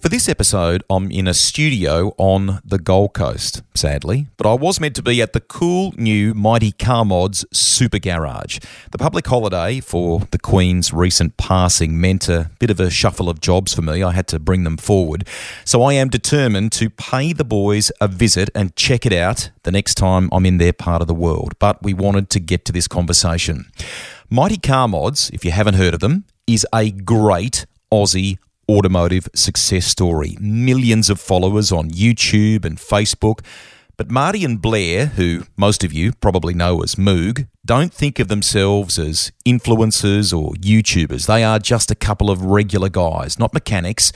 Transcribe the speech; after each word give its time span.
For 0.00 0.08
this 0.08 0.30
episode, 0.30 0.82
I'm 0.88 1.10
in 1.10 1.28
a 1.28 1.34
studio 1.34 2.14
on 2.16 2.62
the 2.64 2.78
Gold 2.78 3.12
Coast, 3.12 3.60
sadly, 3.74 4.28
but 4.38 4.46
I 4.46 4.54
was 4.54 4.80
meant 4.80 4.96
to 4.96 5.02
be 5.02 5.20
at 5.20 5.34
the 5.34 5.40
cool 5.40 5.92
new 5.94 6.32
Mighty 6.32 6.72
Car 6.72 7.04
Mods 7.04 7.44
Super 7.52 7.98
Garage. 7.98 8.60
The 8.92 8.96
public 8.96 9.26
holiday 9.26 9.78
for 9.78 10.20
the 10.30 10.38
Queen's 10.38 10.94
recent 10.94 11.36
passing 11.36 12.00
meant 12.00 12.30
a 12.30 12.50
bit 12.58 12.70
of 12.70 12.80
a 12.80 12.88
shuffle 12.88 13.28
of 13.28 13.42
jobs 13.42 13.74
for 13.74 13.82
me. 13.82 14.02
I 14.02 14.12
had 14.12 14.26
to 14.28 14.38
bring 14.38 14.64
them 14.64 14.78
forward. 14.78 15.28
So 15.66 15.82
I 15.82 15.92
am 15.92 16.08
determined 16.08 16.72
to 16.72 16.88
pay 16.88 17.34
the 17.34 17.44
boys 17.44 17.92
a 18.00 18.08
visit 18.08 18.48
and 18.54 18.74
check 18.76 19.04
it 19.04 19.12
out 19.12 19.50
the 19.64 19.70
next 19.70 19.96
time 19.96 20.30
I'm 20.32 20.46
in 20.46 20.56
their 20.56 20.72
part 20.72 21.02
of 21.02 21.08
the 21.08 21.14
world. 21.14 21.58
But 21.58 21.82
we 21.82 21.92
wanted 21.92 22.30
to 22.30 22.40
get 22.40 22.64
to 22.64 22.72
this 22.72 22.88
conversation. 22.88 23.70
Mighty 24.30 24.56
Car 24.56 24.88
Mods, 24.88 25.28
if 25.34 25.44
you 25.44 25.50
haven't 25.50 25.74
heard 25.74 25.92
of 25.92 26.00
them, 26.00 26.24
is 26.46 26.66
a 26.72 26.90
great 26.90 27.66
Aussie 27.92 28.38
automotive 28.70 29.28
success 29.34 29.86
story. 29.86 30.36
Millions 30.40 31.10
of 31.10 31.20
followers 31.20 31.72
on 31.72 31.90
YouTube 31.90 32.64
and 32.64 32.78
Facebook. 32.78 33.44
But 33.96 34.10
Marty 34.10 34.44
and 34.44 34.62
Blair, 34.62 35.06
who 35.06 35.42
most 35.58 35.84
of 35.84 35.92
you 35.92 36.12
probably 36.12 36.54
know 36.54 36.80
as 36.80 36.94
Moog, 36.94 37.48
don't 37.66 37.92
think 37.92 38.18
of 38.18 38.28
themselves 38.28 38.98
as 38.98 39.30
influencers 39.44 40.32
or 40.32 40.54
YouTubers. 40.54 41.26
They 41.26 41.44
are 41.44 41.58
just 41.58 41.90
a 41.90 41.94
couple 41.94 42.30
of 42.30 42.42
regular 42.42 42.88
guys, 42.88 43.38
not 43.38 43.52
mechanics, 43.52 44.10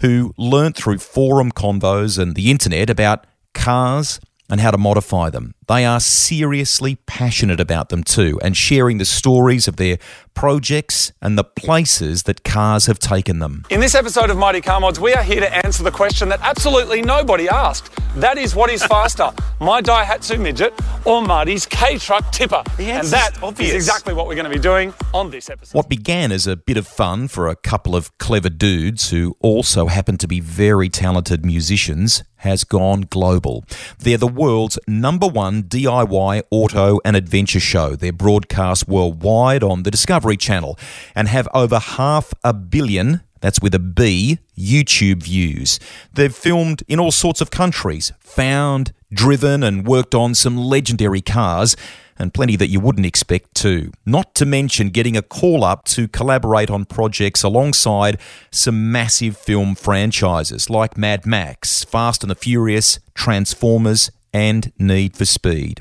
who 0.00 0.32
learnt 0.38 0.76
through 0.76 0.98
forum 0.98 1.52
convos 1.52 2.18
and 2.18 2.34
the 2.34 2.50
internet 2.50 2.88
about 2.88 3.26
cars 3.52 4.20
and 4.48 4.60
how 4.60 4.70
to 4.70 4.78
modify 4.78 5.30
them. 5.30 5.54
They 5.68 5.84
are 5.84 5.98
seriously 6.00 6.96
passionate 7.06 7.60
about 7.60 7.88
them 7.88 8.04
too 8.04 8.38
and 8.42 8.56
sharing 8.56 8.98
the 8.98 9.04
stories 9.04 9.66
of 9.66 9.76
their 9.76 9.98
projects 10.34 11.12
and 11.20 11.36
the 11.36 11.44
places 11.44 12.24
that 12.24 12.44
cars 12.44 12.86
have 12.86 12.98
taken 12.98 13.38
them. 13.40 13.64
In 13.70 13.80
this 13.80 13.94
episode 13.94 14.30
of 14.30 14.36
Mighty 14.36 14.60
Car 14.60 14.80
Mods, 14.80 15.00
we 15.00 15.12
are 15.14 15.22
here 15.22 15.40
to 15.40 15.66
answer 15.66 15.82
the 15.82 15.90
question 15.90 16.28
that 16.28 16.40
absolutely 16.42 17.02
nobody 17.02 17.48
asked. 17.48 17.90
That 18.16 18.38
is, 18.38 18.54
what 18.54 18.70
is 18.70 18.84
faster, 18.86 19.30
my 19.60 19.82
Daihatsu 19.82 20.38
Midget 20.38 20.74
or 21.04 21.22
Marty's 21.22 21.66
K-Truck 21.66 22.30
Tipper? 22.32 22.62
and 22.78 23.06
that 23.08 23.32
is 23.58 23.74
exactly 23.74 24.14
what 24.14 24.26
we're 24.28 24.34
going 24.34 24.50
to 24.50 24.50
be 24.50 24.58
doing 24.58 24.94
on 25.12 25.30
this 25.30 25.50
episode. 25.50 25.76
What 25.76 25.88
began 25.88 26.30
as 26.30 26.46
a 26.46 26.56
bit 26.56 26.76
of 26.76 26.86
fun 26.86 27.28
for 27.28 27.48
a 27.48 27.56
couple 27.56 27.96
of 27.96 28.16
clever 28.18 28.50
dudes 28.50 29.10
who 29.10 29.36
also 29.40 29.86
happen 29.86 30.16
to 30.18 30.28
be 30.28 30.40
very 30.40 30.88
talented 30.88 31.44
musicians 31.44 32.22
has 32.38 32.64
gone 32.64 33.02
global. 33.02 33.64
They're 33.98 34.18
the 34.18 34.26
world's 34.26 34.78
number 34.86 35.26
one 35.26 35.64
DIY 35.64 36.42
auto 36.50 37.00
and 37.04 37.16
adventure 37.16 37.60
show. 37.60 37.96
They're 37.96 38.12
broadcast 38.12 38.88
worldwide 38.88 39.62
on 39.62 39.82
the 39.82 39.90
Discovery 39.90 40.36
Channel 40.36 40.78
and 41.14 41.28
have 41.28 41.48
over 41.54 41.78
half 41.78 42.32
a 42.44 42.52
billion 42.52 43.22
that's 43.40 43.60
with 43.60 43.74
a 43.74 43.78
B, 43.78 44.38
YouTube 44.58 45.22
views. 45.22 45.78
They've 46.12 46.34
filmed 46.34 46.82
in 46.88 46.98
all 46.98 47.12
sorts 47.12 47.40
of 47.40 47.50
countries, 47.50 48.12
found, 48.20 48.92
driven, 49.12 49.62
and 49.62 49.86
worked 49.86 50.14
on 50.14 50.34
some 50.34 50.56
legendary 50.56 51.20
cars, 51.20 51.76
and 52.18 52.32
plenty 52.32 52.56
that 52.56 52.68
you 52.68 52.80
wouldn't 52.80 53.06
expect 53.06 53.54
too. 53.54 53.92
Not 54.04 54.34
to 54.36 54.46
mention 54.46 54.90
getting 54.90 55.16
a 55.16 55.22
call 55.22 55.64
up 55.64 55.84
to 55.86 56.08
collaborate 56.08 56.70
on 56.70 56.84
projects 56.84 57.42
alongside 57.42 58.18
some 58.50 58.90
massive 58.90 59.36
film 59.36 59.74
franchises 59.74 60.70
like 60.70 60.96
Mad 60.96 61.26
Max, 61.26 61.84
Fast 61.84 62.22
and 62.24 62.30
the 62.30 62.34
Furious, 62.34 62.98
Transformers, 63.14 64.10
and 64.32 64.70
Need 64.78 65.16
for 65.16 65.24
Speed. 65.24 65.80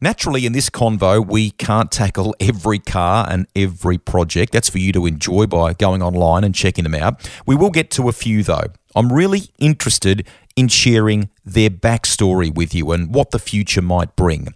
Naturally, 0.00 0.46
in 0.46 0.52
this 0.52 0.70
convo, 0.70 1.24
we 1.26 1.50
can't 1.50 1.90
tackle 1.90 2.34
every 2.38 2.78
car 2.78 3.26
and 3.28 3.48
every 3.56 3.98
project. 3.98 4.52
That's 4.52 4.68
for 4.68 4.78
you 4.78 4.92
to 4.92 5.06
enjoy 5.06 5.46
by 5.46 5.74
going 5.74 6.00
online 6.00 6.44
and 6.44 6.54
checking 6.54 6.84
them 6.84 6.94
out. 6.94 7.28
We 7.44 7.56
will 7.56 7.70
get 7.70 7.90
to 7.92 8.08
a 8.08 8.12
few, 8.12 8.44
though. 8.44 8.66
I'm 8.98 9.12
really 9.12 9.42
interested 9.60 10.26
in 10.56 10.66
sharing 10.66 11.30
their 11.44 11.70
backstory 11.70 12.52
with 12.52 12.74
you 12.74 12.90
and 12.90 13.14
what 13.14 13.30
the 13.30 13.38
future 13.38 13.80
might 13.80 14.16
bring. 14.16 14.48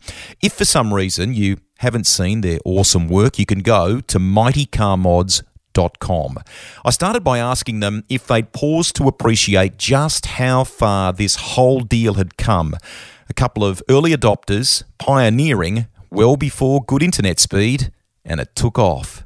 If 0.43 0.55
for 0.55 0.65
some 0.65 0.93
reason 0.93 1.33
you 1.33 1.59
haven't 1.79 2.09
seen 2.09 2.41
their 2.41 2.59
awesome 2.65 3.07
work, 3.07 3.39
you 3.39 3.47
can 3.47 3.61
go 3.61 4.01
to 4.01 4.19
mightycarmods.com. 4.19 6.39
I 6.85 6.91
started 6.91 7.23
by 7.23 7.39
asking 7.39 7.79
them 7.79 8.03
if 8.09 8.27
they'd 8.27 8.53
pause 8.53 8.91
to 8.95 9.07
appreciate 9.07 9.79
just 9.79 10.27
how 10.27 10.65
far 10.65 11.13
this 11.13 11.37
whole 11.37 11.83
deal 11.83 12.15
had 12.15 12.37
come 12.37 12.75
a 13.31 13.35
couple 13.35 13.65
of 13.65 13.81
early 13.89 14.11
adopters 14.11 14.83
pioneering 14.99 15.87
well 16.11 16.37
before 16.37 16.83
good 16.83 17.05
internet 17.05 17.39
speed, 17.39 17.93
and 18.25 18.41
it 18.41 18.57
took 18.57 18.77
off. 18.77 19.25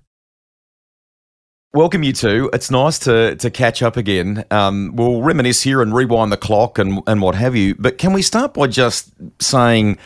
Welcome, 1.76 2.04
you 2.04 2.14
two. 2.14 2.48
It's 2.54 2.70
nice 2.70 2.98
to, 3.00 3.36
to 3.36 3.50
catch 3.50 3.82
up 3.82 3.98
again. 3.98 4.46
Um, 4.50 4.92
we'll 4.96 5.20
reminisce 5.20 5.60
here 5.60 5.82
and 5.82 5.94
rewind 5.94 6.32
the 6.32 6.38
clock 6.38 6.78
and, 6.78 7.02
and 7.06 7.20
what 7.20 7.34
have 7.34 7.54
you. 7.54 7.74
But 7.74 7.98
can 7.98 8.14
we 8.14 8.22
start 8.22 8.54
by 8.54 8.68
just 8.68 9.10
saying, 9.42 9.98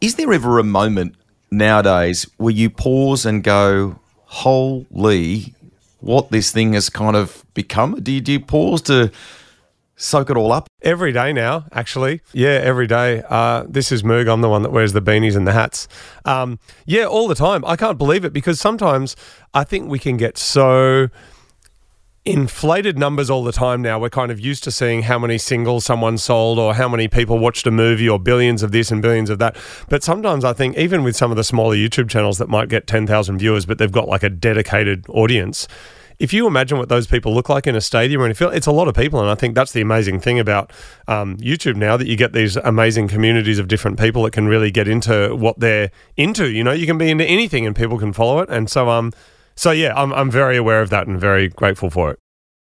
is 0.00 0.16
there 0.16 0.32
ever 0.32 0.58
a 0.58 0.64
moment 0.64 1.14
nowadays 1.48 2.28
where 2.38 2.52
you 2.52 2.70
pause 2.70 3.24
and 3.24 3.44
go, 3.44 4.00
holy, 4.24 5.54
what 6.00 6.32
this 6.32 6.50
thing 6.50 6.72
has 6.72 6.90
kind 6.90 7.14
of 7.14 7.44
become? 7.54 8.00
Do 8.02 8.10
you, 8.10 8.20
do 8.20 8.32
you 8.32 8.40
pause 8.40 8.82
to 8.82 9.12
soak 9.96 10.30
it 10.30 10.36
all 10.36 10.52
up? 10.52 10.68
Every 10.82 11.12
day 11.12 11.32
now, 11.32 11.66
actually. 11.72 12.20
Yeah, 12.32 12.60
every 12.62 12.86
day. 12.86 13.22
Uh, 13.28 13.64
this 13.68 13.90
is 13.90 14.02
Moog. 14.02 14.30
I'm 14.30 14.42
the 14.42 14.48
one 14.48 14.62
that 14.62 14.70
wears 14.72 14.92
the 14.92 15.02
beanies 15.02 15.36
and 15.36 15.46
the 15.46 15.52
hats. 15.52 15.88
Um, 16.24 16.58
yeah, 16.84 17.06
all 17.06 17.26
the 17.28 17.34
time. 17.34 17.64
I 17.64 17.76
can't 17.76 17.98
believe 17.98 18.24
it 18.24 18.32
because 18.32 18.60
sometimes 18.60 19.16
I 19.54 19.64
think 19.64 19.90
we 19.90 19.98
can 19.98 20.16
get 20.16 20.38
so 20.38 21.08
inflated 22.26 22.98
numbers 22.98 23.30
all 23.30 23.44
the 23.44 23.52
time 23.52 23.80
now. 23.80 24.00
We're 24.00 24.10
kind 24.10 24.32
of 24.32 24.40
used 24.40 24.64
to 24.64 24.72
seeing 24.72 25.02
how 25.02 25.18
many 25.18 25.38
singles 25.38 25.84
someone 25.84 26.18
sold 26.18 26.58
or 26.58 26.74
how 26.74 26.88
many 26.88 27.06
people 27.06 27.38
watched 27.38 27.66
a 27.68 27.70
movie 27.70 28.08
or 28.08 28.18
billions 28.18 28.64
of 28.64 28.72
this 28.72 28.90
and 28.90 29.00
billions 29.00 29.30
of 29.30 29.38
that. 29.38 29.56
But 29.88 30.02
sometimes 30.02 30.44
I 30.44 30.52
think, 30.52 30.76
even 30.76 31.04
with 31.04 31.16
some 31.16 31.30
of 31.30 31.36
the 31.36 31.44
smaller 31.44 31.76
YouTube 31.76 32.10
channels 32.10 32.38
that 32.38 32.48
might 32.48 32.68
get 32.68 32.88
10,000 32.88 33.38
viewers, 33.38 33.64
but 33.64 33.78
they've 33.78 33.92
got 33.92 34.08
like 34.08 34.24
a 34.24 34.28
dedicated 34.28 35.06
audience, 35.08 35.68
if 36.18 36.32
you 36.32 36.46
imagine 36.46 36.78
what 36.78 36.88
those 36.88 37.06
people 37.06 37.34
look 37.34 37.48
like 37.48 37.66
in 37.66 37.74
a 37.74 37.80
stadium 37.80 38.22
or 38.22 38.24
in 38.24 38.30
a 38.30 38.34
field, 38.34 38.54
it's 38.54 38.66
a 38.66 38.72
lot 38.72 38.88
of 38.88 38.94
people. 38.94 39.20
And 39.20 39.30
I 39.30 39.34
think 39.34 39.54
that's 39.54 39.72
the 39.72 39.80
amazing 39.80 40.20
thing 40.20 40.38
about 40.38 40.72
um, 41.08 41.36
YouTube 41.38 41.76
now 41.76 41.96
that 41.96 42.06
you 42.06 42.16
get 42.16 42.32
these 42.32 42.56
amazing 42.56 43.08
communities 43.08 43.58
of 43.58 43.68
different 43.68 43.98
people 43.98 44.22
that 44.24 44.32
can 44.32 44.48
really 44.48 44.70
get 44.70 44.88
into 44.88 45.34
what 45.36 45.58
they're 45.58 45.90
into. 46.16 46.50
You 46.50 46.64
know, 46.64 46.72
you 46.72 46.86
can 46.86 46.98
be 46.98 47.10
into 47.10 47.24
anything 47.24 47.66
and 47.66 47.76
people 47.76 47.98
can 47.98 48.12
follow 48.12 48.40
it. 48.40 48.48
And 48.48 48.70
so, 48.70 48.88
um, 48.88 49.12
so 49.54 49.70
yeah, 49.70 49.92
I'm, 49.94 50.12
I'm 50.12 50.30
very 50.30 50.56
aware 50.56 50.80
of 50.80 50.90
that 50.90 51.06
and 51.06 51.20
very 51.20 51.48
grateful 51.48 51.90
for 51.90 52.12
it. 52.12 52.18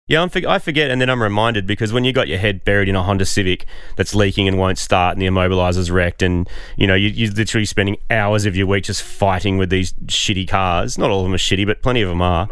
Yeah, 0.06 0.22
I'm, 0.22 0.30
I 0.46 0.60
forget, 0.60 0.92
and 0.92 1.00
then 1.00 1.10
I'm 1.10 1.24
reminded 1.24 1.66
because 1.66 1.94
when 1.94 2.04
you 2.04 2.12
got 2.12 2.28
your 2.28 2.38
head 2.38 2.66
buried 2.66 2.90
in 2.90 2.96
a 2.96 3.04
Honda 3.04 3.26
Civic 3.26 3.66
that's 3.96 4.14
leaking 4.14 4.50
and 4.50 4.58
won't 4.58 4.78
start, 4.78 5.16
and 5.16 5.22
the 5.22 5.28
immobilizer's 5.28 5.90
wrecked, 5.90 6.22
and 6.22 6.50
you 6.76 6.86
know 6.86 6.94
you, 6.94 7.30
are 7.30 7.32
literally 7.32 7.64
spending 7.64 7.96
hours 8.12 8.46
of 8.46 8.54
your 8.54 8.68
week 8.68 8.84
just 8.84 9.02
fighting 9.02 9.58
with 9.58 9.70
these 9.70 9.94
shitty 10.08 10.46
cars. 10.46 10.98
Not 10.98 11.10
all 11.10 11.22
of 11.22 11.24
them 11.24 11.34
are 11.34 11.38
shitty, 11.38 11.66
but 11.66 11.82
plenty 11.82 12.02
of 12.02 12.10
them 12.10 12.22
are. 12.22 12.50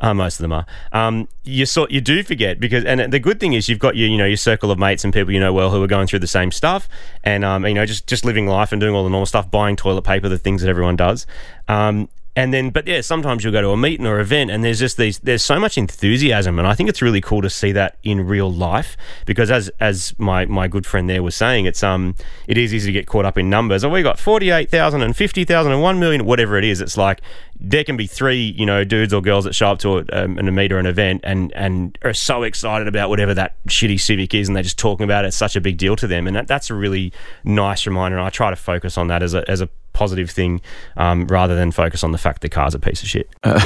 Uh, 0.00 0.12
most 0.12 0.38
of 0.38 0.42
them 0.42 0.52
are. 0.52 0.66
Um, 0.92 1.28
you 1.44 1.66
sort 1.66 1.90
you 1.90 2.00
do 2.00 2.22
forget 2.22 2.60
because, 2.60 2.84
and 2.84 3.12
the 3.12 3.18
good 3.18 3.40
thing 3.40 3.52
is 3.54 3.68
you've 3.68 3.78
got 3.78 3.96
your 3.96 4.08
you 4.08 4.18
know 4.18 4.26
your 4.26 4.36
circle 4.36 4.70
of 4.70 4.78
mates 4.78 5.04
and 5.04 5.14
people 5.14 5.32
you 5.32 5.40
know 5.40 5.52
well 5.52 5.70
who 5.70 5.82
are 5.82 5.86
going 5.86 6.06
through 6.06 6.18
the 6.18 6.26
same 6.26 6.50
stuff, 6.50 6.88
and 7.22 7.44
um, 7.44 7.66
you 7.66 7.74
know 7.74 7.86
just 7.86 8.06
just 8.06 8.24
living 8.24 8.46
life 8.46 8.72
and 8.72 8.80
doing 8.80 8.94
all 8.94 9.04
the 9.04 9.10
normal 9.10 9.26
stuff, 9.26 9.50
buying 9.50 9.76
toilet 9.76 10.02
paper, 10.02 10.28
the 10.28 10.38
things 10.38 10.62
that 10.62 10.68
everyone 10.68 10.96
does. 10.96 11.26
Um, 11.68 12.08
and 12.36 12.52
then 12.52 12.70
but 12.70 12.86
yeah 12.86 13.00
sometimes 13.00 13.44
you'll 13.44 13.52
go 13.52 13.62
to 13.62 13.70
a 13.70 13.76
meeting 13.76 14.06
or 14.06 14.18
event 14.18 14.50
and 14.50 14.64
there's 14.64 14.78
just 14.78 14.96
these 14.96 15.18
there's 15.20 15.44
so 15.44 15.58
much 15.58 15.78
enthusiasm 15.78 16.58
and 16.58 16.66
i 16.66 16.74
think 16.74 16.88
it's 16.88 17.00
really 17.00 17.20
cool 17.20 17.40
to 17.42 17.50
see 17.50 17.72
that 17.72 17.96
in 18.02 18.26
real 18.26 18.50
life 18.50 18.96
because 19.26 19.50
as 19.50 19.70
as 19.80 20.14
my 20.18 20.44
my 20.46 20.66
good 20.68 20.86
friend 20.86 21.08
there 21.08 21.22
was 21.22 21.34
saying 21.34 21.64
it's 21.64 21.82
um 21.82 22.14
it 22.46 22.58
is 22.58 22.74
easy 22.74 22.86
to 22.86 22.92
get 22.92 23.06
caught 23.06 23.24
up 23.24 23.38
in 23.38 23.48
numbers. 23.48 23.84
Oh 23.84 23.88
we 23.88 24.02
got 24.02 24.18
48,000 24.18 25.02
and 25.02 25.16
50,000 25.16 25.72
and 25.72 25.82
1 25.82 25.98
million 25.98 26.24
whatever 26.24 26.56
it 26.56 26.64
is 26.64 26.80
it's 26.80 26.96
like 26.96 27.20
there 27.58 27.84
can 27.84 27.96
be 27.96 28.06
three 28.06 28.54
you 28.58 28.66
know 28.66 28.84
dudes 28.84 29.14
or 29.14 29.22
girls 29.22 29.44
that 29.44 29.54
show 29.54 29.68
up 29.68 29.78
to 29.78 29.98
a, 29.98 30.04
um, 30.12 30.38
an, 30.38 30.48
a 30.48 30.52
meet 30.52 30.72
or 30.72 30.78
an 30.78 30.86
event 30.86 31.20
and 31.24 31.52
and 31.52 31.98
are 32.02 32.12
so 32.12 32.42
excited 32.42 32.88
about 32.88 33.08
whatever 33.08 33.34
that 33.34 33.64
shitty 33.66 34.00
civic 34.00 34.34
is 34.34 34.48
and 34.48 34.56
they're 34.56 34.62
just 34.62 34.78
talking 34.78 35.04
about 35.04 35.24
it. 35.24 35.28
It's 35.28 35.36
such 35.36 35.56
a 35.56 35.60
big 35.60 35.78
deal 35.78 35.96
to 35.96 36.06
them 36.06 36.26
and 36.26 36.36
that, 36.36 36.48
that's 36.48 36.70
a 36.70 36.74
really 36.74 37.12
nice 37.44 37.86
reminder 37.86 38.18
and 38.18 38.26
i 38.26 38.30
try 38.30 38.50
to 38.50 38.56
focus 38.56 38.98
on 38.98 39.08
that 39.08 39.22
as 39.22 39.34
a 39.34 39.48
as 39.48 39.60
a 39.60 39.68
positive 39.94 40.30
thing 40.30 40.60
um, 40.98 41.26
rather 41.28 41.54
than 41.54 41.70
focus 41.70 42.04
on 42.04 42.12
the 42.12 42.18
fact 42.18 42.42
the 42.42 42.50
car's 42.50 42.74
a 42.74 42.78
piece 42.78 43.02
of 43.02 43.08
shit. 43.08 43.30
Uh, 43.42 43.58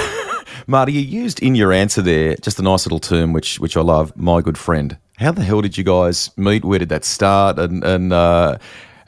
Marty, 0.68 0.92
you 0.92 1.00
used 1.00 1.40
in 1.42 1.56
your 1.56 1.72
answer 1.72 2.00
there 2.00 2.36
just 2.36 2.60
a 2.60 2.62
nice 2.62 2.86
little 2.86 3.00
term 3.00 3.32
which 3.32 3.58
which 3.58 3.76
I 3.76 3.80
love, 3.80 4.16
my 4.16 4.40
good 4.40 4.56
friend. 4.56 4.96
How 5.16 5.32
the 5.32 5.42
hell 5.42 5.60
did 5.60 5.76
you 5.76 5.82
guys 5.82 6.30
meet? 6.36 6.64
Where 6.64 6.78
did 6.78 6.90
that 6.90 7.04
start? 7.04 7.58
And 7.58 7.82
and 7.82 8.12
uh, 8.12 8.58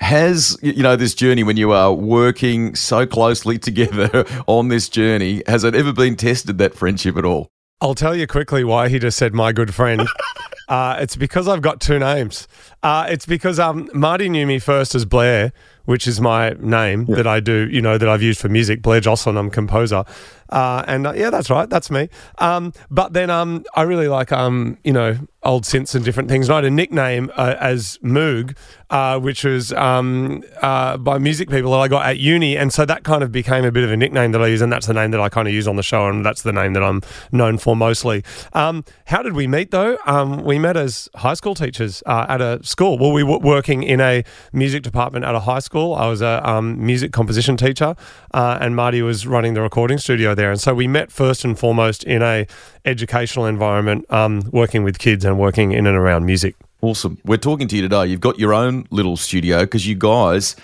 Has 0.01 0.59
you 0.63 0.83
know 0.83 0.97
this 0.97 1.15
journey 1.15 1.45
when 1.45 1.57
you 1.57 1.71
are 1.73 1.93
working 1.93 2.75
so 2.75 3.07
closely 3.07 3.59
together 3.69 4.25
on 4.47 4.69
this 4.69 4.89
journey? 4.89 5.43
Has 5.47 5.63
it 5.63 5.75
ever 5.75 5.93
been 5.93 6.17
tested 6.17 6.59
that 6.59 6.75
friendship 6.75 7.17
at 7.17 7.25
all? 7.25 7.49
I'll 7.83 7.95
tell 7.95 8.15
you 8.15 8.27
quickly 8.27 8.63
why 8.65 8.89
he 8.89 8.99
just 8.99 9.17
said 9.17 9.33
my 9.33 9.53
good 9.53 9.75
friend. 9.75 10.07
uh, 10.69 10.97
it's 11.01 11.17
because 11.17 11.49
I've 11.49 11.63
got 11.63 11.81
two 11.81 11.99
names. 11.99 12.47
Uh, 12.83 13.07
it's 13.09 13.25
because 13.25 13.59
um, 13.59 13.89
Marty 13.95 14.29
knew 14.29 14.47
me 14.47 14.59
first 14.59 14.95
as 14.95 15.07
Blair, 15.07 15.53
which 15.85 16.07
is 16.07 16.21
my 16.21 16.51
name 16.59 17.07
yeah. 17.09 17.17
that 17.17 17.27
I 17.27 17.41
do, 17.41 17.69
you 17.71 17.81
know, 17.81 17.99
that 17.99 18.09
I've 18.09 18.23
used 18.23 18.41
for 18.41 18.49
music. 18.49 18.83
Blair 18.83 19.01
Joscelyne, 19.01 19.37
I'm 19.37 19.51
composer. 19.51 20.05
Uh, 20.51 20.85
and 20.87 21.07
uh, 21.07 21.13
yeah, 21.15 21.31
that's 21.31 21.51
right, 21.51 21.69
that's 21.69 21.91
me. 21.91 22.09
Um, 22.39 22.73
but 22.91 23.13
then 23.13 23.31
um, 23.31 23.65
I 23.75 23.83
really 23.83 24.09
like, 24.09 24.33
um, 24.33 24.79
you 24.85 24.93
know, 24.93 25.19
old 25.43 25.65
synths 25.65 25.95
and 25.95 26.05
different 26.05 26.29
things. 26.29 26.49
And 26.49 26.53
I 26.53 26.57
had 26.57 26.65
a 26.67 26.71
nickname 26.71 27.31
uh, 27.37 27.57
as 27.59 27.99
Moog, 27.99 28.57
uh, 28.91 29.19
which 29.19 29.45
was 29.45 29.73
um, 29.73 30.43
uh, 30.61 30.97
by 30.99 31.19
music 31.19 31.49
people 31.49 31.71
that 31.73 31.79
I 31.79 31.89
got 31.89 32.05
at 32.07 32.19
uni. 32.19 32.57
And 32.57 32.73
so 32.73 32.85
that 32.85 33.05
kind 33.05 33.23
of 33.23 33.33
became 33.33 33.65
a 33.65 33.73
bit 33.73 33.85
of 33.85 33.91
a 33.91 33.97
nickname 33.97 34.33
that 34.33 34.43
I 34.43 34.49
use. 34.49 34.61
And 34.61 34.71
that's 34.71 34.87
the 34.87 34.95
name 34.95 35.13
that 35.13 35.21
I 35.21 35.29
kind 35.29 35.49
of 35.49 35.55
use 35.55 35.67
on 35.67 35.77
the 35.77 35.83
show. 35.83 36.09
And 36.09 36.25
that's 36.27 36.43
the 36.43 36.53
name 36.53 36.75
that 36.75 36.83
I'm 36.83 37.01
known 37.33 37.57
for 37.57 37.75
mostly. 37.75 38.23
Um, 38.53 38.85
how 39.07 39.23
did 39.23 39.33
we 39.33 39.47
meet 39.47 39.71
though? 39.71 39.97
Um, 40.05 40.45
we 40.45 40.59
met 40.59 40.77
as 40.77 41.09
high 41.17 41.35
school 41.35 41.55
teachers 41.55 42.03
uh, 42.07 42.27
at 42.29 42.41
a 42.41 42.61
school. 42.63 42.99
Well, 42.99 43.13
we 43.13 43.23
were 43.23 43.39
working 43.39 43.83
in 43.83 44.01
a 44.01 44.25
music 44.53 44.83
department 44.83 45.25
at 45.25 45.35
a 45.35 45.41
high 45.41 45.61
school. 45.61 45.95
I 45.95 46.07
was 46.09 46.21
a 46.21 46.61
music 46.63 47.13
composition 47.13 47.57
teacher, 47.57 47.95
and 48.33 48.77
Marty 48.77 49.01
was 49.03 49.27
running 49.27 49.55
the 49.55 49.63
recording 49.63 49.99
studio 49.99 50.35
there. 50.41 50.51
And 50.51 50.61
so 50.61 50.75
we 50.75 50.89
met 50.89 51.13
first 51.13 51.45
and 51.45 51.59
foremost 51.59 52.03
in 52.05 52.23
a 52.23 52.47
educational 52.85 53.47
environment, 53.47 54.11
um, 54.11 54.43
working 54.51 54.83
with 54.83 54.99
kids 54.99 55.25
and 55.25 55.39
working 55.39 55.73
in 55.73 55.87
and 55.87 55.97
around 55.97 56.25
music. 56.25 56.55
Awesome. 56.81 57.19
We're 57.25 57.37
talking 57.37 57.69
to 57.69 57.77
you 57.77 57.83
today. 57.83 58.07
You've 58.07 58.21
got 58.21 58.39
your 58.39 58.55
own 58.55 58.87
little 58.91 59.17
studio 59.17 59.61
because 59.61 59.87
you 59.87 59.95
guys 59.95 60.57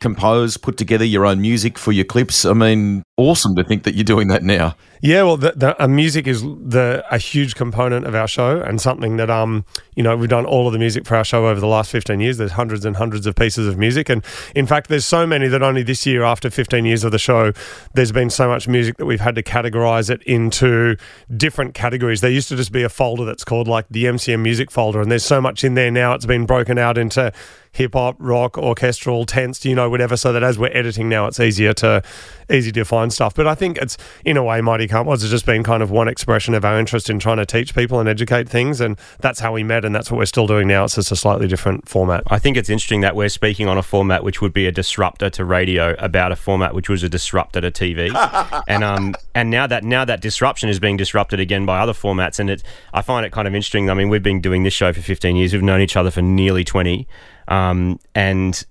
compose, 0.00 0.58
put 0.58 0.76
together 0.76 1.04
your 1.04 1.24
own 1.24 1.40
music 1.40 1.78
for 1.78 1.90
your 1.90 2.04
clips. 2.04 2.44
I 2.44 2.52
mean, 2.52 3.02
awesome 3.16 3.54
to 3.54 3.64
think 3.64 3.84
that 3.84 3.94
you're 3.94 4.04
doing 4.04 4.28
that 4.28 4.42
now. 4.42 4.74
Yeah, 5.00 5.22
well, 5.24 5.36
the, 5.36 5.52
the 5.54 5.82
uh, 5.82 5.86
music 5.86 6.26
is 6.26 6.42
the 6.42 7.04
a 7.10 7.18
huge 7.18 7.54
component 7.54 8.06
of 8.06 8.14
our 8.14 8.26
show, 8.26 8.60
and 8.60 8.80
something 8.80 9.18
that 9.18 9.28
um 9.28 9.66
you 9.94 10.02
know 10.02 10.16
we've 10.16 10.30
done 10.30 10.46
all 10.46 10.66
of 10.66 10.72
the 10.72 10.78
music 10.78 11.04
for 11.04 11.14
our 11.14 11.24
show 11.24 11.46
over 11.46 11.60
the 11.60 11.66
last 11.66 11.90
fifteen 11.90 12.20
years. 12.20 12.38
There's 12.38 12.52
hundreds 12.52 12.86
and 12.86 12.96
hundreds 12.96 13.26
of 13.26 13.36
pieces 13.36 13.68
of 13.68 13.76
music, 13.76 14.08
and 14.08 14.24
in 14.54 14.66
fact, 14.66 14.88
there's 14.88 15.04
so 15.04 15.26
many 15.26 15.46
that 15.48 15.62
only 15.62 15.82
this 15.82 16.06
year, 16.06 16.22
after 16.22 16.48
fifteen 16.48 16.86
years 16.86 17.04
of 17.04 17.12
the 17.12 17.18
show, 17.18 17.52
there's 17.92 18.12
been 18.12 18.30
so 18.30 18.48
much 18.48 18.66
music 18.66 18.96
that 18.96 19.04
we've 19.04 19.20
had 19.20 19.34
to 19.34 19.42
categorize 19.42 20.08
it 20.08 20.22
into 20.22 20.96
different 21.36 21.74
categories. 21.74 22.22
There 22.22 22.30
used 22.30 22.48
to 22.48 22.56
just 22.56 22.72
be 22.72 22.82
a 22.82 22.88
folder 22.88 23.26
that's 23.26 23.44
called 23.44 23.68
like 23.68 23.86
the 23.90 24.04
MCM 24.04 24.40
music 24.40 24.70
folder, 24.70 25.02
and 25.02 25.10
there's 25.10 25.24
so 25.24 25.40
much 25.40 25.64
in 25.64 25.74
there 25.74 25.90
now. 25.90 26.14
It's 26.14 26.26
been 26.26 26.46
broken 26.46 26.78
out 26.78 26.96
into 26.96 27.30
hip 27.72 27.92
hop, 27.92 28.16
rock, 28.18 28.56
orchestral, 28.56 29.26
tense, 29.26 29.64
you 29.64 29.74
know, 29.74 29.90
whatever, 29.90 30.16
so 30.16 30.32
that 30.32 30.42
as 30.42 30.58
we're 30.58 30.70
editing 30.72 31.08
now, 31.08 31.26
it's 31.26 31.40
easier 31.40 31.74
to 31.74 32.02
easy 32.50 32.72
to 32.72 32.84
find 32.84 33.03
stuff. 33.10 33.34
But 33.34 33.46
I 33.46 33.54
think 33.54 33.78
it's 33.78 33.96
in 34.24 34.36
a 34.36 34.42
way, 34.42 34.60
Mighty 34.60 34.88
Car 34.88 35.04
Mods 35.04 35.22
has 35.22 35.30
just 35.30 35.46
been 35.46 35.62
kind 35.62 35.82
of 35.82 35.90
one 35.90 36.08
expression 36.08 36.54
of 36.54 36.64
our 36.64 36.78
interest 36.78 37.10
in 37.10 37.18
trying 37.18 37.38
to 37.38 37.46
teach 37.46 37.74
people 37.74 38.00
and 38.00 38.08
educate 38.08 38.48
things, 38.48 38.80
and 38.80 38.98
that's 39.20 39.40
how 39.40 39.52
we 39.52 39.62
met, 39.62 39.84
and 39.84 39.94
that's 39.94 40.10
what 40.10 40.18
we're 40.18 40.26
still 40.26 40.46
doing 40.46 40.68
now. 40.68 40.84
It's 40.84 40.94
just 40.94 41.12
a 41.12 41.16
slightly 41.16 41.48
different 41.48 41.88
format. 41.88 42.22
I 42.28 42.38
think 42.38 42.56
it's 42.56 42.68
interesting 42.68 43.00
that 43.02 43.16
we're 43.16 43.28
speaking 43.28 43.68
on 43.68 43.78
a 43.78 43.82
format 43.82 44.24
which 44.24 44.40
would 44.40 44.52
be 44.52 44.66
a 44.66 44.72
disruptor 44.72 45.30
to 45.30 45.44
radio 45.44 45.94
about 45.98 46.32
a 46.32 46.36
format 46.36 46.74
which 46.74 46.88
was 46.88 47.02
a 47.02 47.08
disruptor 47.08 47.60
to 47.60 47.70
TV, 47.70 48.64
and 48.68 48.84
um 48.84 49.14
and 49.34 49.50
now 49.50 49.66
that 49.66 49.84
now 49.84 50.04
that 50.04 50.20
disruption 50.20 50.68
is 50.68 50.78
being 50.78 50.96
disrupted 50.96 51.40
again 51.40 51.66
by 51.66 51.80
other 51.80 51.92
formats, 51.92 52.38
and 52.38 52.50
it 52.50 52.62
I 52.92 53.02
find 53.02 53.26
it 53.26 53.32
kind 53.32 53.48
of 53.48 53.54
interesting. 53.54 53.90
I 53.90 53.94
mean, 53.94 54.08
we've 54.08 54.22
been 54.22 54.40
doing 54.40 54.62
this 54.62 54.74
show 54.74 54.92
for 54.92 55.00
15 55.00 55.36
years. 55.36 55.52
We've 55.52 55.62
known 55.62 55.80
each 55.80 55.96
other 55.96 56.10
for 56.10 56.22
nearly 56.22 56.64
20. 56.64 57.06
Um, 57.48 58.00
and 58.14 58.64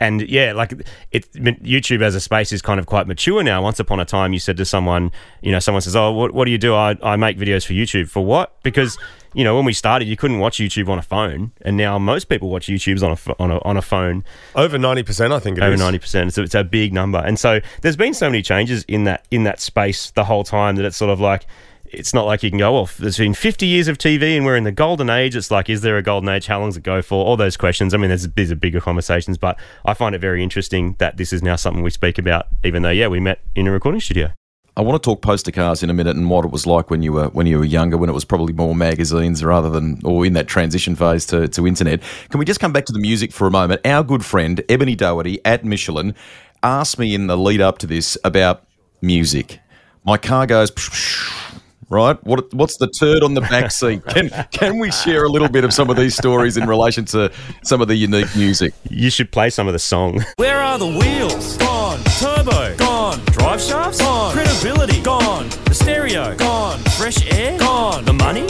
and 0.00 0.22
yeah, 0.28 0.52
like 0.52 0.72
it, 1.10 1.32
YouTube 1.32 2.02
as 2.02 2.14
a 2.14 2.20
space 2.20 2.52
is 2.52 2.62
kind 2.62 2.78
of 2.78 2.86
quite 2.86 3.06
mature 3.06 3.42
now. 3.42 3.62
Once 3.62 3.80
upon 3.80 4.00
a 4.00 4.04
time, 4.04 4.32
you 4.32 4.38
said 4.38 4.56
to 4.58 4.64
someone, 4.64 5.10
you 5.42 5.50
know, 5.50 5.58
someone 5.58 5.82
says, 5.82 5.96
"Oh, 5.96 6.12
what, 6.12 6.32
what 6.32 6.44
do 6.44 6.50
you 6.50 6.58
do?" 6.58 6.74
I, 6.74 6.96
I 7.02 7.16
make 7.16 7.38
videos 7.38 7.66
for 7.66 7.72
YouTube. 7.72 8.08
For 8.08 8.24
what? 8.24 8.62
Because 8.62 8.98
you 9.34 9.44
know, 9.44 9.54
when 9.56 9.64
we 9.64 9.72
started, 9.72 10.08
you 10.08 10.16
couldn't 10.16 10.38
watch 10.38 10.58
YouTube 10.58 10.88
on 10.88 10.98
a 10.98 11.02
phone, 11.02 11.52
and 11.62 11.76
now 11.76 11.98
most 11.98 12.24
people 12.24 12.48
watch 12.48 12.66
YouTube's 12.66 13.02
on 13.02 13.12
a 13.12 13.42
on 13.42 13.50
a, 13.50 13.62
on 13.62 13.76
a 13.76 13.82
phone. 13.82 14.24
Over 14.54 14.78
ninety 14.78 15.02
percent, 15.02 15.32
I 15.32 15.38
think. 15.38 15.60
Over 15.60 15.76
ninety 15.76 15.98
percent. 15.98 16.32
So 16.32 16.42
it's 16.42 16.54
a 16.54 16.64
big 16.64 16.92
number, 16.92 17.18
and 17.18 17.38
so 17.38 17.60
there's 17.82 17.96
been 17.96 18.14
so 18.14 18.28
many 18.28 18.42
changes 18.42 18.84
in 18.84 19.04
that 19.04 19.26
in 19.30 19.44
that 19.44 19.60
space 19.60 20.10
the 20.12 20.24
whole 20.24 20.44
time 20.44 20.76
that 20.76 20.84
it's 20.84 20.96
sort 20.96 21.10
of 21.10 21.20
like 21.20 21.46
it's 21.90 22.14
not 22.14 22.26
like 22.26 22.42
you 22.42 22.50
can 22.50 22.58
go, 22.58 22.72
well, 22.72 22.90
there's 22.98 23.18
been 23.18 23.34
50 23.34 23.66
years 23.66 23.88
of 23.88 23.98
TV 23.98 24.36
and 24.36 24.44
we're 24.44 24.56
in 24.56 24.64
the 24.64 24.72
golden 24.72 25.10
age. 25.10 25.34
It's 25.36 25.50
like, 25.50 25.68
is 25.68 25.80
there 25.80 25.96
a 25.96 26.02
golden 26.02 26.28
age? 26.28 26.46
How 26.46 26.60
long 26.60 26.68
does 26.68 26.76
it 26.76 26.82
go 26.82 27.02
for? 27.02 27.24
All 27.24 27.36
those 27.36 27.56
questions. 27.56 27.94
I 27.94 27.96
mean, 27.96 28.08
there's, 28.08 28.28
these 28.28 28.52
are 28.52 28.56
bigger 28.56 28.80
conversations, 28.80 29.38
but 29.38 29.58
I 29.84 29.94
find 29.94 30.14
it 30.14 30.20
very 30.20 30.42
interesting 30.42 30.96
that 30.98 31.16
this 31.16 31.32
is 31.32 31.42
now 31.42 31.56
something 31.56 31.82
we 31.82 31.90
speak 31.90 32.18
about, 32.18 32.46
even 32.64 32.82
though, 32.82 32.90
yeah, 32.90 33.08
we 33.08 33.20
met 33.20 33.40
in 33.54 33.66
a 33.66 33.72
recording 33.72 34.00
studio. 34.00 34.32
I 34.78 34.80
want 34.80 35.02
to 35.02 35.04
talk 35.04 35.22
poster 35.22 35.50
cars 35.50 35.82
in 35.82 35.90
a 35.90 35.94
minute 35.94 36.14
and 36.14 36.30
what 36.30 36.44
it 36.44 36.52
was 36.52 36.64
like 36.64 36.88
when 36.88 37.02
you 37.02 37.12
were 37.12 37.26
when 37.30 37.48
you 37.48 37.58
were 37.58 37.64
younger, 37.64 37.96
when 37.96 38.08
it 38.08 38.12
was 38.12 38.24
probably 38.24 38.52
more 38.52 38.76
magazines 38.76 39.42
rather 39.42 39.68
than 39.68 40.00
or 40.04 40.24
in 40.24 40.34
that 40.34 40.46
transition 40.46 40.94
phase 40.94 41.26
to, 41.26 41.48
to 41.48 41.66
internet. 41.66 42.00
Can 42.28 42.38
we 42.38 42.44
just 42.44 42.60
come 42.60 42.72
back 42.72 42.84
to 42.84 42.92
the 42.92 43.00
music 43.00 43.32
for 43.32 43.48
a 43.48 43.50
moment? 43.50 43.84
Our 43.84 44.04
good 44.04 44.24
friend 44.24 44.62
Ebony 44.68 44.94
Doherty 44.94 45.44
at 45.44 45.64
Michelin 45.64 46.14
asked 46.62 46.96
me 46.96 47.12
in 47.12 47.26
the 47.26 47.36
lead 47.36 47.60
up 47.60 47.78
to 47.78 47.88
this 47.88 48.16
about 48.22 48.62
music. 49.02 49.58
My 50.04 50.16
car 50.16 50.46
goes 50.46 50.70
right? 51.88 52.22
What 52.24 52.52
what's 52.54 52.76
the 52.76 52.88
turd 52.88 53.22
on 53.22 53.34
the 53.34 53.40
back 53.40 53.70
seat? 53.80 54.04
Can 54.06 54.30
can 54.50 54.78
we 54.78 54.90
share 54.90 55.24
a 55.24 55.28
little 55.28 55.48
bit 55.48 55.64
of 55.64 55.72
some 55.72 55.90
of 55.90 55.96
these 55.96 56.16
stories 56.16 56.56
in 56.56 56.68
relation 56.68 57.04
to 57.06 57.32
some 57.62 57.80
of 57.80 57.88
the 57.88 57.96
unique 57.96 58.34
music? 58.36 58.74
You 58.90 59.10
should 59.10 59.32
play 59.32 59.50
some 59.50 59.66
of 59.66 59.72
the 59.72 59.78
song. 59.78 60.24
Where 60.36 60.60
are 60.60 60.78
the 60.78 60.86
wheels? 60.86 61.56
Gone. 61.56 62.00
Turbo. 62.18 62.76
Gone. 62.76 63.20
Drive 63.26 63.60
shafts? 63.60 64.00
Gone. 64.00 64.32
Credibility? 64.32 65.02
Gone. 65.02 65.48
The 65.64 65.74
stereo? 65.74 66.36
Gone. 66.36 66.78
Fresh 66.96 67.30
air? 67.32 67.58
Gone. 67.58 68.04
The 68.04 68.12
money? 68.12 68.42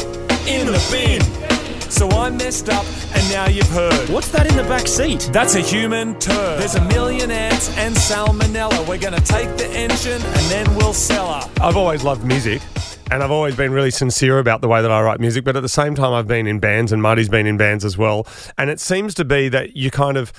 In 0.49 0.67
the 0.67 0.89
bin. 0.91 1.23
So 1.91 2.09
I 2.11 2.29
messed 2.31 2.69
up, 2.69 2.85
and 3.15 3.31
now 3.31 3.49
you've 3.49 3.69
heard. 3.71 4.11
What's 4.11 4.31
that 4.33 4.47
in 4.47 4.57
the 4.57 4.63
back 4.65 4.87
seat? 4.87 5.31
That's 5.33 5.55
a 5.55 5.61
human 5.61 6.19
turd. 6.19 6.61
There's 6.61 6.75
a 6.75 6.85
million 6.85 7.31
ants 7.31 7.77
and 7.79 7.97
salmonella. 7.97 8.87
We're 8.87 8.99
gonna 8.99 9.21
take 9.21 9.57
the 9.57 9.67
engine 9.73 10.21
and 10.23 10.51
then 10.51 10.77
we'll 10.77 10.93
sell 10.93 11.33
her. 11.41 11.51
I've 11.63 11.77
always 11.77 12.05
loved 12.05 12.25
music 12.25 12.61
and 13.11 13.23
I've 13.23 13.31
always 13.31 13.57
been 13.57 13.73
really 13.73 13.91
sincere 13.91 14.39
about 14.39 14.61
the 14.61 14.69
way 14.69 14.83
that 14.83 14.91
I 14.91 15.01
write 15.03 15.21
music. 15.21 15.45
But 15.45 15.57
at 15.57 15.63
the 15.63 15.69
same 15.69 15.95
time, 15.95 16.13
I've 16.13 16.27
been 16.27 16.47
in 16.47 16.59
bands, 16.59 16.93
and 16.93 17.01
Marty's 17.01 17.29
been 17.29 17.47
in 17.47 17.57
bands 17.57 17.85
as 17.85 17.97
well. 17.97 18.27
And 18.59 18.71
it 18.71 18.81
seems 18.81 19.15
to 19.15 19.25
be 19.25 19.49
that 19.49 19.77
you 19.77 19.91
kind 19.91 20.17
of 20.17 20.33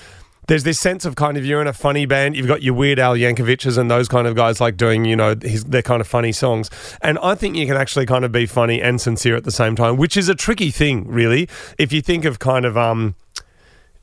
there's 0.47 0.63
this 0.63 0.79
sense 0.79 1.05
of 1.05 1.15
kind 1.15 1.37
of 1.37 1.45
you're 1.45 1.61
in 1.61 1.67
a 1.67 1.73
funny 1.73 2.07
band. 2.07 2.35
You've 2.35 2.47
got 2.47 2.63
your 2.63 2.73
Weird 2.73 2.97
Al 2.97 3.15
Yankovic's 3.15 3.77
and 3.77 3.89
those 3.89 4.07
kind 4.07 4.25
of 4.25 4.35
guys 4.35 4.59
like 4.59 4.77
doing 4.77 5.05
you 5.05 5.15
know 5.15 5.35
his, 5.41 5.63
their 5.65 5.83
kind 5.83 6.01
of 6.01 6.07
funny 6.07 6.31
songs. 6.31 6.69
And 7.01 7.19
I 7.19 7.35
think 7.35 7.55
you 7.55 7.65
can 7.65 7.77
actually 7.77 8.05
kind 8.05 8.25
of 8.25 8.31
be 8.31 8.45
funny 8.45 8.81
and 8.81 8.99
sincere 8.99 9.35
at 9.35 9.43
the 9.43 9.51
same 9.51 9.75
time, 9.75 9.97
which 9.97 10.17
is 10.17 10.27
a 10.27 10.35
tricky 10.35 10.71
thing, 10.71 11.07
really. 11.07 11.47
If 11.77 11.93
you 11.93 12.01
think 12.01 12.25
of 12.25 12.39
kind 12.39 12.65
of 12.65 12.77
um 12.77 13.15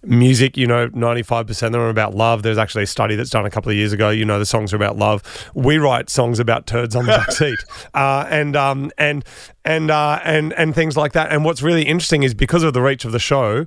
music, 0.07 0.57
you 0.57 0.67
know, 0.67 0.89
95% 0.89 1.51
of 1.51 1.73
them 1.73 1.81
are 1.81 1.89
about 1.89 2.15
love. 2.15 2.43
There's 2.43 2.59
actually 2.59 2.85
a 2.85 2.87
study 2.87 3.17
that's 3.17 3.31
done 3.31 3.45
a 3.45 3.51
couple 3.51 3.71
of 3.71 3.77
years 3.77 3.93
ago, 3.93 4.11
you 4.11 4.25
know, 4.25 4.39
the 4.39 4.47
songs 4.47 4.73
are 4.73 4.77
about 4.77 4.97
love. 4.97 5.23
We 5.55 5.79
write 5.79 6.09
songs 6.11 6.39
about 6.39 6.67
turds 6.67 6.95
on 6.97 7.07
the 7.07 7.13
back 7.17 7.33
seat. 7.33 7.59
Uh, 7.95 8.27
and, 8.31 8.57
um, 8.57 8.91
and, 8.99 9.25
and, 9.65 9.91
uh, 9.91 10.21
and, 10.25 10.53
and 10.55 10.75
things 10.75 10.97
like 10.97 11.13
that. 11.13 11.33
And 11.33 11.45
what's 11.45 11.63
really 11.63 11.83
interesting 11.83 12.23
is 12.23 12.35
because 12.35 12.63
of 12.63 12.73
the 12.73 12.83
reach 12.83 13.05
of 13.05 13.13
the 13.13 13.19
show, 13.19 13.67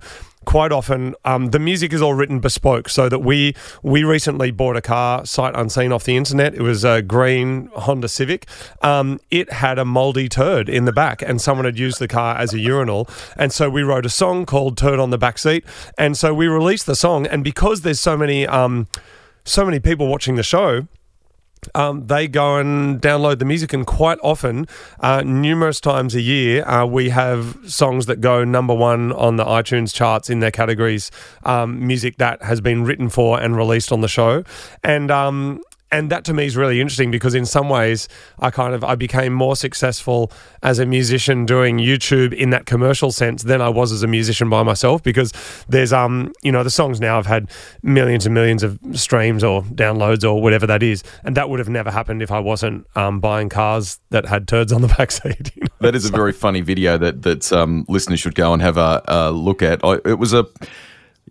quite 0.50 0.72
often 0.72 1.14
um, 1.26 1.52
the 1.52 1.60
music 1.60 1.94
is 1.94 2.02
all 2.02 2.16
written 2.16 2.40
bespoke 2.40 2.90
so 2.90 3.08
that 3.08 3.20
we 3.20 3.54
we 3.84 4.04
recently 4.04 4.50
bought 4.50 4.76
a 4.76 4.82
car 4.82 5.24
sight 5.24 5.54
unseen 5.56 5.92
off 5.92 6.06
the 6.06 6.18
internet. 6.18 6.56
It 6.56 6.64
was 6.64 6.84
a 6.84 7.04
green 7.04 7.70
honda 7.76 8.08
civic. 8.08 8.48
Um, 8.82 9.20
it 9.30 9.54
had 9.54 9.78
a 9.78 9.86
moldy 9.86 10.28
turd 10.28 10.68
in 10.68 10.86
the 10.86 10.92
back 10.92 11.22
and 11.22 11.40
someone 11.40 11.66
had 11.66 11.78
used 11.78 12.00
the 12.00 12.08
car 12.08 12.36
as 12.36 12.52
a 12.52 12.60
urinal. 12.60 13.08
And 13.38 13.54
so 13.54 13.70
we 13.70 13.84
wrote 13.84 14.08
a 14.08 14.10
song 14.10 14.48
called 14.48 14.76
turd 14.76 15.00
on 15.00 15.12
the 15.12 15.20
back 15.20 15.38
seat. 15.38 15.64
And 16.00 16.18
so 16.18 16.34
we 16.34 16.48
released 16.48 16.88
the 16.88 16.96
song 16.96 17.28
and 17.28 17.44
because 17.44 17.82
there's 17.82 18.00
so 18.00 18.18
many 18.18 18.48
um, 18.48 18.88
so 19.46 19.64
many 19.64 19.80
people 19.80 20.08
watching 20.08 20.34
the 20.34 20.42
show 20.42 20.88
um, 21.76 22.08
they 22.08 22.28
go 22.28 22.58
and 22.58 23.02
download 23.02 23.40
the 23.40 23.46
music, 23.46 23.74
and 23.74 23.86
quite 23.86 24.18
often, 24.24 24.68
uh, 25.00 25.22
numerous 25.26 25.80
times 25.80 26.16
a 26.16 26.22
year, 26.22 26.68
uh, 26.68 26.86
we 26.86 27.10
have 27.10 27.58
songs 27.66 28.06
that 28.06 28.22
go 28.22 28.44
number 28.44 28.74
one 28.74 29.12
on 29.12 29.36
the 29.36 29.46
iTunes 29.46 29.94
charts 29.94 30.30
in 30.30 30.40
their 30.40 30.52
categories. 30.52 31.12
Um, 31.44 31.86
music 31.86 32.18
that 32.18 32.42
has 32.44 32.62
been 32.62 32.84
written 32.84 33.10
for 33.10 33.40
and 33.40 33.56
released 33.56 33.92
on 33.92 34.02
the 34.02 34.08
show, 34.08 34.44
and 34.84 35.12
um, 35.12 35.62
and 35.92 36.10
that 36.12 36.24
to 36.26 36.34
me 36.34 36.46
is 36.46 36.56
really 36.56 36.80
interesting 36.82 37.12
because 37.12 37.36
in 37.36 37.46
some 37.46 37.70
ways 37.70 38.08
I 38.40 38.52
kind 38.52 38.74
of 38.74 38.84
I 38.84 38.96
became 38.96 39.34
more 39.34 39.56
successful 39.56 40.32
as 40.64 40.80
a 40.80 40.86
musician 40.86 41.46
doing 41.46 41.78
YouTube 41.78 42.34
in 42.34 42.50
that 42.52 42.66
commercial 42.66 43.12
sense 43.12 43.44
than 43.44 43.62
I 43.62 43.70
was 43.70 43.92
as 43.92 44.04
a 44.04 44.08
musician 44.08 44.50
by 44.50 44.64
myself 44.64 45.04
because 45.04 45.32
there's 45.68 45.94
um 45.94 46.32
you 46.44 46.52
know 46.52 46.64
the 46.64 46.70
songs 46.70 47.00
now 47.00 47.16
have 47.16 47.26
had 47.26 47.50
millions 47.84 48.26
and 48.26 48.34
millions 48.34 48.64
of 48.64 48.80
streams 48.94 49.44
or 49.44 49.64
downloads 49.64 50.24
or 50.24 50.42
whatever 50.42 50.68
that 50.68 50.84
is 50.84 51.04
and 51.24 51.36
that 51.36 51.50
would 51.50 51.60
have 51.60 51.70
never 51.70 51.92
happened 51.92 52.22
if 52.22 52.32
I 52.32 52.40
wasn't 52.40 52.86
um, 52.96 53.20
buying 53.20 53.50
cars 53.50 54.00
that 54.10 54.26
had 54.26 54.48
turds 54.48 54.72
on 54.72 54.82
the 54.82 54.88
backseat. 55.00 55.56
You 55.56 55.64
know? 55.64 55.68
That 55.82 55.96
is 55.96 56.06
a 56.06 56.12
very 56.12 56.34
funny 56.34 56.62
video 56.62 56.98
that 56.98 57.24
that 57.24 57.52
um, 57.52 57.86
listeners 57.88 58.20
should 58.20 58.36
go 58.36 58.54
and 58.54 58.62
have 58.62 58.78
a, 58.78 59.02
a 59.08 59.32
look 59.32 59.62
at. 59.62 59.84
I, 59.84 60.00
it 60.06 60.20
was 60.20 60.34
a 60.34 60.46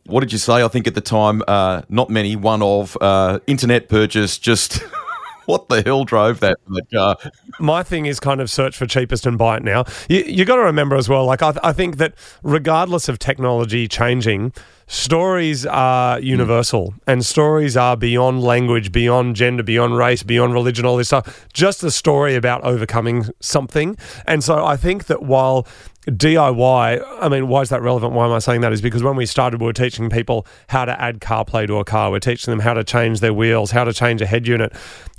what 0.09 0.21
did 0.21 0.33
you 0.33 0.39
say? 0.39 0.65
I 0.65 0.69
think 0.69 0.87
at 0.87 0.95
the 0.95 1.01
time, 1.01 1.43
uh, 1.47 1.83
not 1.89 2.11
many, 2.11 2.35
one 2.35 2.63
of 2.63 2.97
uh, 3.01 3.39
internet 3.47 3.89
purchase, 3.89 4.39
just 4.39 4.83
what 5.47 5.69
the 5.69 5.83
hell 5.83 6.05
drove 6.05 6.41
that, 6.41 6.59
that 6.69 6.91
car? 6.91 7.17
my 7.59 7.83
thing 7.83 8.07
is 8.07 8.21
kind 8.21 8.41
of 8.41 8.51
search 8.51 8.77
for 8.77 8.87
cheapest 8.87 9.27
and 9.27 9.39
buy 9.39 9.57
it 9.57 9.63
now. 9.63 9.85
You, 10.09 10.23
you 10.25 10.45
got 10.45 10.57
to 10.57 10.63
remember 10.63 10.97
as 10.97 11.09
well, 11.09 11.25
like 11.25 11.43
I, 11.43 11.55
I 11.63 11.73
think 11.73 11.97
that 11.99 12.15
regardless 12.43 13.09
of 13.09 13.19
technology 13.19 13.89
changing, 13.89 14.53
stories 14.87 15.67
are 15.67 16.19
universal 16.21 16.95
and 17.07 17.25
stories 17.25 17.77
are 17.77 17.97
beyond 17.97 18.43
language, 18.43 18.93
beyond 18.93 19.37
gender, 19.37 19.63
beyond 19.63 19.97
race, 19.97 20.23
beyond 20.23 20.55
religion, 20.55 20.87
all 20.87 20.97
this 20.97 21.09
stuff. 21.09 21.47
Just 21.53 21.83
a 21.83 21.91
story 21.91 22.35
about 22.35 22.63
overcoming 22.65 23.27
something. 23.41 23.97
And 24.27 24.45
so 24.45 24.65
I 24.65 24.77
think 24.77 25.07
that 25.07 25.23
while 25.23 25.67
DIY, 26.11 27.19
I 27.21 27.29
mean, 27.29 27.49
why 27.49 27.61
is 27.61 27.69
that 27.69 27.83
relevant? 27.83 28.13
Why 28.13 28.27
am 28.27 28.33
I 28.33 28.39
saying 28.39 28.63
that? 28.63 28.73
Is 28.73 28.81
because 28.81 29.03
when 29.03 29.17
we 29.17 29.27
started, 29.27 29.61
we 29.61 29.67
were 29.67 29.73
teaching 29.73 30.09
people 30.09 30.47
how 30.69 30.85
to 30.85 31.01
add 31.01 31.21
CarPlay 31.21 31.67
to 31.67 31.77
a 31.77 31.85
car. 31.85 32.11
We're 32.11 32.19
teaching 32.19 32.51
them 32.51 32.61
how 32.61 32.75
to 32.75 32.85
change 32.85 33.21
their 33.21 33.35
wheels, 33.35 33.71
how 33.71 33.85
to 33.85 33.93
change 33.93 34.23
a 34.23 34.27
head 34.27 34.47
unit. 34.47 34.73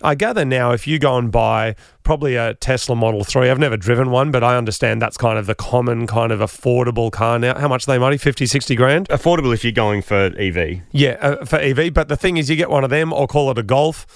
I 0.03 0.15
gather 0.15 0.45
now 0.45 0.71
if 0.71 0.87
you 0.87 0.97
go 0.97 1.17
and 1.17 1.31
buy 1.31 1.75
probably 2.03 2.35
a 2.35 2.55
Tesla 2.55 2.95
Model 2.95 3.23
3, 3.23 3.49
I've 3.49 3.59
never 3.59 3.77
driven 3.77 4.09
one, 4.09 4.31
but 4.31 4.43
I 4.43 4.57
understand 4.57 5.01
that's 5.01 5.17
kind 5.17 5.37
of 5.37 5.45
the 5.45 5.55
common 5.55 6.07
kind 6.07 6.31
of 6.31 6.39
affordable 6.39 7.11
car 7.11 7.37
now. 7.37 7.57
How 7.57 7.67
much 7.67 7.87
are 7.87 7.91
they 7.91 7.99
money? 7.99 8.17
50, 8.17 8.45
60 8.45 8.75
grand? 8.75 9.07
Affordable 9.09 9.53
if 9.53 9.63
you're 9.63 9.71
going 9.71 10.01
for 10.01 10.31
EV. 10.37 10.81
Yeah, 10.91 11.17
uh, 11.21 11.45
for 11.45 11.57
EV. 11.57 11.93
But 11.93 12.07
the 12.07 12.17
thing 12.17 12.37
is, 12.37 12.49
you 12.49 12.55
get 12.55 12.69
one 12.69 12.83
of 12.83 12.89
them 12.89 13.13
or 13.13 13.27
call 13.27 13.51
it 13.51 13.57
a 13.57 13.63
Golf 13.63 14.07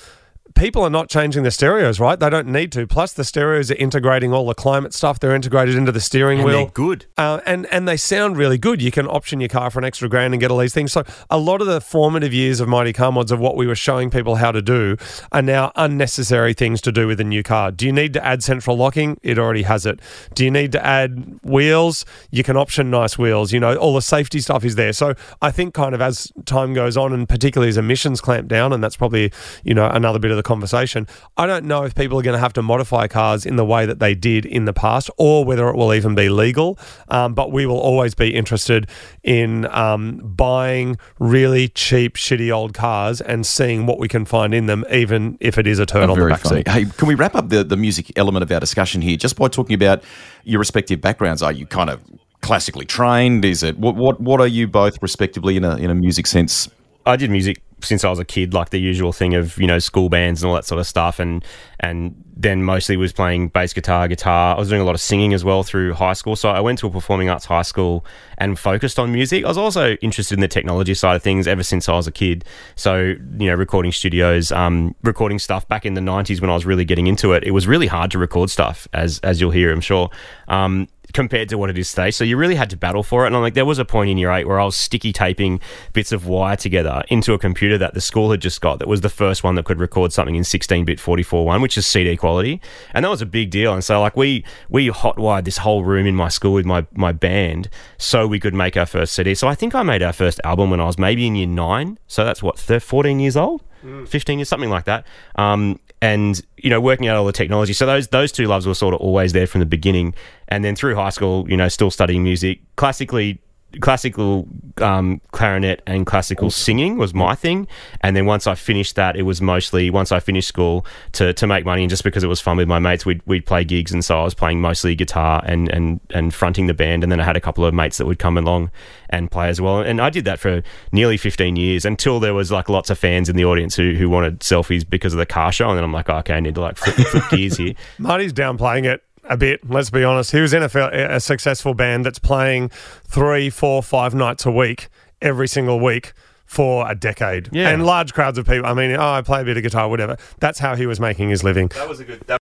people 0.56 0.84
are 0.84 0.90
not 0.90 1.10
changing 1.10 1.44
the 1.44 1.52
stereos, 1.52 2.00
right? 2.00 2.20
They 2.20 2.30
don't 2.30 2.48
need 2.48 2.72
to. 2.74 2.86
Plus, 2.88 3.14
the 3.14 3.24
stereos 3.24 3.72
are 3.72 3.76
integrating 3.76 4.34
all 4.34 4.46
the 4.46 4.54
climate 4.54 4.94
stuff. 4.94 5.20
They're 5.20 5.36
integrated 5.36 5.76
into 5.76 5.92
the 5.92 6.00
steering 6.02 6.40
And 6.40 6.48
wheel. 6.48 6.72
good. 6.74 7.06
Uh, 7.18 7.40
and 7.46 7.66
and 7.68 7.88
they 7.88 7.98
sound 7.98 8.38
really 8.38 8.58
good. 8.58 8.82
You 8.82 8.92
can 8.92 9.08
option 9.08 9.40
your 9.40 9.50
car 9.50 9.70
for 9.70 9.80
an 9.80 9.86
extra 9.86 10.08
grand 10.10 10.34
and 10.34 10.42
get 10.42 10.52
all 10.52 10.58
these 10.58 10.74
things. 10.74 10.92
So 10.92 11.04
a 11.30 11.38
lot 11.38 11.62
of 11.62 11.68
the 11.68 11.82
formative 11.82 12.34
years 12.34 12.60
of 12.60 12.68
Mighty 12.68 12.94
Car 12.94 13.12
Mods 13.12 13.32
of 13.32 13.40
what 13.40 13.56
we 13.56 13.68
were 13.68 13.76
showing 13.76 14.10
people 14.10 14.36
how 14.36 14.52
to 14.52 14.62
do 14.62 14.98
are 15.32 15.42
now 15.42 15.72
unnecessary 15.76 16.54
things 16.54 16.82
to 16.82 16.92
do 16.92 17.08
with 17.08 17.20
a 17.20 17.24
new 17.24 17.44
car. 17.44 17.72
Do 17.72 17.86
you 17.86 17.92
need 17.92 18.14
to 18.14 18.26
add 18.26 18.44
central 18.44 18.78
locking? 18.78 19.20
It 19.24 19.38
already 19.40 19.64
has 19.64 19.86
it. 19.86 20.00
Do 20.34 20.44
you 20.46 20.52
need 20.52 20.72
to 20.74 20.86
add 20.86 21.40
wheels? 21.44 22.06
You 22.32 22.44
can 22.44 22.58
option 22.58 22.90
nice 22.90 23.18
wheels. 23.18 23.54
You 23.54 23.60
know 23.60 23.76
all 23.76 23.94
the 23.94 24.02
safety 24.02 24.40
stuff 24.40 24.64
is 24.66 24.76
there. 24.76 24.94
So 24.94 25.16
I 25.42 25.52
think 25.52 25.74
kind 25.74 25.96
of 25.96 26.02
as 26.02 26.32
time 26.46 26.74
goes 26.74 26.98
on, 26.98 27.14
and 27.14 27.28
particularly 27.28 27.70
as 27.70 27.78
emissions 27.78 28.22
clamp 28.22 28.48
down, 28.48 28.74
and 28.74 28.84
that's 28.84 28.96
probably 28.98 29.32
you 29.64 29.74
know 29.74 29.88
another 29.88 30.20
bit 30.20 30.32
of 30.32 30.38
the 30.38 30.43
conversation. 30.44 31.08
I 31.38 31.48
don't 31.48 31.66
know 31.66 31.84
if 31.84 31.96
people 31.96 32.20
are 32.20 32.22
going 32.22 32.36
to 32.36 32.40
have 32.40 32.54
to 32.54 32.62
modify 32.62 33.08
cars 33.08 33.46
in 33.46 33.56
the 33.56 33.66
way 33.66 33.86
that 33.86 34.00
they 34.00 34.16
did 34.16 34.46
in 34.46 34.66
the 34.66 34.74
past, 34.74 35.10
or 35.18 35.44
whether 35.46 35.68
it 35.70 35.76
will 35.76 35.94
even 35.94 36.16
be 36.16 36.30
legal. 36.30 36.78
Um, 37.10 37.34
but 37.34 37.52
we 37.52 37.66
will 37.66 37.80
always 37.80 38.14
be 38.14 38.34
interested 38.34 38.88
in 39.24 39.66
um, 39.68 40.18
buying 40.18 40.98
really 41.20 41.68
cheap, 41.70 42.16
shitty 42.16 42.54
old 42.54 42.74
cars 42.74 43.22
and 43.22 43.46
seeing 43.46 43.86
what 43.86 44.00
we 44.00 44.08
can 44.08 44.26
find 44.26 44.54
in 44.54 44.66
them, 44.68 44.86
even 44.92 45.38
if 45.40 45.58
it 45.58 45.68
is 45.68 45.80
a 45.80 45.86
turn 45.86 46.10
on 46.10 46.10
the 46.10 46.16
Very 46.16 46.32
back 46.32 46.68
Hey, 46.68 46.86
can 46.86 47.08
we 47.08 47.16
wrap 47.16 47.36
up 47.36 47.50
the, 47.50 47.64
the 47.64 47.78
music 47.78 48.12
element 48.16 48.44
of 48.44 48.52
our 48.52 48.60
discussion 48.60 49.02
here 49.02 49.18
just 49.18 49.38
by 49.38 49.48
talking 49.48 49.74
about 49.74 50.04
your 50.44 50.60
respective 50.60 51.02
backgrounds? 51.02 51.42
Are 51.42 51.52
you 51.52 51.66
kind 51.66 51.90
of 51.90 52.02
classically 52.42 52.86
trained? 52.86 53.44
Is 53.44 53.64
it 53.64 53.80
what 53.80 53.96
what, 53.96 54.20
what 54.22 54.40
are 54.40 54.48
you 54.48 54.68
both 54.68 55.02
respectively 55.02 55.58
in 55.58 55.64
a 55.64 55.78
in 55.78 55.90
a 55.90 55.96
music 55.96 56.28
sense? 56.28 56.70
I 57.06 57.16
did 57.16 57.32
music 57.32 57.62
since 57.86 58.04
I 58.04 58.10
was 58.10 58.20
a 58.20 58.26
kid, 58.26 58.54
like 58.54 58.70
the 58.70 58.80
usual 58.80 59.12
thing 59.12 59.36
of 59.36 59.58
you 59.58 59.68
know 59.68 59.80
school 59.80 60.10
bands 60.10 60.42
and 60.42 60.50
all 60.50 60.56
that 60.56 60.66
sort 60.66 60.80
of 60.80 60.88
stuff, 60.88 61.20
and 61.20 61.44
and 61.80 62.16
then 62.36 62.64
mostly 62.64 62.98
was 62.98 63.14
playing 63.14 63.50
bass 63.50 63.74
guitar, 63.74 64.08
guitar. 64.08 64.56
I 64.56 64.60
was 64.60 64.70
doing 64.70 64.82
a 64.82 64.86
lot 64.86 64.96
of 64.96 65.02
singing 65.02 65.34
as 65.34 65.44
well 65.46 65.64
through 65.64 65.94
high 65.94 66.14
school. 66.14 66.36
So 66.36 66.50
I 66.50 66.60
went 66.62 66.80
to 66.80 66.88
a 66.88 66.90
performing 66.90 67.30
arts 67.30 67.46
high 67.46 67.62
school 67.62 68.06
and 68.38 68.58
focused 68.58 68.98
on 68.98 69.12
music. 69.12 69.46
I 69.46 69.48
was 69.48 69.58
also 69.58 69.94
interested 69.96 70.36
in 70.36 70.42
the 70.42 70.48
technology 70.48 70.94
side 70.94 71.16
of 71.16 71.22
things 71.22 71.48
ever 71.48 71.64
since 71.64 71.88
I 71.88 71.94
was 71.94 72.08
a 72.08 72.12
kid. 72.12 72.46
So 72.76 72.98
you 72.98 73.48
know, 73.48 73.56
recording 73.56 73.92
studios, 73.92 74.52
um, 74.52 74.96
recording 75.04 75.40
stuff 75.40 75.68
back 75.68 75.86
in 75.86 75.94
the 75.94 76.02
'90s 76.02 76.42
when 76.42 76.50
I 76.50 76.54
was 76.54 76.66
really 76.66 76.86
getting 76.86 77.08
into 77.08 77.34
it. 77.34 77.44
It 77.44 77.52
was 77.52 77.68
really 77.68 77.88
hard 77.88 78.12
to 78.12 78.20
record 78.20 78.50
stuff, 78.50 78.88
as 78.94 79.20
as 79.20 79.40
you'll 79.40 79.52
hear, 79.52 79.72
I'm 79.72 79.82
sure. 79.82 80.10
Um, 80.48 80.88
compared 81.14 81.50
to 81.50 81.58
what 81.58 81.70
it 81.70 81.78
is 81.78 81.90
today. 81.90 82.12
So 82.12 82.24
you 82.24 82.38
really 82.38 82.56
had 82.56 82.70
to 82.72 82.78
battle 82.78 83.04
for 83.04 83.24
it. 83.24 83.28
And 83.28 83.36
I'm 83.36 83.42
like, 83.42 83.54
there 83.54 83.66
was 83.66 83.80
a 83.80 83.86
point 83.86 84.10
in 84.10 84.18
year 84.18 84.32
eight 84.32 84.48
where 84.48 84.60
I 84.60 84.66
was 84.66 84.76
sticky 84.76 85.14
taping 85.14 85.60
bits 85.94 86.12
of 86.12 86.28
wire 86.28 86.56
together 86.56 87.04
into 87.10 87.34
a 87.34 87.40
computer 87.40 87.78
that 87.78 87.94
the 87.94 88.02
school 88.02 88.32
had 88.32 88.42
just 88.42 88.62
got 88.62 88.80
that 88.80 88.88
was 88.88 89.02
the 89.02 89.10
first 89.10 89.44
one 89.44 89.56
that 89.56 89.66
could 89.66 89.80
record 89.80 90.12
something 90.12 90.36
in 90.36 90.44
16 90.44 90.86
bit 90.86 91.00
441, 91.00 91.62
which 91.62 91.78
is 91.78 91.86
CD 91.86 92.18
quality. 92.18 92.60
And 92.94 93.06
that 93.06 93.10
was 93.10 93.22
a 93.22 93.26
big 93.26 93.50
deal. 93.50 93.74
And 93.74 93.84
so 93.84 94.02
like 94.02 94.18
we, 94.18 94.44
we 94.70 94.90
hotwired 94.90 95.46
this 95.46 95.58
whole 95.58 95.84
room 95.84 96.06
in 96.06 96.16
my 96.16 96.30
school 96.30 96.54
with 96.54 96.66
my, 96.66 96.86
my 96.94 97.12
band 97.12 97.70
so 97.98 98.28
we 98.28 98.40
could 98.40 98.54
make 98.54 98.76
our 98.76 98.86
first 98.86 99.14
CD. 99.14 99.36
So 99.36 99.48
I 99.48 99.56
think 99.56 99.76
I 99.76 99.84
made 99.84 100.02
our 100.02 100.14
first 100.14 100.42
album 100.44 100.72
when 100.72 100.80
I 100.80 100.86
was 100.86 100.98
maybe 100.98 101.28
in 101.28 101.36
year 101.36 101.48
nine. 101.48 102.00
So 102.08 102.26
that's 102.26 102.42
what, 102.42 102.58
13, 102.58 102.80
14 102.80 103.20
years 103.20 103.38
old? 103.38 103.62
15 104.08 104.40
years, 104.40 104.48
something 104.48 104.70
like 104.70 104.86
that. 104.86 105.06
Um, 105.36 105.80
and 106.04 106.42
you 106.58 106.70
know, 106.70 106.82
working 106.82 107.08
out 107.08 107.16
all 107.16 107.26
the 107.26 107.32
technology. 107.32 107.72
So 107.72 107.86
those 107.86 108.10
those 108.10 108.34
two 108.34 108.46
loves 108.46 108.68
were 108.68 108.76
sort 108.76 108.94
of 108.94 109.00
always 109.00 109.32
there 109.32 109.48
from 109.48 109.60
the 109.60 109.66
beginning. 109.66 110.14
And 110.50 110.64
then 110.64 110.76
through 110.76 110.96
high 110.96 111.12
school, 111.12 111.50
you 111.50 111.56
know, 111.56 111.70
still 111.70 111.90
studying 111.90 112.24
music, 112.24 112.60
classically. 112.76 113.40
Classical 113.82 114.48
um, 114.78 115.22
clarinet 115.32 115.82
and 115.88 116.06
classical 116.06 116.52
singing 116.52 116.98
was 116.98 117.14
my 117.14 117.36
thing, 117.36 117.68
and 118.02 118.16
then 118.16 118.26
once 118.26 118.48
I 118.48 118.56
finished 118.56 118.96
that, 118.96 119.16
it 119.16 119.24
was 119.24 119.42
mostly 119.42 119.90
once 119.90 120.12
I 120.12 120.20
finished 120.20 120.48
school 120.48 120.86
to, 121.14 121.34
to 121.34 121.48
make 121.48 121.66
money, 121.66 121.84
and 121.84 121.90
just 121.90 122.04
because 122.04 122.24
it 122.24 122.28
was 122.28 122.40
fun 122.40 122.58
with 122.58 122.68
my 122.68 122.80
mates, 122.80 123.06
we'd, 123.06 123.22
we'd 123.26 123.46
play 123.46 123.64
gigs, 123.64 123.92
and 123.92 124.04
so 124.04 124.20
I 124.20 124.24
was 124.24 124.34
playing 124.34 124.62
mostly 124.62 124.96
guitar 124.96 125.42
and, 125.46 125.70
and 125.70 126.00
and 126.12 126.34
fronting 126.34 126.68
the 126.68 126.74
band, 126.74 127.04
and 127.04 127.12
then 127.12 127.20
I 127.20 127.24
had 127.24 127.36
a 127.36 127.42
couple 127.42 127.66
of 127.66 127.74
mates 127.74 127.98
that 127.98 128.06
would 128.06 128.20
come 128.20 128.38
along 128.38 128.72
and 129.10 129.30
play 129.32 129.50
as 129.50 129.60
well, 129.60 129.80
and 129.80 130.00
I 130.02 130.10
did 130.10 130.26
that 130.26 130.40
for 130.40 130.62
nearly 130.92 131.18
fifteen 131.18 131.56
years 131.56 131.86
until 131.86 132.20
there 132.20 132.34
was 132.34 132.52
like 132.52 132.70
lots 132.70 132.90
of 132.90 133.00
fans 133.00 133.30
in 133.30 133.36
the 133.36 133.46
audience 133.46 133.76
who, 133.76 133.94
who 133.94 134.10
wanted 134.10 134.40
selfies 134.42 134.88
because 134.88 135.14
of 135.14 135.20
the 135.20 135.26
car 135.26 135.52
show, 135.52 135.70
and 135.70 135.78
then 135.78 135.84
I'm 135.84 135.94
like, 135.94 136.10
okay, 136.10 136.34
I 136.34 136.40
need 136.40 136.56
to 136.56 136.62
like 136.62 136.78
flip, 136.78 136.96
flip 137.08 137.24
gears 137.30 137.58
here. 137.58 137.74
Marty's 137.98 138.34
downplaying 138.34 138.86
it 138.86 139.04
a 139.26 139.38
bit. 139.38 139.68
Let's 139.70 139.90
be 139.90 140.04
honest. 140.04 140.32
He 140.32 140.42
was 140.42 140.54
in 140.54 140.64
a, 140.64 140.70
a 141.16 141.20
successful 141.20 141.74
band 141.74 142.06
that's 142.06 142.20
playing 142.20 142.70
three, 143.08 143.50
four, 143.50 143.84
five 143.84 144.14
nights 144.14 144.46
a 144.46 144.52
week 144.52 144.90
every 145.22 145.48
single 145.48 145.80
week 145.80 146.14
for 146.46 146.90
a 146.90 146.96
decade. 146.96 147.50
Yeah. 147.52 147.70
And 147.70 147.86
large 147.86 148.14
crowds 148.14 148.38
of 148.38 148.46
people. 148.46 148.66
I 148.66 148.74
mean, 148.74 148.92
oh, 148.92 149.12
I 149.12 149.22
play 149.22 149.42
a 149.42 149.44
bit 149.46 149.58
of 149.58 149.64
guitar, 149.64 149.90
whatever. 149.90 150.18
That's 150.40 150.60
how 150.60 150.76
he 150.76 150.86
was 150.86 151.00
making 151.00 151.30
his 151.30 151.44
living. 151.44 151.70
That 151.70 151.90
was 151.90 152.00
a 152.00 152.06
good. 152.06 152.22
That, 152.28 152.40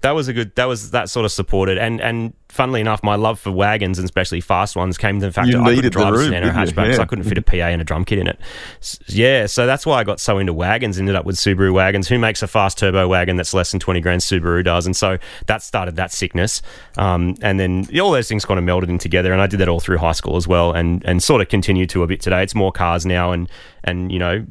that 0.00 0.12
was 0.12 0.28
a 0.28 0.32
good. 0.32 0.54
That 0.56 0.66
was 0.66 0.90
that 0.92 1.10
sort 1.10 1.24
of 1.24 1.32
supported, 1.32 1.78
and 1.78 2.00
and 2.00 2.32
funnily 2.48 2.80
enough, 2.80 3.02
my 3.02 3.16
love 3.16 3.38
for 3.38 3.50
wagons 3.50 3.98
and 3.98 4.04
especially 4.04 4.40
fast 4.40 4.76
ones 4.76 4.96
came 4.96 5.20
to 5.20 5.26
the 5.26 5.32
fact 5.32 5.48
You 5.48 5.54
that 5.58 5.62
I 5.62 5.74
needed 5.74 5.92
couldn't 5.92 5.92
drive 5.92 6.12
the 6.14 6.18
a 6.18 6.22
room, 6.22 6.30
Santa 6.30 6.46
hatchback 6.50 6.74
because 6.84 6.96
Yeah. 6.96 7.02
I 7.02 7.06
couldn't 7.06 7.24
fit 7.24 7.38
a 7.38 7.42
PA 7.42 7.56
and 7.56 7.80
a 7.82 7.84
drum 7.84 8.04
kit 8.04 8.18
in 8.18 8.26
it. 8.26 8.38
S- 8.80 8.98
Yeah, 9.08 9.46
so 9.46 9.66
that's 9.66 9.84
why 9.84 9.98
I 9.98 10.04
got 10.04 10.20
so 10.20 10.38
into 10.38 10.52
wagons. 10.54 10.98
Ended 10.98 11.14
up 11.16 11.24
with 11.26 11.36
Subaru 11.36 11.72
wagons. 11.72 12.08
Who 12.08 12.18
makes 12.18 12.42
a 12.42 12.46
fast 12.46 12.78
turbo 12.78 13.06
wagon 13.08 13.36
that's 13.36 13.52
less 13.54 13.70
than 13.70 13.80
twenty 13.80 14.00
grand? 14.00 14.20
Subaru 14.22 14.64
does, 14.64 14.86
and 14.86 14.96
so 14.96 15.18
that 15.46 15.62
started 15.62 15.96
that 15.96 16.12
sickness. 16.12 16.62
Um, 16.96 17.34
and 17.42 17.58
then 17.60 17.86
all 18.00 18.12
those 18.12 18.28
things 18.28 18.44
kind 18.44 18.58
of 18.58 18.64
melded 18.64 18.88
in 18.88 18.98
together, 18.98 19.32
and 19.32 19.42
I 19.42 19.46
did 19.46 19.60
that 19.60 19.68
all 19.68 19.80
through 19.80 19.98
high 19.98 20.12
school 20.12 20.36
as 20.36 20.46
well, 20.48 20.72
and 20.72 21.04
and 21.04 21.22
sort 21.22 21.40
of 21.42 21.48
continued 21.48 21.90
to 21.90 22.02
a 22.02 22.06
bit 22.06 22.20
today. 22.20 22.42
It's 22.42 22.54
more 22.54 22.72
cars 22.72 23.04
now, 23.04 23.32
and 23.32 23.48
and 23.84 24.10
you 24.12 24.18
know 24.18 24.44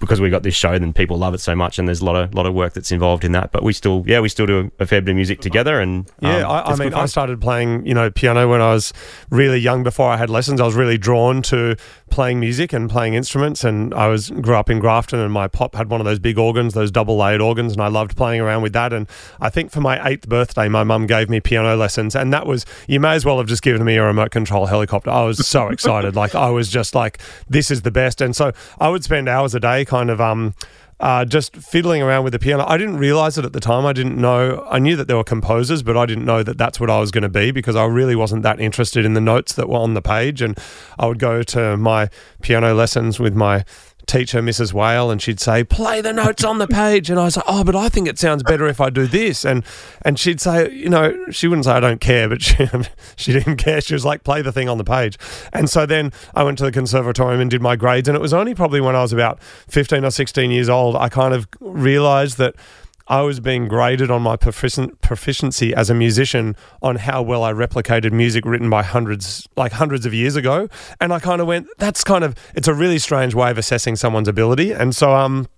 because 0.00 0.20
we 0.20 0.28
got 0.28 0.42
this 0.42 0.54
show, 0.54 0.78
then 0.78 0.92
people 0.92 1.16
love 1.16 1.32
it 1.32 1.40
so 1.40 1.56
much, 1.56 1.78
and 1.78 1.88
there's 1.88 2.02
a 2.02 2.04
lot 2.04 2.14
of 2.14 2.34
lot 2.34 2.44
of 2.46 2.52
work 2.52 2.74
that's 2.74 2.92
involved 2.92 3.24
in 3.24 3.32
that. 3.32 3.52
But 3.52 3.62
we 3.62 3.72
still, 3.72 4.04
yeah, 4.06 4.20
we 4.20 4.28
still 4.28 4.44
do 4.44 4.70
a 4.78 4.86
fair 4.86 5.00
bit 5.00 5.10
of 5.12 5.16
music 5.16 5.40
together, 5.40 5.80
and 5.80 6.10
Yeah, 6.20 6.40
um, 6.46 6.50
I, 6.50 6.62
I 6.72 6.76
mean. 6.76 6.92
I 6.94 7.06
started 7.06 7.37
playing, 7.40 7.86
you 7.86 7.94
know, 7.94 8.10
piano 8.10 8.48
when 8.48 8.60
I 8.60 8.72
was 8.72 8.92
really 9.30 9.58
young. 9.58 9.82
Before 9.82 10.10
I 10.10 10.16
had 10.16 10.30
lessons, 10.30 10.60
I 10.60 10.64
was 10.64 10.74
really 10.74 10.98
drawn 10.98 11.42
to 11.42 11.76
playing 12.10 12.40
music 12.40 12.72
and 12.72 12.88
playing 12.90 13.14
instruments. 13.14 13.64
And 13.64 13.92
I 13.94 14.08
was 14.08 14.30
grew 14.30 14.56
up 14.56 14.70
in 14.70 14.78
Grafton, 14.78 15.20
and 15.20 15.32
my 15.32 15.48
pop 15.48 15.74
had 15.74 15.90
one 15.90 16.00
of 16.00 16.04
those 16.04 16.18
big 16.18 16.38
organs, 16.38 16.74
those 16.74 16.90
double 16.90 17.16
layered 17.16 17.40
organs, 17.40 17.72
and 17.72 17.82
I 17.82 17.88
loved 17.88 18.16
playing 18.16 18.40
around 18.40 18.62
with 18.62 18.72
that. 18.72 18.92
And 18.92 19.08
I 19.40 19.50
think 19.50 19.70
for 19.70 19.80
my 19.80 20.06
eighth 20.08 20.28
birthday, 20.28 20.68
my 20.68 20.84
mum 20.84 21.06
gave 21.06 21.28
me 21.28 21.40
piano 21.40 21.76
lessons, 21.76 22.14
and 22.14 22.32
that 22.32 22.46
was 22.46 22.64
you 22.86 23.00
may 23.00 23.14
as 23.14 23.24
well 23.24 23.38
have 23.38 23.46
just 23.46 23.62
given 23.62 23.84
me 23.84 23.96
a 23.96 24.02
remote 24.02 24.30
control 24.30 24.66
helicopter. 24.66 25.10
I 25.10 25.24
was 25.24 25.46
so 25.46 25.68
excited, 25.68 26.16
like 26.16 26.34
I 26.34 26.50
was 26.50 26.68
just 26.68 26.94
like, 26.94 27.18
this 27.48 27.70
is 27.70 27.82
the 27.82 27.90
best. 27.90 28.20
And 28.20 28.34
so 28.34 28.52
I 28.80 28.88
would 28.88 29.04
spend 29.04 29.28
hours 29.28 29.54
a 29.54 29.60
day, 29.60 29.84
kind 29.84 30.10
of. 30.10 30.20
um 30.20 30.54
uh, 31.00 31.24
just 31.24 31.54
fiddling 31.56 32.02
around 32.02 32.24
with 32.24 32.32
the 32.32 32.38
piano. 32.38 32.64
I 32.66 32.76
didn't 32.76 32.98
realize 32.98 33.38
it 33.38 33.44
at 33.44 33.52
the 33.52 33.60
time. 33.60 33.86
I 33.86 33.92
didn't 33.92 34.16
know. 34.16 34.66
I 34.70 34.78
knew 34.78 34.96
that 34.96 35.06
there 35.06 35.16
were 35.16 35.24
composers, 35.24 35.82
but 35.82 35.96
I 35.96 36.06
didn't 36.06 36.24
know 36.24 36.42
that 36.42 36.58
that's 36.58 36.80
what 36.80 36.90
I 36.90 36.98
was 36.98 37.10
going 37.10 37.22
to 37.22 37.28
be 37.28 37.50
because 37.50 37.76
I 37.76 37.84
really 37.84 38.16
wasn't 38.16 38.42
that 38.42 38.60
interested 38.60 39.04
in 39.04 39.14
the 39.14 39.20
notes 39.20 39.54
that 39.54 39.68
were 39.68 39.78
on 39.78 39.94
the 39.94 40.02
page. 40.02 40.42
And 40.42 40.58
I 40.98 41.06
would 41.06 41.18
go 41.18 41.42
to 41.42 41.76
my 41.76 42.08
piano 42.42 42.74
lessons 42.74 43.20
with 43.20 43.34
my 43.34 43.64
teacher, 44.08 44.42
Mrs. 44.42 44.72
Whale, 44.72 45.10
and 45.10 45.22
she'd 45.22 45.38
say, 45.38 45.62
"Play 45.62 46.00
the 46.00 46.12
notes 46.12 46.42
on 46.42 46.58
the 46.58 46.66
page." 46.66 47.10
And 47.10 47.20
I 47.20 47.24
was 47.24 47.36
like, 47.36 47.44
"Oh, 47.46 47.62
but 47.62 47.76
I 47.76 47.88
think 47.88 48.08
it 48.08 48.18
sounds 48.18 48.42
better 48.42 48.66
if 48.66 48.80
I 48.80 48.90
do 48.90 49.06
this." 49.06 49.44
And 49.44 49.64
and 50.02 50.18
she'd 50.18 50.40
say, 50.40 50.70
you 50.72 50.88
know, 50.88 51.14
she 51.30 51.46
wouldn't 51.46 51.66
say 51.66 51.72
I 51.72 51.80
don't 51.80 52.00
care, 52.00 52.28
but 52.28 52.42
she 52.42 52.56
she 53.16 53.32
didn't 53.32 53.56
care. 53.56 53.80
She 53.80 53.94
was 53.94 54.04
like, 54.04 54.24
"Play 54.24 54.42
the 54.42 54.52
thing 54.52 54.68
on 54.68 54.78
the 54.78 54.84
page." 54.84 55.18
And 55.52 55.70
so 55.70 55.86
then 55.86 56.12
I 56.34 56.42
went 56.42 56.58
to 56.58 56.64
the 56.64 56.72
conservatorium 56.72 57.40
and 57.40 57.50
did 57.50 57.62
my 57.62 57.76
grades, 57.76 58.08
and 58.08 58.16
it 58.16 58.20
was 58.20 58.34
only 58.34 58.54
probably 58.54 58.80
when 58.80 58.96
I 58.96 59.02
was 59.02 59.12
about 59.12 59.40
fifteen 59.42 60.04
or 60.04 60.10
sixteen 60.10 60.50
years 60.50 60.68
old 60.68 60.96
I 60.96 61.08
kind 61.08 61.34
of 61.34 61.46
realized 61.60 62.38
that. 62.38 62.54
I 63.08 63.22
was 63.22 63.40
being 63.40 63.68
graded 63.68 64.10
on 64.10 64.22
my 64.22 64.36
proficiency 64.36 65.74
as 65.74 65.88
a 65.90 65.94
musician 65.94 66.56
on 66.82 66.96
how 66.96 67.22
well 67.22 67.42
I 67.42 67.52
replicated 67.52 68.12
music 68.12 68.44
written 68.44 68.68
by 68.68 68.82
hundreds, 68.82 69.48
like 69.56 69.72
hundreds 69.72 70.04
of 70.04 70.12
years 70.12 70.36
ago. 70.36 70.68
And 71.00 71.12
I 71.12 71.18
kind 71.18 71.40
of 71.40 71.46
went, 71.46 71.68
that's 71.78 72.04
kind 72.04 72.22
of, 72.22 72.34
it's 72.54 72.68
a 72.68 72.74
really 72.74 72.98
strange 72.98 73.34
way 73.34 73.50
of 73.50 73.58
assessing 73.58 73.96
someone's 73.96 74.28
ability. 74.28 74.72
And 74.72 74.94
so, 74.94 75.14
um, 75.14 75.48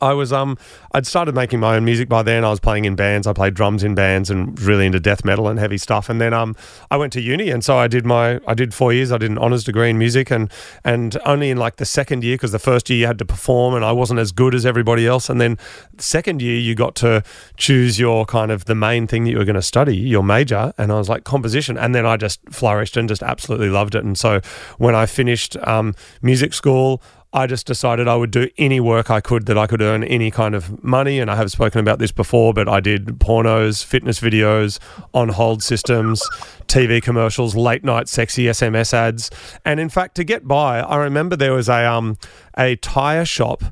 I 0.00 0.12
was 0.12 0.32
um 0.32 0.58
I'd 0.92 1.06
started 1.06 1.34
making 1.34 1.60
my 1.60 1.76
own 1.76 1.84
music 1.84 2.08
by 2.08 2.22
then. 2.22 2.44
I 2.44 2.50
was 2.50 2.60
playing 2.60 2.84
in 2.84 2.94
bands. 2.96 3.26
I 3.26 3.32
played 3.32 3.54
drums 3.54 3.82
in 3.82 3.94
bands 3.94 4.30
and 4.30 4.60
really 4.60 4.86
into 4.86 5.00
death 5.00 5.24
metal 5.24 5.48
and 5.48 5.58
heavy 5.58 5.78
stuff. 5.78 6.08
And 6.08 6.20
then 6.20 6.32
um 6.32 6.56
I 6.90 6.96
went 6.96 7.12
to 7.14 7.20
uni 7.20 7.50
and 7.50 7.64
so 7.64 7.76
I 7.78 7.88
did 7.88 8.04
my 8.04 8.40
I 8.46 8.54
did 8.54 8.74
four 8.74 8.92
years. 8.92 9.12
I 9.12 9.18
did 9.18 9.30
an 9.30 9.38
honors 9.38 9.64
degree 9.64 9.90
in 9.90 9.98
music 9.98 10.30
and 10.30 10.50
and 10.84 11.16
only 11.24 11.50
in 11.50 11.56
like 11.56 11.76
the 11.76 11.84
second 11.84 12.24
year 12.24 12.34
because 12.34 12.52
the 12.52 12.58
first 12.58 12.90
year 12.90 12.98
you 12.98 13.06
had 13.06 13.18
to 13.18 13.24
perform 13.24 13.74
and 13.74 13.84
I 13.84 13.92
wasn't 13.92 14.20
as 14.20 14.32
good 14.32 14.54
as 14.54 14.66
everybody 14.66 15.06
else. 15.06 15.28
And 15.28 15.40
then 15.40 15.58
second 15.98 16.42
year 16.42 16.58
you 16.58 16.74
got 16.74 16.94
to 16.96 17.22
choose 17.56 17.98
your 17.98 18.24
kind 18.26 18.50
of 18.50 18.64
the 18.66 18.74
main 18.74 19.06
thing 19.06 19.24
that 19.24 19.30
you 19.30 19.38
were 19.38 19.44
going 19.44 19.54
to 19.54 19.62
study, 19.62 19.96
your 19.96 20.22
major. 20.22 20.72
And 20.78 20.92
I 20.92 20.98
was 20.98 21.08
like 21.08 21.24
composition. 21.24 21.76
And 21.76 21.94
then 21.94 22.06
I 22.06 22.16
just 22.16 22.40
flourished 22.50 22.96
and 22.96 23.08
just 23.08 23.22
absolutely 23.22 23.68
loved 23.68 23.94
it. 23.94 24.04
And 24.04 24.18
so 24.18 24.40
when 24.78 24.94
I 24.94 25.06
finished 25.06 25.56
um, 25.66 25.94
music 26.22 26.54
school. 26.54 27.02
I 27.32 27.46
just 27.46 27.66
decided 27.66 28.08
I 28.08 28.16
would 28.16 28.32
do 28.32 28.48
any 28.58 28.80
work 28.80 29.08
I 29.08 29.20
could 29.20 29.46
that 29.46 29.56
I 29.56 29.68
could 29.68 29.80
earn 29.80 30.02
any 30.02 30.30
kind 30.30 30.54
of 30.54 30.82
money. 30.82 31.20
And 31.20 31.30
I 31.30 31.36
have 31.36 31.50
spoken 31.50 31.78
about 31.78 32.00
this 32.00 32.10
before, 32.10 32.52
but 32.52 32.68
I 32.68 32.80
did 32.80 33.06
pornos, 33.20 33.84
fitness 33.84 34.18
videos, 34.20 34.80
on 35.14 35.28
hold 35.28 35.62
systems, 35.62 36.20
TV 36.66 37.00
commercials, 37.00 37.54
late 37.54 37.84
night 37.84 38.08
sexy 38.08 38.44
SMS 38.46 38.92
ads. 38.92 39.30
And 39.64 39.78
in 39.78 39.88
fact, 39.88 40.16
to 40.16 40.24
get 40.24 40.48
by, 40.48 40.80
I 40.80 40.96
remember 40.96 41.36
there 41.36 41.52
was 41.52 41.68
a 41.68 41.86
um, 41.86 42.18
a 42.58 42.76
tire 42.76 43.24
shop 43.24 43.62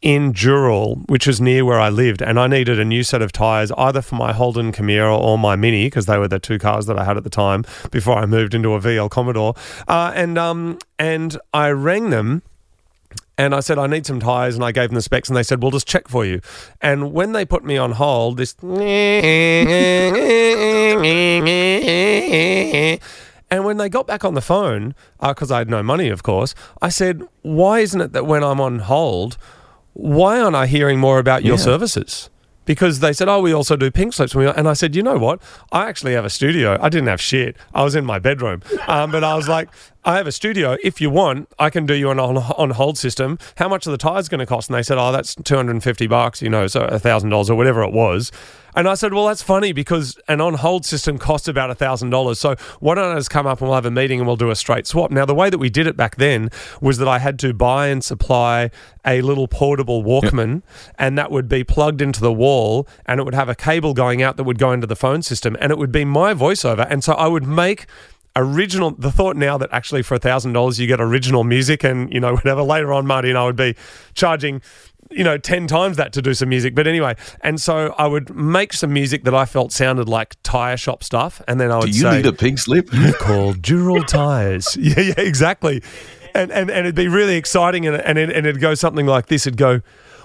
in 0.00 0.32
Dural, 0.32 1.08
which 1.08 1.26
was 1.26 1.40
near 1.40 1.64
where 1.64 1.78
I 1.78 1.88
lived, 1.88 2.22
and 2.22 2.40
I 2.40 2.48
needed 2.48 2.80
a 2.80 2.84
new 2.84 3.04
set 3.04 3.22
of 3.22 3.30
tyres 3.30 3.70
either 3.78 4.02
for 4.02 4.16
my 4.16 4.32
Holden 4.32 4.72
Camira 4.72 5.16
or 5.16 5.38
my 5.38 5.54
Mini 5.54 5.86
because 5.86 6.06
they 6.06 6.18
were 6.18 6.26
the 6.26 6.40
two 6.40 6.58
cars 6.58 6.86
that 6.86 6.98
I 6.98 7.04
had 7.04 7.16
at 7.16 7.24
the 7.24 7.30
time 7.30 7.64
before 7.92 8.18
I 8.18 8.26
moved 8.26 8.52
into 8.52 8.74
a 8.74 8.80
VL 8.80 9.08
Commodore. 9.08 9.54
Uh, 9.86 10.12
and 10.14 10.38
um, 10.38 10.78
and 10.98 11.38
I 11.54 11.70
rang 11.70 12.10
them 12.10 12.42
and 13.42 13.54
I 13.54 13.60
said, 13.60 13.78
I 13.78 13.86
need 13.86 14.06
some 14.06 14.20
tyres. 14.20 14.54
And 14.54 14.64
I 14.64 14.72
gave 14.72 14.88
them 14.90 14.94
the 14.96 15.02
specs, 15.02 15.28
and 15.28 15.36
they 15.36 15.42
said, 15.42 15.62
We'll 15.62 15.70
just 15.72 15.86
check 15.88 16.08
for 16.08 16.24
you. 16.24 16.40
And 16.80 17.12
when 17.12 17.32
they 17.32 17.44
put 17.44 17.64
me 17.64 17.76
on 17.76 17.92
hold, 17.92 18.36
this. 18.38 18.54
And 23.50 23.66
when 23.66 23.76
they 23.76 23.90
got 23.90 24.06
back 24.06 24.24
on 24.24 24.32
the 24.32 24.40
phone, 24.40 24.94
because 25.20 25.50
uh, 25.50 25.56
I 25.56 25.58
had 25.58 25.68
no 25.68 25.82
money, 25.82 26.08
of 26.08 26.22
course, 26.22 26.54
I 26.80 26.88
said, 26.88 27.22
Why 27.42 27.80
isn't 27.80 28.00
it 28.00 28.12
that 28.12 28.24
when 28.26 28.42
I'm 28.42 28.60
on 28.62 28.78
hold, 28.78 29.36
why 29.92 30.40
aren't 30.40 30.56
I 30.56 30.66
hearing 30.66 30.98
more 30.98 31.18
about 31.18 31.44
your 31.44 31.56
Yeah. 31.56 31.62
services? 31.62 32.30
Because 32.64 33.00
they 33.00 33.12
said, 33.12 33.28
oh, 33.28 33.40
we 33.40 33.52
also 33.52 33.76
do 33.76 33.90
pink 33.90 34.12
slips. 34.12 34.34
And 34.34 34.68
I 34.68 34.72
said, 34.72 34.94
you 34.94 35.02
know 35.02 35.18
what? 35.18 35.42
I 35.72 35.88
actually 35.88 36.12
have 36.12 36.24
a 36.24 36.30
studio. 36.30 36.78
I 36.80 36.88
didn't 36.88 37.08
have 37.08 37.20
shit. 37.20 37.56
I 37.74 37.82
was 37.82 37.94
in 37.94 38.04
my 38.04 38.18
bedroom. 38.18 38.62
Um, 38.86 39.10
but 39.10 39.24
I 39.24 39.34
was 39.34 39.48
like, 39.48 39.68
I 40.04 40.16
have 40.16 40.26
a 40.26 40.32
studio. 40.32 40.76
If 40.82 41.00
you 41.00 41.10
want, 41.10 41.48
I 41.58 41.70
can 41.70 41.86
do 41.86 41.94
you 41.94 42.10
an 42.10 42.20
on, 42.20 42.36
on 42.38 42.70
hold 42.70 42.98
system. 42.98 43.38
How 43.56 43.68
much 43.68 43.86
are 43.86 43.90
the 43.90 43.98
tires 43.98 44.28
going 44.28 44.40
to 44.40 44.46
cost? 44.46 44.68
And 44.68 44.76
they 44.76 44.82
said, 44.82 44.98
oh, 44.98 45.12
that's 45.12 45.34
250 45.34 46.06
bucks, 46.06 46.42
you 46.42 46.50
know, 46.50 46.66
so 46.66 46.82
a 46.82 47.00
$1,000 47.00 47.50
or 47.50 47.54
whatever 47.54 47.82
it 47.82 47.92
was. 47.92 48.30
And 48.74 48.88
I 48.88 48.94
said, 48.94 49.12
well, 49.12 49.26
that's 49.26 49.42
funny 49.42 49.72
because 49.72 50.18
an 50.28 50.40
on 50.40 50.54
hold 50.54 50.86
system 50.86 51.18
costs 51.18 51.48
about 51.48 51.76
$1,000. 51.76 52.36
So 52.36 52.56
why 52.80 52.94
don't 52.94 53.12
I 53.12 53.16
just 53.16 53.30
come 53.30 53.46
up 53.46 53.60
and 53.60 53.68
we'll 53.68 53.74
have 53.74 53.86
a 53.86 53.90
meeting 53.90 54.18
and 54.18 54.26
we'll 54.26 54.36
do 54.36 54.50
a 54.50 54.56
straight 54.56 54.86
swap? 54.86 55.10
Now, 55.10 55.24
the 55.24 55.34
way 55.34 55.50
that 55.50 55.58
we 55.58 55.68
did 55.68 55.86
it 55.86 55.96
back 55.96 56.16
then 56.16 56.50
was 56.80 56.98
that 56.98 57.08
I 57.08 57.18
had 57.18 57.38
to 57.40 57.52
buy 57.52 57.88
and 57.88 58.02
supply 58.02 58.70
a 59.04 59.20
little 59.20 59.48
portable 59.48 60.02
Walkman 60.02 60.62
and 60.98 61.18
that 61.18 61.30
would 61.30 61.48
be 61.48 61.64
plugged 61.64 62.00
into 62.00 62.20
the 62.20 62.32
wall 62.32 62.88
and 63.04 63.20
it 63.20 63.24
would 63.24 63.34
have 63.34 63.48
a 63.48 63.54
cable 63.54 63.94
going 63.94 64.22
out 64.22 64.36
that 64.36 64.44
would 64.44 64.58
go 64.58 64.72
into 64.72 64.86
the 64.86 64.96
phone 64.96 65.22
system 65.22 65.56
and 65.60 65.70
it 65.70 65.78
would 65.78 65.92
be 65.92 66.04
my 66.04 66.32
voiceover. 66.32 66.86
And 66.88 67.04
so 67.04 67.12
I 67.14 67.26
would 67.26 67.46
make 67.46 67.86
original 68.34 68.92
the 68.92 69.12
thought 69.12 69.36
now 69.36 69.58
that 69.58 69.68
actually 69.72 70.02
for 70.02 70.14
a 70.14 70.18
thousand 70.18 70.54
dollars 70.54 70.80
you 70.80 70.86
get 70.86 71.00
original 71.00 71.44
music 71.44 71.84
and 71.84 72.12
you 72.12 72.18
know 72.18 72.32
whatever 72.36 72.62
later 72.62 72.92
on 72.92 73.06
Marty 73.06 73.28
and 73.28 73.36
I 73.36 73.44
would 73.44 73.56
be 73.56 73.76
charging 74.14 74.62
you 75.14 75.24
know 75.24 75.38
10 75.38 75.66
times 75.66 75.96
that 75.96 76.12
to 76.14 76.22
do 76.22 76.34
some 76.34 76.48
music. 76.48 76.74
But 76.74 76.86
anyway 76.86 77.14
and 77.40 77.60
so 77.60 77.94
I 77.98 78.06
would 78.06 78.34
make 78.34 78.72
some 78.72 78.92
music 78.92 79.24
that 79.24 79.34
I 79.34 79.44
felt 79.44 79.72
sounded 79.72 80.08
like 80.08 80.36
tire 80.42 80.76
shop 80.76 81.02
stuff 81.04 81.40
and 81.46 81.60
then 81.60 81.70
I 81.70 81.76
would 81.76 81.84
say 81.86 81.90
Do 81.92 81.96
you 81.96 82.02
say 82.02 82.16
need 82.16 82.26
a 82.26 82.32
pink 82.32 82.58
slip? 82.58 82.90
called 83.18 83.62
Dural 83.62 84.06
tires. 84.06 84.76
Yeah 84.80 85.00
yeah 85.00 85.14
exactly. 85.18 85.82
And 86.34 86.50
and, 86.50 86.70
and 86.70 86.80
it'd 86.80 86.94
be 86.94 87.08
really 87.08 87.36
exciting 87.36 87.86
and, 87.86 87.96
and, 87.96 88.18
it, 88.18 88.30
and 88.30 88.46
it'd 88.46 88.60
go 88.60 88.74
something 88.74 89.06
like 89.06 89.26
this. 89.26 89.46
It'd 89.46 89.58
go 89.58 89.80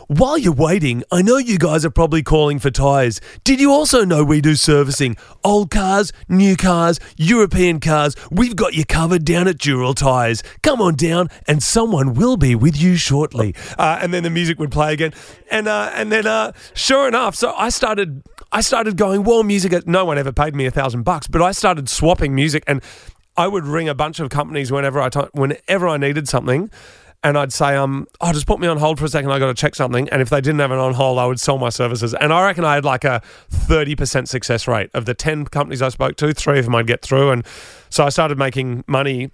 while 0.08 0.38
you're 0.38 0.54
waiting, 0.54 1.04
I 1.12 1.22
know 1.22 1.38
you 1.38 1.58
guys 1.58 1.84
are 1.84 1.90
probably 1.90 2.24
calling 2.24 2.60
for 2.60 2.72
tyres. 2.72 3.20
Did 3.44 3.60
you 3.60 3.72
also 3.72 4.06
know 4.06 4.24
we 4.24 4.40
do 4.40 4.56
servicing? 4.56 5.18
Old 5.44 5.70
cars, 5.70 6.14
new 6.30 6.56
cars, 6.56 7.00
European 7.18 7.82
cars, 7.82 8.16
we've 8.32 8.56
got 8.56 8.74
you 8.74 8.86
covered 8.86 9.26
down 9.26 9.50
at 9.50 9.58
Dural 9.58 9.94
Tyres. 9.94 10.44
Come 10.64 10.82
on 10.82 10.96
down 10.96 11.28
and 11.48 11.62
someone 11.62 12.14
will 12.14 12.38
be 12.38 12.56
with 12.56 12.82
you 12.82 12.96
shortly. 12.96 13.54
Uh, 13.78 14.00
and 14.02 14.14
then 14.14 14.24
the 14.24 14.30
music 14.30 14.60
would 14.60 14.72
play 14.72 14.94
again. 14.94 15.14
And 15.52 15.68
uh, 15.68 15.92
and 15.94 16.12
then 16.12 16.26
uh, 16.26 16.54
sure 16.74 17.08
enough, 17.08 17.36
so 17.36 17.54
I 17.56 17.70
started 17.70 18.24
I 18.52 18.62
started 18.62 18.96
going, 18.96 19.24
well, 19.24 19.44
music, 19.44 19.86
no 19.88 20.06
one 20.06 20.18
ever 20.18 20.32
paid 20.32 20.56
me 20.56 20.66
a 20.66 20.72
thousand 20.72 21.04
bucks, 21.04 21.28
but 21.28 21.42
I 21.42 21.52
started 21.52 21.90
swapping 21.90 22.34
music 22.34 22.64
and 22.66 22.82
I 23.36 23.48
would 23.48 23.66
ring 23.66 23.90
a 23.90 23.94
bunch 23.94 24.20
of 24.20 24.30
companies 24.30 24.72
whenever 24.72 25.02
I 25.02 25.10
t- 25.10 25.20
whenever 25.34 25.88
I 25.88 25.98
needed 25.98 26.28
something, 26.28 26.72
and 27.28 27.38
I'd 27.38 27.52
say, 27.52 27.76
um, 27.76 28.08
oh, 28.22 28.32
just 28.32 28.48
put 28.48 28.60
me 28.60 28.68
on 28.68 28.78
hold 28.78 29.00
for 29.00 29.06
a 29.06 29.10
second. 29.10 29.32
I 29.32 29.40
got 29.40 29.48
to 29.48 29.54
check 29.54 29.76
something. 29.76 30.08
And 30.10 30.22
if 30.22 30.30
they 30.30 30.40
didn't 30.40 30.60
have 30.60 30.72
it 30.72 30.78
on 30.78 30.94
hold, 30.94 31.20
I 31.20 31.26
would 31.26 31.40
sell 31.40 31.58
my 31.58 31.70
services. 31.70 32.14
And 32.14 32.32
I 32.32 32.46
reckon 32.46 32.64
I 32.64 32.76
had 32.76 32.86
like 32.86 33.04
a 33.04 33.22
thirty 33.50 33.96
percent 33.96 34.30
success 34.30 34.68
rate 34.68 34.90
of 34.94 35.06
the 35.06 35.14
ten 35.14 35.46
companies 35.46 35.82
I 35.82 35.90
spoke 35.90 36.16
to. 36.18 36.34
Three 36.34 36.60
of 36.60 36.66
them 36.66 36.76
I'd 36.76 36.88
get 36.88 37.02
through, 37.02 37.32
and 37.32 37.46
so 37.90 38.06
I 38.06 38.10
started 38.10 38.38
making 38.38 38.86
money 38.88 39.32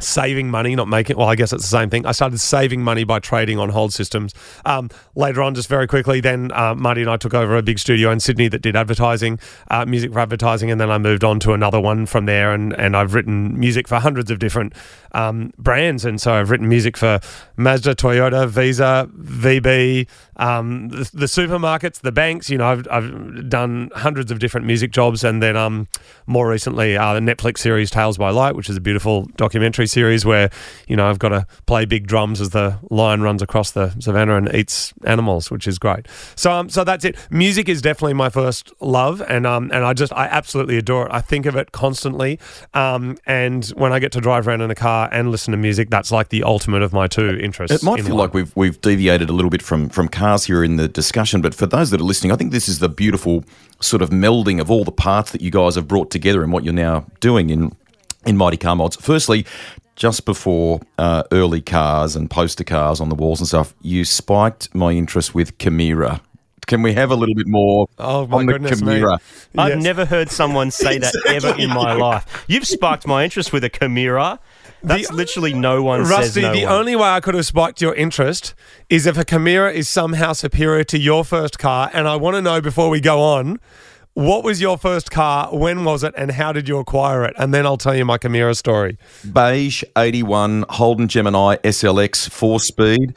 saving 0.00 0.50
money, 0.50 0.74
not 0.74 0.88
making. 0.88 1.16
Well, 1.16 1.28
I 1.28 1.34
guess 1.34 1.52
it's 1.52 1.64
the 1.64 1.68
same 1.68 1.90
thing. 1.90 2.06
I 2.06 2.12
started 2.12 2.38
saving 2.40 2.82
money 2.82 3.04
by 3.04 3.18
trading 3.18 3.58
on 3.58 3.70
hold 3.70 3.92
systems. 3.92 4.34
Um, 4.64 4.90
later 5.14 5.42
on, 5.42 5.54
just 5.54 5.68
very 5.68 5.86
quickly, 5.86 6.20
then 6.20 6.52
uh, 6.52 6.74
Marty 6.74 7.02
and 7.02 7.10
I 7.10 7.16
took 7.16 7.34
over 7.34 7.56
a 7.56 7.62
big 7.62 7.78
studio 7.78 8.10
in 8.10 8.20
Sydney 8.20 8.48
that 8.48 8.62
did 8.62 8.76
advertising, 8.76 9.38
uh, 9.70 9.84
music 9.86 10.12
for 10.12 10.20
advertising, 10.20 10.70
and 10.70 10.80
then 10.80 10.90
I 10.90 10.98
moved 10.98 11.24
on 11.24 11.40
to 11.40 11.52
another 11.52 11.80
one 11.80 12.06
from 12.06 12.26
there. 12.26 12.52
And 12.52 12.72
and 12.74 12.96
I've 12.96 13.14
written 13.14 13.58
music 13.58 13.88
for 13.88 13.96
hundreds 13.96 14.30
of 14.30 14.38
different 14.38 14.74
um, 15.12 15.52
brands, 15.58 16.04
and 16.04 16.20
so 16.20 16.32
I've 16.34 16.50
written 16.50 16.68
music 16.68 16.96
for 16.96 17.20
Mazda, 17.56 17.94
Toyota, 17.94 18.48
Visa, 18.48 19.08
VB, 19.18 20.06
um, 20.38 20.88
the, 20.88 21.10
the 21.12 21.26
supermarkets, 21.26 22.00
the 22.00 22.12
banks. 22.12 22.50
You 22.50 22.58
know, 22.58 22.66
I've, 22.66 22.86
I've 22.90 23.48
done 23.48 23.90
hundreds 23.94 24.30
of 24.30 24.38
different 24.38 24.66
music 24.66 24.92
jobs, 24.92 25.24
and 25.24 25.42
then 25.42 25.56
um, 25.56 25.88
more 26.26 26.48
recently, 26.48 26.96
uh, 26.96 27.14
the 27.14 27.20
Netflix 27.20 27.58
series 27.58 27.90
Tales 27.90 28.18
by 28.18 28.30
Light, 28.30 28.54
which 28.54 28.70
is 28.70 28.76
a 28.76 28.80
beautiful 28.80 29.24
documentary 29.36 29.86
series 29.86 30.24
where 30.24 30.50
you 30.86 30.96
know 30.96 31.08
I've 31.08 31.18
got 31.18 31.30
to 31.30 31.46
play 31.66 31.84
big 31.84 32.06
drums 32.06 32.40
as 32.40 32.50
the 32.50 32.78
lion 32.90 33.22
runs 33.22 33.42
across 33.42 33.72
the 33.72 33.94
savannah 34.00 34.36
and 34.36 34.54
eats 34.54 34.92
animals, 35.04 35.50
which 35.50 35.66
is 35.66 35.78
great. 35.78 36.06
So 36.36 36.52
um, 36.52 36.68
so 36.68 36.84
that's 36.84 37.04
it. 37.04 37.16
Music 37.30 37.68
is 37.68 37.82
definitely 37.82 38.14
my 38.14 38.28
first 38.28 38.72
love, 38.80 39.22
and 39.22 39.46
um, 39.46 39.70
and 39.72 39.84
I 39.84 39.92
just 39.92 40.12
I 40.12 40.26
absolutely 40.26 40.78
adore 40.78 41.06
it. 41.06 41.12
I 41.12 41.20
think 41.20 41.46
of 41.46 41.56
it 41.56 41.72
constantly, 41.72 42.38
um, 42.74 43.16
and 43.26 43.66
when 43.70 43.92
I 43.92 43.98
get 43.98 44.12
to 44.12 44.20
drive 44.20 44.46
around 44.46 44.60
in 44.60 44.70
a 44.70 44.74
car 44.74 45.08
and 45.12 45.30
listen 45.30 45.52
to 45.52 45.58
music, 45.58 45.90
that's 45.90 46.12
like 46.12 46.28
the 46.28 46.44
ultimate 46.44 46.82
of 46.82 46.92
my 46.92 47.06
two 47.06 47.38
interests. 47.38 47.82
It 47.82 47.84
might 47.84 48.02
feel 48.02 48.16
life. 48.16 48.28
like 48.28 48.34
we've 48.34 48.56
we've 48.56 48.80
deviated 48.80 49.30
a 49.30 49.32
little 49.32 49.50
bit 49.50 49.62
from 49.62 49.88
from 49.88 50.08
cars 50.28 50.44
here 50.44 50.62
in 50.62 50.76
the 50.76 50.88
discussion, 50.88 51.40
but 51.40 51.54
for 51.54 51.66
those 51.66 51.90
that 51.90 52.00
are 52.00 52.04
listening, 52.04 52.32
I 52.32 52.36
think 52.36 52.52
this 52.52 52.68
is 52.68 52.80
the 52.80 52.88
beautiful 52.88 53.44
sort 53.80 54.02
of 54.02 54.10
melding 54.10 54.60
of 54.60 54.70
all 54.70 54.84
the 54.84 54.92
parts 54.92 55.30
that 55.32 55.40
you 55.40 55.50
guys 55.50 55.74
have 55.74 55.88
brought 55.88 56.10
together 56.10 56.42
and 56.42 56.52
what 56.52 56.64
you're 56.64 56.74
now 56.74 57.06
doing 57.20 57.50
in 57.50 57.72
in 58.26 58.36
Mighty 58.36 58.56
Car 58.58 58.76
Mods. 58.76 58.96
Firstly, 58.96 59.46
just 59.96 60.26
before 60.26 60.80
uh, 60.98 61.22
early 61.32 61.62
cars 61.62 62.14
and 62.14 62.28
poster 62.28 62.64
cars 62.64 63.00
on 63.00 63.08
the 63.08 63.14
walls 63.14 63.40
and 63.40 63.48
stuff, 63.48 63.74
you 63.80 64.04
spiked 64.04 64.74
my 64.74 64.90
interest 64.92 65.34
with 65.34 65.56
Camira. 65.58 66.20
Can 66.66 66.82
we 66.82 66.92
have 66.92 67.10
a 67.10 67.14
little 67.14 67.34
bit 67.34 67.46
more 67.48 67.86
Oh, 67.98 68.26
my 68.26 68.38
on 68.38 68.46
the 68.46 68.52
goodness 68.52 68.82
me. 68.82 69.00
Camira? 69.00 69.18
I've 69.56 69.78
never 69.78 70.04
heard 70.04 70.30
someone 70.30 70.70
say 70.70 70.98
that 70.98 71.14
ever 71.28 71.54
in 71.58 71.70
my 71.70 71.94
life. 71.94 72.44
You've 72.48 72.66
sparked 72.66 73.06
my 73.06 73.24
interest 73.24 73.54
with 73.54 73.64
a 73.64 73.70
Camira. 73.70 74.38
That's 74.82 75.08
The- 75.08 75.14
literally 75.14 75.54
no 75.54 75.82
one 75.82 76.02
Rusty, 76.02 76.22
says 76.24 76.36
no 76.36 76.52
the 76.52 76.64
one. 76.64 76.72
only 76.72 76.96
way 76.96 77.08
I 77.08 77.20
could 77.20 77.34
have 77.34 77.46
spiked 77.46 77.80
your 77.80 77.94
interest 77.94 78.54
is 78.88 79.06
if 79.06 79.18
a 79.18 79.24
Camira 79.24 79.72
is 79.72 79.88
somehow 79.88 80.32
superior 80.32 80.84
to 80.84 80.98
your 80.98 81.24
first 81.24 81.58
car. 81.58 81.90
And 81.92 82.06
I 82.06 82.16
want 82.16 82.36
to 82.36 82.42
know 82.42 82.60
before 82.60 82.88
we 82.88 83.00
go 83.00 83.20
on, 83.20 83.58
what 84.14 84.42
was 84.42 84.60
your 84.60 84.76
first 84.78 85.10
car? 85.10 85.48
When 85.54 85.84
was 85.84 86.02
it? 86.02 86.12
And 86.16 86.32
how 86.32 86.52
did 86.52 86.68
you 86.68 86.78
acquire 86.78 87.24
it? 87.24 87.34
And 87.38 87.54
then 87.54 87.66
I'll 87.66 87.76
tell 87.76 87.94
you 87.94 88.04
my 88.04 88.18
Camira 88.18 88.56
story. 88.56 88.98
Beige 89.32 89.84
81 89.96 90.64
Holden 90.70 91.08
Gemini 91.08 91.56
SLX 91.64 92.28
four 92.28 92.58
speed. 92.60 93.16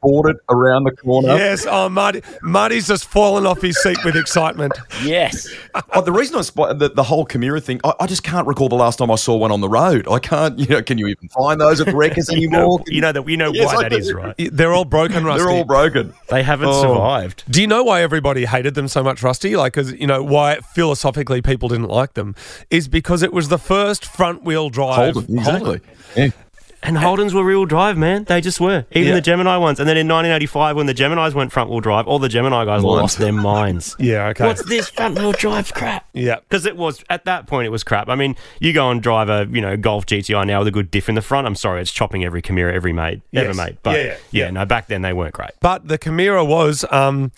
Boarded 0.00 0.36
around 0.48 0.84
the 0.84 0.92
corner. 0.92 1.28
Yes, 1.36 1.66
oh, 1.68 1.88
Marty, 1.88 2.22
Marty's 2.42 2.86
just 2.86 3.06
fallen 3.06 3.46
off 3.46 3.60
his 3.60 3.76
seat 3.82 3.98
with 4.04 4.14
excitement. 4.16 4.72
Yes. 5.02 5.48
Oh, 5.92 6.02
the 6.02 6.12
reason 6.12 6.36
I 6.36 6.42
spot 6.42 6.78
the, 6.78 6.88
the 6.88 7.02
whole 7.02 7.26
Camira 7.26 7.62
thing, 7.62 7.80
I, 7.82 7.92
I 8.00 8.06
just 8.06 8.22
can't 8.22 8.46
recall 8.46 8.68
the 8.68 8.76
last 8.76 8.98
time 8.98 9.10
I 9.10 9.16
saw 9.16 9.36
one 9.36 9.50
on 9.50 9.60
the 9.60 9.68
road. 9.68 10.06
I 10.08 10.18
can't, 10.20 10.58
you 10.58 10.66
know, 10.66 10.82
can 10.82 10.98
you 10.98 11.08
even 11.08 11.28
find 11.28 11.60
those 11.60 11.80
at 11.80 11.86
the 11.88 11.96
wreckers 11.96 12.28
You 12.32 12.48
know, 12.48 12.58
anymore? 12.58 12.82
you 12.86 13.00
know 13.00 13.12
that 13.12 13.28
you 13.28 13.36
know 13.36 13.52
Yes, 13.52 13.66
why 13.74 13.80
I 13.80 13.82
that 13.88 13.92
is, 13.92 14.12
right? 14.12 14.34
They're 14.52 14.72
all 14.72 14.84
broken, 14.84 15.24
Rusty. 15.24 15.42
They're 15.44 15.50
all 15.52 15.64
broken. 15.64 16.14
They 16.28 16.42
haven't 16.42 16.68
Oh. 16.68 16.82
survived. 16.82 17.44
Do 17.50 17.60
you 17.60 17.66
know 17.66 17.82
why 17.82 18.02
everybody 18.02 18.44
hated 18.44 18.74
them 18.74 18.88
so 18.88 19.02
much, 19.02 19.22
Rusty? 19.22 19.56
Like, 19.56 19.72
because 19.72 19.92
you 19.92 20.06
know 20.06 20.22
why 20.22 20.60
philosophically 20.74 21.42
people 21.42 21.68
didn't 21.68 21.88
like 21.88 22.14
them 22.14 22.34
is 22.70 22.86
because 22.88 23.22
it 23.22 23.32
was 23.32 23.48
the 23.48 23.58
first 23.58 24.04
front 24.04 24.44
wheel 24.44 24.70
drive. 24.70 25.14
Holden, 25.14 25.38
exactly. 25.38 25.80
Yeah. 26.16 26.28
And 26.82 26.96
Holdens 26.96 27.34
were 27.34 27.42
rear 27.44 27.66
drive, 27.66 27.98
man. 27.98 28.24
They 28.24 28.40
just 28.40 28.60
were. 28.60 28.86
Even 28.92 29.08
Yeah. 29.08 29.14
the 29.14 29.20
Gemini 29.20 29.56
ones. 29.56 29.80
And 29.80 29.88
then 29.88 29.96
in 29.96 30.06
1985, 30.06 30.76
when 30.76 30.86
the 30.86 30.94
Geminis 30.94 31.34
went 31.34 31.50
front 31.52 31.70
wheel 31.70 31.80
drive, 31.80 32.06
all 32.06 32.18
the 32.20 32.28
Gemini 32.28 32.64
guys 32.64 32.84
lost 32.84 33.18
their 33.18 33.32
minds. 33.32 33.96
Yeah, 34.00 34.28
okay. 34.28 34.46
What's 34.46 34.64
this 34.64 34.88
front 34.88 35.18
wheel 35.18 35.32
drive 35.32 35.74
crap? 35.74 36.06
Yeah. 36.12 36.36
Because 36.36 36.66
it 36.66 36.76
was 36.76 37.02
at 37.10 37.24
that 37.24 37.46
point 37.48 37.66
it 37.66 37.70
was 37.70 37.82
crap. 37.82 38.08
I 38.08 38.14
mean, 38.14 38.36
you 38.60 38.72
go 38.72 38.90
and 38.90 39.02
drive 39.02 39.28
a 39.28 39.46
you 39.50 39.60
know 39.60 39.76
Golf 39.76 40.06
GTI 40.06 40.46
now 40.46 40.60
with 40.60 40.68
a 40.68 40.70
good 40.72 40.90
diff 40.90 41.08
in 41.08 41.14
the 41.16 41.22
front. 41.22 41.46
I'm 41.48 41.56
sorry, 41.56 41.80
it's 41.82 41.92
chopping 41.92 42.24
every 42.24 42.42
Camira 42.42 42.72
every 42.72 42.92
made, 42.92 43.22
ever 43.34 43.48
Yes. 43.48 43.56
made. 43.56 43.78
But 43.82 43.96
Yeah, 43.96 44.02
yeah, 44.02 44.06
yeah, 44.30 44.44
yeah. 44.44 44.50
no, 44.50 44.64
back 44.64 44.86
then 44.86 45.02
they 45.02 45.12
weren't 45.12 45.34
great. 45.34 45.50
But 45.60 45.88
the 45.88 45.98
Camira 45.98 46.46
was, 46.46 46.84
um, 46.90 47.32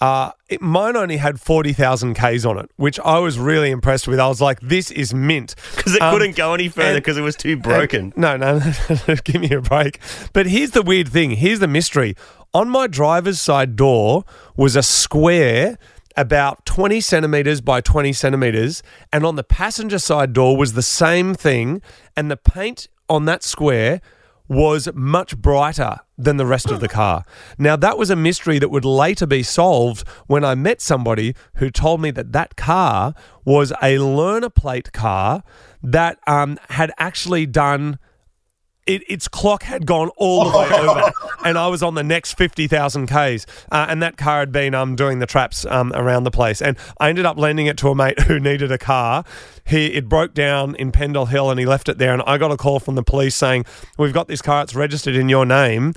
uh, 0.00 0.30
it, 0.48 0.62
mine 0.62 0.96
only 0.96 1.18
had 1.18 1.40
40,000 1.40 2.14
Ks 2.14 2.44
on 2.44 2.58
it, 2.58 2.70
which 2.76 2.98
I 3.00 3.18
was 3.18 3.38
really 3.38 3.70
impressed 3.70 4.08
with. 4.08 4.18
I 4.18 4.28
was 4.28 4.40
like, 4.40 4.58
this 4.60 4.90
is 4.90 5.12
mint. 5.12 5.54
Because 5.76 5.94
it 5.94 6.00
Um, 6.02 6.12
couldn't 6.14 6.36
go 6.36 6.54
any 6.54 6.68
further 6.68 6.94
because 7.00 7.18
it 7.18 7.22
was 7.22 7.36
too 7.36 7.56
broken. 7.56 8.12
No, 8.16 8.36
no, 8.38 8.58
no, 9.08 9.14
give 9.24 9.40
me 9.42 9.50
a 9.52 9.60
break. 9.60 10.00
But 10.32 10.46
here's 10.46 10.70
the 10.70 10.82
weird 10.82 11.08
thing. 11.08 11.32
Here's 11.32 11.58
the 11.60 11.68
mystery. 11.68 12.16
On 12.54 12.68
my 12.68 12.86
driver's 12.86 13.40
side 13.40 13.76
door 13.76 14.24
was 14.56 14.74
a 14.74 14.82
square 14.82 15.78
about 16.16 16.66
20 16.66 17.00
centimeters 17.00 17.60
by 17.60 17.80
20 17.80 18.12
centimeters. 18.12 18.82
And 19.12 19.24
on 19.24 19.36
the 19.36 19.44
passenger 19.44 19.98
side 19.98 20.32
door 20.32 20.56
was 20.56 20.72
the 20.72 20.82
same 20.82 21.34
thing. 21.34 21.82
And 22.16 22.30
the 22.30 22.36
paint 22.36 22.88
on 23.08 23.26
that 23.26 23.42
square 23.42 24.00
was 24.50 24.88
much 24.94 25.38
brighter 25.38 26.00
than 26.18 26.36
the 26.36 26.44
rest 26.44 26.72
of 26.72 26.80
the 26.80 26.88
car. 26.88 27.24
Now, 27.56 27.76
that 27.76 27.96
was 27.96 28.10
a 28.10 28.16
mystery 28.16 28.58
that 28.58 28.68
would 28.68 28.84
later 28.84 29.24
be 29.24 29.44
solved 29.44 30.06
when 30.26 30.44
I 30.44 30.56
met 30.56 30.80
somebody 30.80 31.36
who 31.54 31.70
told 31.70 32.00
me 32.00 32.10
that 32.10 32.32
that 32.32 32.56
car 32.56 33.14
was 33.44 33.72
a 33.80 34.00
learner 34.00 34.50
plate 34.50 34.92
car 34.92 35.44
that 35.84 36.18
um, 36.26 36.58
had 36.70 36.90
actually 36.98 37.46
done 37.46 38.00
it, 38.86 39.02
its 39.08 39.28
clock 39.28 39.62
had 39.62 39.86
gone 39.86 40.10
all 40.16 40.50
the 40.50 40.58
way 40.58 40.68
over, 40.72 41.12
and 41.44 41.58
I 41.58 41.68
was 41.68 41.82
on 41.82 41.94
the 41.94 42.02
next 42.02 42.34
fifty 42.34 42.66
thousand 42.66 43.06
k's, 43.06 43.46
uh, 43.70 43.86
and 43.88 44.02
that 44.02 44.16
car 44.16 44.40
had 44.40 44.52
been 44.52 44.74
um, 44.74 44.96
doing 44.96 45.18
the 45.18 45.26
traps 45.26 45.64
um, 45.66 45.92
around 45.94 46.24
the 46.24 46.30
place, 46.30 46.60
and 46.60 46.76
I 46.98 47.08
ended 47.08 47.26
up 47.26 47.38
lending 47.38 47.66
it 47.66 47.76
to 47.78 47.88
a 47.88 47.94
mate 47.94 48.20
who 48.26 48.40
needed 48.40 48.72
a 48.72 48.78
car. 48.78 49.24
He 49.64 49.86
it 49.86 50.08
broke 50.08 50.34
down 50.34 50.74
in 50.76 50.92
Pendle 50.92 51.26
Hill, 51.26 51.50
and 51.50 51.60
he 51.60 51.66
left 51.66 51.88
it 51.88 51.98
there, 51.98 52.12
and 52.12 52.22
I 52.26 52.38
got 52.38 52.50
a 52.50 52.56
call 52.56 52.80
from 52.80 52.94
the 52.94 53.02
police 53.02 53.34
saying, 53.36 53.64
"We've 53.98 54.14
got 54.14 54.28
this 54.28 54.42
car; 54.42 54.62
it's 54.62 54.74
registered 54.74 55.14
in 55.14 55.28
your 55.28 55.46
name." 55.46 55.94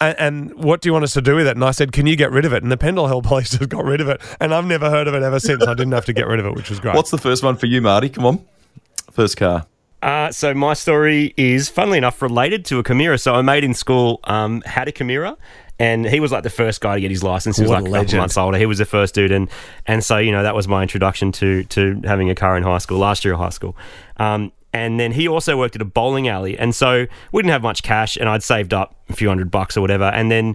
And, 0.00 0.18
and 0.18 0.54
what 0.62 0.80
do 0.80 0.88
you 0.88 0.92
want 0.92 1.04
us 1.04 1.12
to 1.14 1.22
do 1.22 1.36
with 1.36 1.46
it? 1.46 1.56
And 1.56 1.64
I 1.64 1.70
said, 1.70 1.92
Can 1.92 2.06
you 2.06 2.16
get 2.16 2.32
rid 2.32 2.44
of 2.44 2.52
it? 2.52 2.64
And 2.64 2.70
the 2.70 2.76
Pendle 2.76 3.06
Hill 3.06 3.22
police 3.22 3.50
just 3.50 3.68
got 3.68 3.84
rid 3.84 4.00
of 4.00 4.08
it. 4.08 4.20
And 4.40 4.52
I've 4.52 4.66
never 4.66 4.90
heard 4.90 5.06
of 5.06 5.14
it 5.14 5.22
ever 5.22 5.38
since. 5.38 5.62
I 5.62 5.72
didn't 5.72 5.92
have 5.92 6.04
to 6.06 6.12
get 6.12 6.26
rid 6.26 6.40
of 6.40 6.46
it, 6.46 6.54
which 6.54 6.68
was 6.68 6.80
great. 6.80 6.96
What's 6.96 7.12
the 7.12 7.16
first 7.16 7.44
one 7.44 7.56
for 7.56 7.66
you, 7.66 7.80
Marty? 7.80 8.08
Come 8.08 8.26
on. 8.26 8.44
First 9.12 9.36
car. 9.36 9.66
Uh, 10.04 10.30
so 10.30 10.52
my 10.52 10.74
story 10.74 11.32
is, 11.38 11.70
funnily 11.70 11.96
enough, 11.96 12.20
related 12.20 12.64
to 12.66 12.78
a 12.78 12.82
Camira. 12.84 13.18
So 13.18 13.34
a 13.34 13.42
mate 13.42 13.64
in 13.64 13.72
school 13.72 14.20
um, 14.24 14.60
had 14.66 14.86
a 14.86 14.92
Camira, 14.92 15.36
and 15.78 16.04
he 16.06 16.20
was 16.20 16.30
like 16.30 16.42
the 16.42 16.50
first 16.50 16.82
guy 16.82 16.96
to 16.96 17.00
get 17.00 17.10
his 17.10 17.22
license. 17.22 17.56
He 17.56 17.62
was 17.62 17.70
What 17.70 17.82
like 17.82 17.84
a 17.84 17.86
a 17.86 17.88
couple 17.92 18.00
legend. 18.02 18.18
months 18.20 18.36
older. 18.36 18.58
He 18.58 18.66
was 18.66 18.78
the 18.78 18.84
first 18.84 19.14
dude, 19.14 19.32
and 19.32 19.48
and 19.86 20.04
so 20.04 20.18
you 20.18 20.30
know 20.30 20.42
that 20.42 20.54
was 20.54 20.68
my 20.68 20.82
introduction 20.82 21.32
to 21.32 21.64
to 21.64 22.00
having 22.04 22.28
a 22.28 22.34
car 22.34 22.54
in 22.58 22.62
high 22.62 22.78
school, 22.78 22.98
last 22.98 23.24
year 23.24 23.32
of 23.34 23.40
high 23.40 23.48
school. 23.48 23.74
Um, 24.18 24.52
and 24.74 25.00
then 25.00 25.12
he 25.12 25.26
also 25.26 25.56
worked 25.56 25.74
at 25.76 25.80
a 25.80 25.86
bowling 25.86 26.28
alley, 26.28 26.58
and 26.58 26.74
so 26.74 27.06
we 27.32 27.40
didn't 27.42 27.52
have 27.52 27.62
much 27.62 27.82
cash, 27.82 28.16
and 28.18 28.28
I'd 28.28 28.42
saved 28.42 28.74
up 28.74 28.94
a 29.08 29.14
few 29.14 29.28
hundred 29.28 29.50
bucks 29.50 29.74
or 29.76 29.80
whatever, 29.80 30.04
and 30.04 30.30
then. 30.30 30.54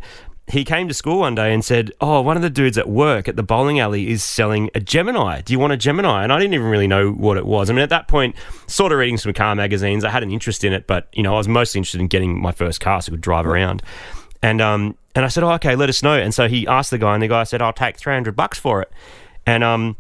He 0.50 0.66
came 0.66 0.88
to 0.88 0.94
school 0.96 1.20
one 1.20 1.36
day 1.36 1.54
and 1.54 1.64
said, 1.64 1.92
"Oh, 2.02 2.22
one 2.22 2.36
of 2.36 2.42
the 2.42 2.50
dudes 2.50 2.78
at 2.78 2.90
work 2.90 3.28
at 3.28 3.36
the 3.36 3.44
bowling 3.44 3.80
alley 3.80 4.10
is 4.10 4.24
selling 4.24 4.72
a 4.74 4.80
Gemini. 4.80 5.42
Do 5.42 5.54
you 5.54 5.60
want 5.60 5.74
a 5.74 5.78
Gemini?" 5.78 6.24
And 6.24 6.34
I 6.34 6.40
didn't 6.40 6.56
even 6.56 6.68
really 6.68 6.88
know 6.88 7.12
what 7.12 7.38
it 7.38 7.46
was. 7.46 7.70
I 7.70 7.74
mean, 7.74 7.84
at 7.84 7.90
that 7.90 8.08
point, 8.08 8.36
sort 8.66 8.92
of 8.92 8.98
reading 8.98 9.18
some 9.18 9.32
car 9.34 9.54
magazines, 9.56 10.04
I 10.04 10.10
had 10.10 10.24
an 10.24 10.32
interest 10.32 10.64
in 10.64 10.74
it, 10.74 10.88
but 10.88 11.08
you 11.14 11.22
know, 11.22 11.36
I 11.36 11.38
was 11.38 11.48
mostly 11.48 11.78
interested 11.78 12.02
in 12.02 12.08
getting 12.08 12.42
my 12.42 12.52
first 12.52 12.80
car 12.80 13.02
so 13.02 13.12
I 13.12 13.14
could 13.14 13.22
drive 13.22 13.46
around. 13.46 13.84
And 14.42 14.60
um, 14.60 14.98
and 15.16 15.24
I 15.24 15.28
said, 15.28 15.44
"Oh, 15.44 15.52
okay, 15.52 15.76
let 15.76 15.90
us 15.90 16.02
know." 16.02 16.14
And 16.14 16.34
so 16.34 16.48
he 16.48 16.66
asked 16.66 16.92
the 16.92 16.98
guy, 16.98 17.14
and 17.14 17.22
the 17.22 17.28
guy 17.28 17.44
said, 17.44 17.62
"I'll 17.62 17.74
take 17.74 17.98
three 17.98 18.14
hundred 18.14 18.36
bucks 18.36 18.58
for 18.58 18.82
it." 18.82 18.92
And 19.46 19.64
um, 19.64 19.98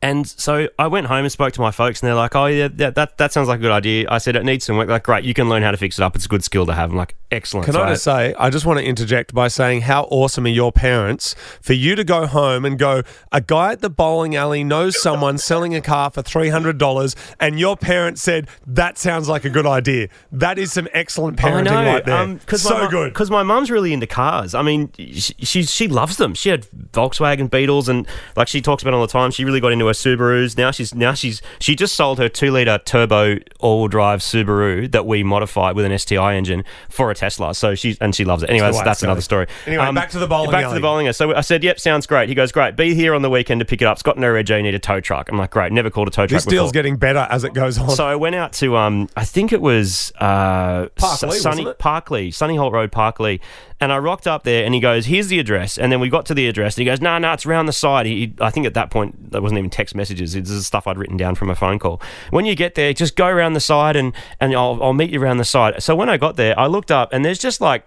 and 0.00 0.26
so 0.26 0.68
I 0.78 0.86
went 0.86 1.08
home 1.08 1.24
and 1.24 1.32
spoke 1.32 1.52
to 1.54 1.60
my 1.60 1.72
folks, 1.72 2.00
and 2.00 2.08
they're 2.08 2.14
like, 2.14 2.36
"Oh 2.36 2.46
yeah, 2.46 2.68
that 2.68 2.94
that, 2.94 3.18
that 3.18 3.32
sounds 3.32 3.48
like 3.48 3.58
a 3.58 3.62
good 3.62 3.72
idea." 3.72 4.06
I 4.08 4.18
said, 4.18 4.36
"It 4.36 4.44
needs 4.44 4.64
some 4.64 4.76
work." 4.76 4.88
Like, 4.88 5.02
great, 5.02 5.24
you 5.24 5.34
can 5.34 5.48
learn 5.48 5.62
how 5.62 5.72
to 5.72 5.76
fix 5.76 5.98
it 5.98 6.02
up. 6.02 6.14
It's 6.14 6.26
a 6.26 6.28
good 6.28 6.44
skill 6.44 6.66
to 6.66 6.74
have. 6.74 6.90
I'm 6.90 6.96
like, 6.96 7.16
excellent. 7.30 7.64
Can 7.66 7.74
So 7.74 7.82
I 7.82 7.88
just 7.90 8.04
say, 8.04 8.34
I 8.38 8.50
just 8.50 8.66
want 8.66 8.78
to 8.78 8.84
interject 8.84 9.34
by 9.34 9.48
saying 9.48 9.82
how 9.82 10.04
awesome 10.04 10.46
are 10.46 10.48
your 10.48 10.72
parents 10.72 11.34
for 11.60 11.72
you 11.72 11.94
to 11.94 12.04
go 12.04 12.26
home 12.26 12.64
and 12.64 12.78
go, 12.78 13.02
a 13.32 13.40
guy 13.40 13.72
at 13.72 13.80
the 13.80 13.90
bowling 13.90 14.36
alley 14.36 14.64
knows 14.64 15.00
someone 15.00 15.38
selling 15.38 15.74
a 15.74 15.80
car 15.80 16.10
for 16.10 16.22
$300, 16.22 17.34
and 17.40 17.58
your 17.58 17.76
parents 17.76 18.22
said, 18.22 18.48
that 18.66 18.98
sounds 18.98 19.28
like 19.28 19.44
a 19.44 19.50
good 19.50 19.66
idea. 19.66 20.08
That 20.32 20.58
is 20.58 20.72
some 20.72 20.88
excellent 20.92 21.36
parenting 21.36 21.84
right 21.84 22.04
there. 22.04 22.16
Um, 22.16 22.40
so 22.56 22.88
good. 22.88 23.12
Because 23.12 23.30
my 23.30 23.42
mum's 23.42 23.70
really 23.70 23.92
into 23.92 24.06
cars. 24.06 24.54
I 24.54 24.62
mean, 24.62 24.90
she, 24.96 25.34
she 25.38 25.62
she 25.62 25.88
loves 25.88 26.16
them. 26.16 26.34
She 26.34 26.48
had 26.48 26.66
Volkswagen 26.92 27.50
Beetles, 27.50 27.88
and 27.88 28.06
like 28.36 28.48
she 28.48 28.60
talks 28.60 28.82
about 28.82 28.94
all 28.94 29.00
the 29.00 29.12
time. 29.12 29.30
She 29.30 29.44
really 29.44 29.60
got 29.60 29.72
into 29.72 29.86
her 29.86 29.92
Subarus. 29.92 30.56
Now 30.56 30.70
she's 30.70 30.94
now 30.94 31.14
she's 31.14 31.40
she 31.60 31.74
just 31.74 31.94
sold 31.94 32.18
her 32.18 32.28
two 32.28 32.50
liter 32.50 32.78
turbo 32.78 33.38
all 33.60 33.88
drive 33.88 34.20
Subaru 34.20 34.90
that 34.92 35.06
we 35.06 35.22
modified 35.22 35.76
with 35.76 35.84
an 35.84 35.96
STI 35.98 36.34
engine 36.34 36.64
for 36.88 37.10
a 37.10 37.14
Tesla. 37.18 37.54
So 37.54 37.74
she's 37.74 37.98
and 37.98 38.14
she 38.14 38.24
loves 38.24 38.42
it. 38.42 38.48
Anyway, 38.50 38.66
that's, 38.70 38.82
that's 38.82 39.02
another 39.02 39.20
story. 39.20 39.46
Um, 39.46 39.52
Anyway, 39.66 39.92
back 39.92 40.10
to 40.10 40.18
the 40.18 40.26
bowling 40.26 40.50
Back 40.50 40.60
to 40.62 40.66
alley. 40.68 40.74
the 40.76 40.80
bowling. 40.80 41.12
So 41.12 41.34
I 41.34 41.42
said, 41.42 41.62
"Yep, 41.62 41.78
sounds 41.80 42.06
great." 42.06 42.28
He 42.28 42.34
goes, 42.34 42.52
"Great, 42.52 42.76
be 42.76 42.94
here 42.94 43.14
on 43.14 43.22
the 43.22 43.30
weekend 43.30 43.58
to 43.60 43.64
pick 43.64 43.82
it 43.82 43.86
up." 43.86 44.02
Got 44.02 44.16
no 44.18 44.28
rego. 44.28 44.62
Need 44.62 44.74
a 44.74 44.78
tow 44.78 45.00
truck. 45.00 45.28
I'm 45.30 45.36
like, 45.38 45.50
"Great, 45.50 45.72
never 45.72 45.90
called 45.90 46.08
a 46.08 46.10
tow 46.10 46.26
truck 46.26 46.42
This 46.42 46.44
deal's 46.44 46.70
before." 46.70 46.72
getting 46.72 46.96
better 46.96 47.26
as 47.30 47.44
it 47.44 47.52
goes 47.54 47.76
on. 47.78 47.90
So 47.90 48.06
I 48.06 48.14
went 48.16 48.34
out 48.36 48.52
to 48.54 48.76
um 48.76 49.08
I 49.16 49.24
think 49.24 49.52
it 49.52 49.60
was 49.60 50.12
uh 50.18 50.86
Parklea, 50.96 51.32
Su- 51.32 51.38
Sunny? 51.38 51.64
Parklea, 51.64 52.32
Sunny 52.32 52.56
Holt 52.56 52.72
Road 52.72 52.92
Parklea. 52.92 53.40
And 53.80 53.92
I 53.92 53.98
rocked 53.98 54.26
up 54.26 54.42
there 54.42 54.64
and 54.64 54.74
he 54.74 54.80
goes, 54.80 55.06
Here's 55.06 55.28
the 55.28 55.38
address. 55.38 55.78
And 55.78 55.92
then 55.92 56.00
we 56.00 56.08
got 56.08 56.26
to 56.26 56.34
the 56.34 56.48
address 56.48 56.76
and 56.76 56.80
he 56.80 56.84
goes, 56.86 57.00
No, 57.00 57.16
no, 57.18 57.32
it's 57.32 57.46
around 57.46 57.66
the 57.66 57.72
side. 57.72 58.06
He, 58.06 58.34
I 58.40 58.50
think 58.50 58.66
at 58.66 58.74
that 58.74 58.90
point 58.90 59.30
there 59.30 59.40
wasn't 59.40 59.58
even 59.58 59.70
text 59.70 59.94
messages. 59.94 60.32
This 60.32 60.50
is 60.50 60.66
stuff 60.66 60.88
I'd 60.88 60.98
written 60.98 61.16
down 61.16 61.36
from 61.36 61.48
a 61.48 61.54
phone 61.54 61.78
call. 61.78 62.02
When 62.30 62.44
you 62.44 62.56
get 62.56 62.74
there, 62.74 62.92
just 62.92 63.14
go 63.14 63.28
around 63.28 63.52
the 63.52 63.60
side 63.60 63.94
and, 63.94 64.12
and 64.40 64.52
I'll, 64.52 64.82
I'll 64.82 64.94
meet 64.94 65.10
you 65.10 65.22
around 65.22 65.36
the 65.36 65.44
side. 65.44 65.80
So 65.80 65.94
when 65.94 66.08
I 66.08 66.16
got 66.16 66.34
there, 66.34 66.58
I 66.58 66.66
looked 66.66 66.90
up 66.90 67.07
and 67.12 67.24
there's 67.24 67.38
just 67.38 67.60
like 67.60 67.86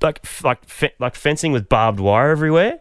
like 0.00 0.20
like 0.42 0.60
like 0.98 1.14
fencing 1.14 1.52
with 1.52 1.68
barbed 1.68 2.00
wire 2.00 2.30
everywhere 2.30 2.80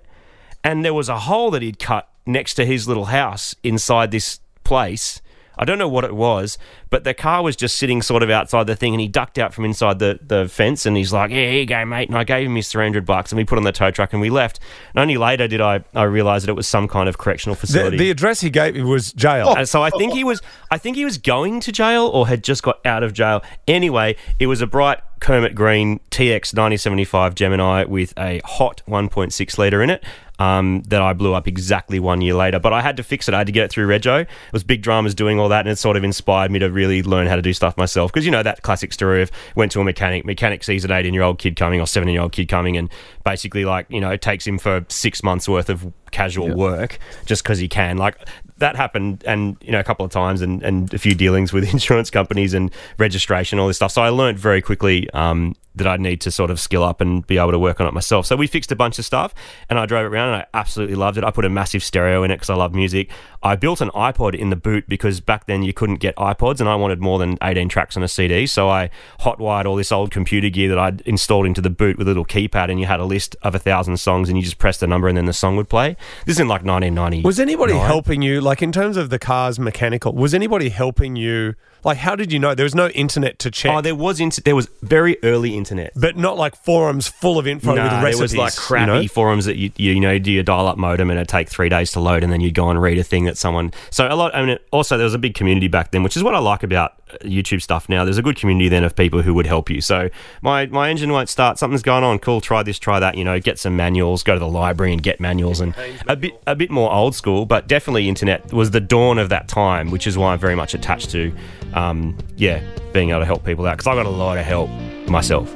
and 0.64 0.84
there 0.86 0.94
was 0.94 1.10
a 1.10 1.20
hole 1.20 1.52
that 1.52 1.62
he'd 1.62 1.80
cut 1.80 2.10
next 2.26 2.54
to 2.56 2.66
his 2.66 2.88
little 2.88 3.06
house 3.06 3.56
inside 3.64 4.12
this 4.12 4.40
place. 4.64 5.22
I 5.58 5.66
don't 5.66 5.78
know 5.78 5.90
what 5.90 6.04
it 6.04 6.16
was, 6.16 6.58
but 6.94 7.06
the 7.06 7.16
car 7.16 7.42
was 7.42 7.56
just 7.56 7.78
sitting 7.78 8.04
sort 8.04 8.22
of 8.22 8.30
outside 8.30 8.68
the 8.68 8.76
thing, 8.76 8.94
and 8.94 9.02
he 9.02 9.08
ducked 9.08 9.40
out 9.40 9.52
from 9.52 9.66
inside 9.66 9.98
the, 9.98 10.20
the 10.22 10.48
fence, 10.48 10.86
and 10.86 10.96
he's 10.96 11.12
like, 11.12 11.32
"Yeah, 11.32 11.38
here 11.38 11.62
you 11.62 11.66
go, 11.66 11.84
mate." 11.86 12.08
And 12.08 12.16
I 12.16 12.24
gave 12.24 12.46
him 12.46 12.56
his 12.56 12.70
three 12.70 12.86
hundred 12.86 13.04
bucks, 13.04 13.32
and 13.32 13.38
we 13.38 13.46
put 13.46 13.58
on 13.58 13.64
the 13.64 13.72
tow 13.72 13.90
truck, 13.90 14.14
and 14.14 14.22
we 14.22 14.30
left. 14.30 14.60
And 14.94 15.02
only 15.02 15.18
later 15.18 15.48
did 15.48 15.60
I 15.60 15.84
I 15.96 16.04
realise 16.04 16.44
that 16.44 16.52
it 16.52 16.56
was 16.56 16.68
some 16.68 16.88
kind 16.88 17.10
of 17.10 17.18
correctional 17.18 17.56
facility. 17.56 17.98
the 17.98 18.12
address 18.12 18.42
he 18.42 18.52
gave 18.52 18.76
me 18.76 18.84
was 18.84 19.12
jail. 19.12 19.56
And 19.58 19.68
so 19.68 19.82
I 19.82 19.90
think 19.90 20.14
he 20.14 20.24
was 20.24 20.40
I 20.70 20.78
think 20.78 20.96
he 20.96 21.04
was 21.04 21.18
going 21.18 21.62
to 21.62 21.72
jail 21.72 22.06
or 22.14 22.28
had 22.28 22.44
just 22.44 22.62
got 22.62 22.86
out 22.86 23.02
of 23.02 23.12
jail. 23.12 23.42
Anyway, 23.68 24.16
it 24.38 24.46
was 24.46 24.62
a 24.62 24.68
bright 24.68 25.00
Kermit 25.24 25.56
Green 25.56 26.02
TX 26.12 26.54
9075 26.54 27.34
Gemini 27.34 27.86
with 27.86 28.14
a 28.18 28.42
hot 28.44 28.82
1.6 28.90 29.58
litre 29.58 29.82
in 29.82 29.90
it. 29.90 30.04
Um, 30.40 30.82
that 30.88 31.02
I 31.02 31.14
blew 31.14 31.36
up 31.36 31.48
exactly 31.48 32.00
one 32.00 32.20
year 32.20 32.34
later, 32.34 32.60
but 32.60 32.74
I 32.74 32.82
had 32.82 32.98
to 32.98 33.04
fix 33.04 33.30
it. 33.30 33.36
I 33.36 33.38
had 33.38 33.48
to 33.48 33.54
get 33.54 33.66
it 33.66 33.72
through 33.72 33.88
Rego. 33.88 34.22
It 34.22 34.28
was 34.52 34.64
big 34.64 34.82
dramas 34.82 35.14
doing 35.14 35.40
all 35.40 35.48
that, 35.50 35.60
and 35.60 35.70
it 35.70 35.78
sort 35.78 35.96
of 35.96 36.04
inspired 36.04 36.50
me 36.50 36.58
to 36.60 36.72
really 36.72 36.83
learn 36.88 37.28
how 37.28 37.36
to 37.36 37.42
do 37.42 37.54
stuff 37.54 37.78
myself. 37.78 38.12
Because 38.12 38.26
you 38.26 38.32
know 38.32 38.44
that 38.44 38.62
classic 38.62 38.94
story 38.94 39.22
of 39.22 39.32
went 39.56 39.72
to 39.74 39.82
a 39.82 39.84
mechanic, 39.84 40.26
mechanic 40.26 40.64
sees 40.64 40.86
an 40.86 40.92
18 40.92 41.14
year 41.14 41.24
old 41.24 41.40
kid 41.40 41.56
coming 41.56 41.80
or 41.80 41.88
17 41.88 42.14
year 42.14 42.22
old 42.22 42.32
kid 42.32 42.48
coming, 42.48 42.78
and 42.78 42.90
basically 43.24 43.66
like 43.66 43.86
you 43.90 44.00
know 44.00 44.12
it 44.12 44.22
takes 44.22 44.46
him 44.46 44.58
for 44.58 44.86
six 44.90 45.24
months 45.24 45.48
worth 45.48 45.70
of 45.70 45.92
casual 46.14 46.56
work 46.56 47.00
just 47.26 47.44
because 47.44 47.60
he 47.60 47.68
can. 47.68 47.98
Like 47.98 48.18
that 48.58 48.76
happened, 48.76 49.24
and 49.26 49.58
you 49.62 49.72
know 49.72 49.80
a 49.80 49.84
couple 49.84 50.06
of 50.06 50.12
times, 50.12 50.42
and, 50.42 50.64
and 50.64 50.94
a 50.94 50.98
few 50.98 51.16
dealings 51.16 51.52
with 51.52 51.70
insurance 51.74 52.10
companies 52.10 52.54
and 52.54 52.72
registration, 52.98 53.60
all 53.60 53.68
this 53.68 53.76
stuff. 53.76 53.92
So 53.92 54.02
I 54.02 54.10
learned 54.10 54.40
very 54.40 54.62
quickly 54.62 55.10
um, 55.12 55.56
that 55.76 55.88
I 55.88 55.98
need 55.98 56.22
to 56.22 56.32
sort 56.32 56.52
of 56.52 56.60
skill 56.60 56.84
up 56.84 57.02
and 57.02 57.26
be 57.26 57.38
able 57.38 57.52
to 57.52 57.60
work 57.60 57.82
on 57.82 57.88
it 57.88 57.94
myself. 57.94 58.26
So 58.26 58.36
we 58.36 58.48
fixed 58.48 58.72
a 58.72 58.76
bunch 58.76 59.00
of 59.00 59.06
stuff 59.06 59.34
and 59.70 59.80
I 59.80 59.86
drove 59.86 60.06
it 60.06 60.10
around 60.10 60.34
and 60.34 60.44
I 60.44 60.46
absolutely 60.54 60.96
loved 60.96 61.18
it. 61.18 61.24
I 61.24 61.32
put 61.32 61.46
a 61.46 61.50
massive 61.50 61.84
stereo 61.84 62.24
in 62.24 62.32
it 62.32 62.36
because 62.36 62.50
I 62.50 62.56
love 62.56 62.74
music. 62.74 63.10
I 63.42 63.56
built 63.56 63.82
an 63.82 63.90
iPod 63.90 64.36
in 64.36 64.50
the 64.50 64.56
boot 64.56 64.88
because 64.88 65.20
back 65.20 65.48
then 65.48 65.64
you 65.64 65.74
couldn't 65.74 65.96
get 65.96 66.16
iPods 66.16 66.60
and 66.60 66.70
I 66.70 66.76
wanted 66.76 67.02
more 67.02 67.18
than 67.18 67.38
18 67.42 67.70
tracks 67.70 67.98
on 67.98 68.04
a 68.04 68.08
CD. 68.08 68.46
So 68.46 68.70
I 68.70 68.92
hotwired 69.22 69.66
all 69.66 69.76
this 69.76 69.92
old 69.92 70.12
computer 70.12 70.50
gear 70.50 70.70
that 70.70 70.78
I'd 70.78 71.02
installed 71.02 71.48
into 71.48 71.62
the 71.62 71.72
boot 71.72 71.98
with 71.98 72.08
a 72.08 72.12
little 72.12 72.26
keypad 72.26 72.70
and 72.70 72.80
you 72.80 72.86
had 72.86 73.00
a 73.00 73.06
list 73.06 73.36
of 73.42 73.56
a 73.56 73.60
thousand 73.60 73.98
songs 73.98 74.30
and 74.30 74.38
you 74.38 74.44
just 74.44 74.60
pressed 74.60 74.80
the 74.80 74.88
number 74.88 75.08
and 75.08 75.18
then 75.18 75.26
the 75.26 75.34
song 75.34 75.56
would 75.56 75.70
play. 75.70 75.98
This 76.26 76.38
is 76.38 76.40
in 76.40 76.48
like 76.48 76.64
1990. 76.64 77.22
Was 77.22 77.40
anybody 77.40 77.74
helping 77.74 78.22
you, 78.22 78.42
like 78.42 78.62
in 78.62 78.72
terms 78.72 78.98
of 78.98 79.10
the 79.10 79.20
car's 79.20 79.60
mechanical? 79.60 80.14
Was 80.14 80.34
anybody 80.34 80.70
helping 80.70 81.16
you? 81.16 81.56
Like, 81.84 81.98
how 81.98 82.16
did 82.16 82.32
you 82.32 82.40
know 82.40 82.56
there 82.56 82.64
was 82.64 82.76
no 82.76 82.88
internet 82.90 83.40
to 83.40 83.52
check? 83.52 83.72
Oh, 83.76 83.82
there 83.82 83.96
was 83.96 84.20
inter- 84.20 84.42
there 84.44 84.56
was 84.56 84.70
very 84.82 85.18
early 85.24 85.56
internet. 85.58 85.92
but 85.96 86.16
not 86.18 86.38
like 86.38 86.56
forums 86.56 87.08
full 87.08 87.38
of 87.38 87.46
info 87.48 87.70
with 87.74 87.78
Nah, 87.78 88.02
recipes. 88.02 88.18
there 88.18 88.24
was 88.24 88.36
like 88.38 88.56
crappy 88.56 88.92
you 88.94 89.02
know? 89.04 89.08
forums 89.08 89.46
that 89.46 89.58
you, 89.58 89.72
you 89.76 89.92
you 89.94 90.00
know 90.00 90.18
do 90.20 90.32
your 90.32 90.44
dial 90.44 90.68
up 90.68 90.78
modem 90.78 91.10
and 91.10 91.18
it'd 91.20 91.28
take 91.30 91.50
three 91.50 91.70
days 91.70 91.92
to 91.92 92.00
load 92.00 92.24
and 92.24 92.32
then 92.32 92.42
you'd 92.42 92.54
go 92.54 92.70
and 92.70 92.82
read 92.82 92.98
a 92.98 93.04
thing 93.04 93.26
that 93.26 93.38
someone 93.38 93.72
so 93.90 94.08
a 94.08 94.16
lot 94.16 94.34
I 94.36 94.46
mean 94.46 94.58
also 94.72 94.98
there 94.98 95.04
was 95.04 95.14
a 95.14 95.18
big 95.20 95.34
community 95.36 95.68
back 95.68 95.92
then 95.92 96.04
which 96.04 96.16
is 96.18 96.24
what 96.24 96.34
I 96.36 96.40
like 96.40 96.64
about 96.64 96.94
uh, 97.12 97.18
YouTube 97.24 97.62
stuff 97.62 97.88
now 97.90 98.04
there's 98.06 98.18
a 98.18 98.22
good 98.22 98.36
community 98.38 98.70
then 98.70 98.84
of 98.84 98.96
people 98.96 99.22
who 99.22 99.34
would 99.34 99.46
help 99.46 99.70
you 99.70 99.82
so 99.82 100.10
my 100.42 100.66
my 100.68 100.90
engine 100.90 101.12
won't 101.12 101.30
start 101.30 101.60
something's 101.60 101.82
going 101.84 102.04
on 102.04 102.18
cool 102.20 102.40
try 102.42 102.64
this 102.64 102.80
try 102.80 103.00
that 103.00 103.16
you 103.18 103.24
know 103.24 103.40
get 103.40 103.60
some 103.60 103.76
manuals 103.76 104.24
go 104.24 104.34
to 104.34 104.40
the 104.40 104.48
library 104.48 104.94
and 104.94 105.04
get 105.04 105.20
manuals 105.20 105.60
and 105.60 105.76
a 106.08 106.16
bit 106.16 106.34
a 106.48 106.56
bit 106.56 106.72
more 106.72 106.92
old 106.92 107.14
school 107.16 107.46
but 107.46 107.68
definitely 107.68 108.08
internet 108.10 108.52
was 108.54 108.72
the 108.72 108.82
dawn 108.82 109.18
of 109.18 109.30
that 109.30 109.48
time 109.48 109.92
which 109.92 110.08
is 110.08 110.18
why 110.18 110.34
I'm 110.34 110.40
very 110.40 110.56
much 110.56 110.74
attached 110.74 111.10
to 111.12 111.34
um, 111.74 112.18
yeah 112.36 112.62
being 112.94 113.10
able 113.10 113.20
to 113.20 113.26
help 113.26 113.44
people 113.44 113.66
out 113.66 113.78
because 113.78 113.88
I 113.88 113.96
got 113.96 114.06
a 114.06 114.10
lot 114.10 114.38
of 114.38 114.46
help 114.46 114.70
myself. 115.08 115.52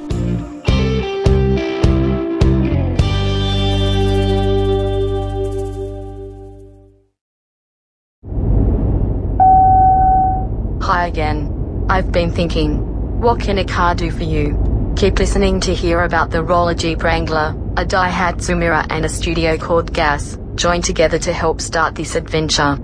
Hi 10.82 11.06
again. 11.06 11.86
I've 11.90 12.12
been 12.12 12.30
thinking, 12.30 13.20
what 13.20 13.40
can 13.40 13.58
a 13.58 13.64
car 13.64 13.94
do 13.94 14.10
for 14.10 14.24
you? 14.24 14.94
Keep 14.96 15.18
listening 15.18 15.60
to 15.60 15.74
hear 15.74 16.02
about 16.02 16.30
the 16.30 16.42
roller 16.42 16.74
Jeep 16.74 17.02
Wrangler, 17.02 17.54
a 17.76 17.84
Daihatsu 17.84 18.58
Mira 18.58 18.86
and 18.90 19.04
a 19.04 19.08
studio 19.08 19.56
called 19.56 19.92
Gas, 19.92 20.36
joined 20.54 20.84
together 20.84 21.18
to 21.20 21.32
help 21.32 21.60
start 21.60 21.94
this 21.94 22.14
adventure. 22.14 22.78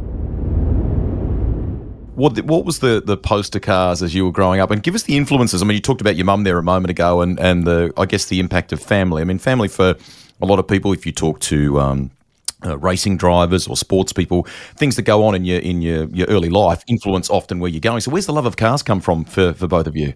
What 2.14 2.40
what 2.42 2.64
was 2.64 2.78
the, 2.78 3.02
the 3.04 3.16
poster 3.16 3.58
cars 3.58 4.02
as 4.02 4.14
you 4.14 4.24
were 4.24 4.32
growing 4.32 4.60
up? 4.60 4.70
And 4.70 4.82
give 4.82 4.94
us 4.94 5.02
the 5.02 5.16
influences. 5.16 5.62
I 5.62 5.64
mean, 5.64 5.74
you 5.74 5.80
talked 5.80 6.00
about 6.00 6.16
your 6.16 6.24
mum 6.24 6.44
there 6.44 6.58
a 6.58 6.62
moment 6.62 6.90
ago, 6.90 7.20
and 7.20 7.38
and 7.40 7.66
the 7.66 7.92
I 7.96 8.06
guess 8.06 8.26
the 8.26 8.40
impact 8.40 8.72
of 8.72 8.80
family. 8.80 9.20
I 9.20 9.24
mean, 9.24 9.38
family 9.38 9.68
for 9.68 9.96
a 10.40 10.46
lot 10.46 10.58
of 10.58 10.68
people. 10.68 10.92
If 10.92 11.06
you 11.06 11.12
talk 11.12 11.40
to 11.40 11.80
um, 11.80 12.10
uh, 12.64 12.78
racing 12.78 13.16
drivers 13.16 13.66
or 13.66 13.76
sports 13.76 14.12
people, 14.12 14.44
things 14.76 14.96
that 14.96 15.02
go 15.02 15.24
on 15.24 15.34
in 15.34 15.44
your 15.44 15.58
in 15.60 15.82
your, 15.82 16.04
your 16.10 16.28
early 16.28 16.50
life 16.50 16.82
influence 16.86 17.28
often 17.30 17.58
where 17.58 17.70
you're 17.70 17.80
going. 17.80 18.00
So, 18.00 18.10
where's 18.10 18.26
the 18.26 18.32
love 18.32 18.46
of 18.46 18.56
cars 18.56 18.82
come 18.82 19.00
from 19.00 19.24
for, 19.24 19.52
for 19.52 19.66
both 19.66 19.86
of 19.86 19.96
you? 19.96 20.14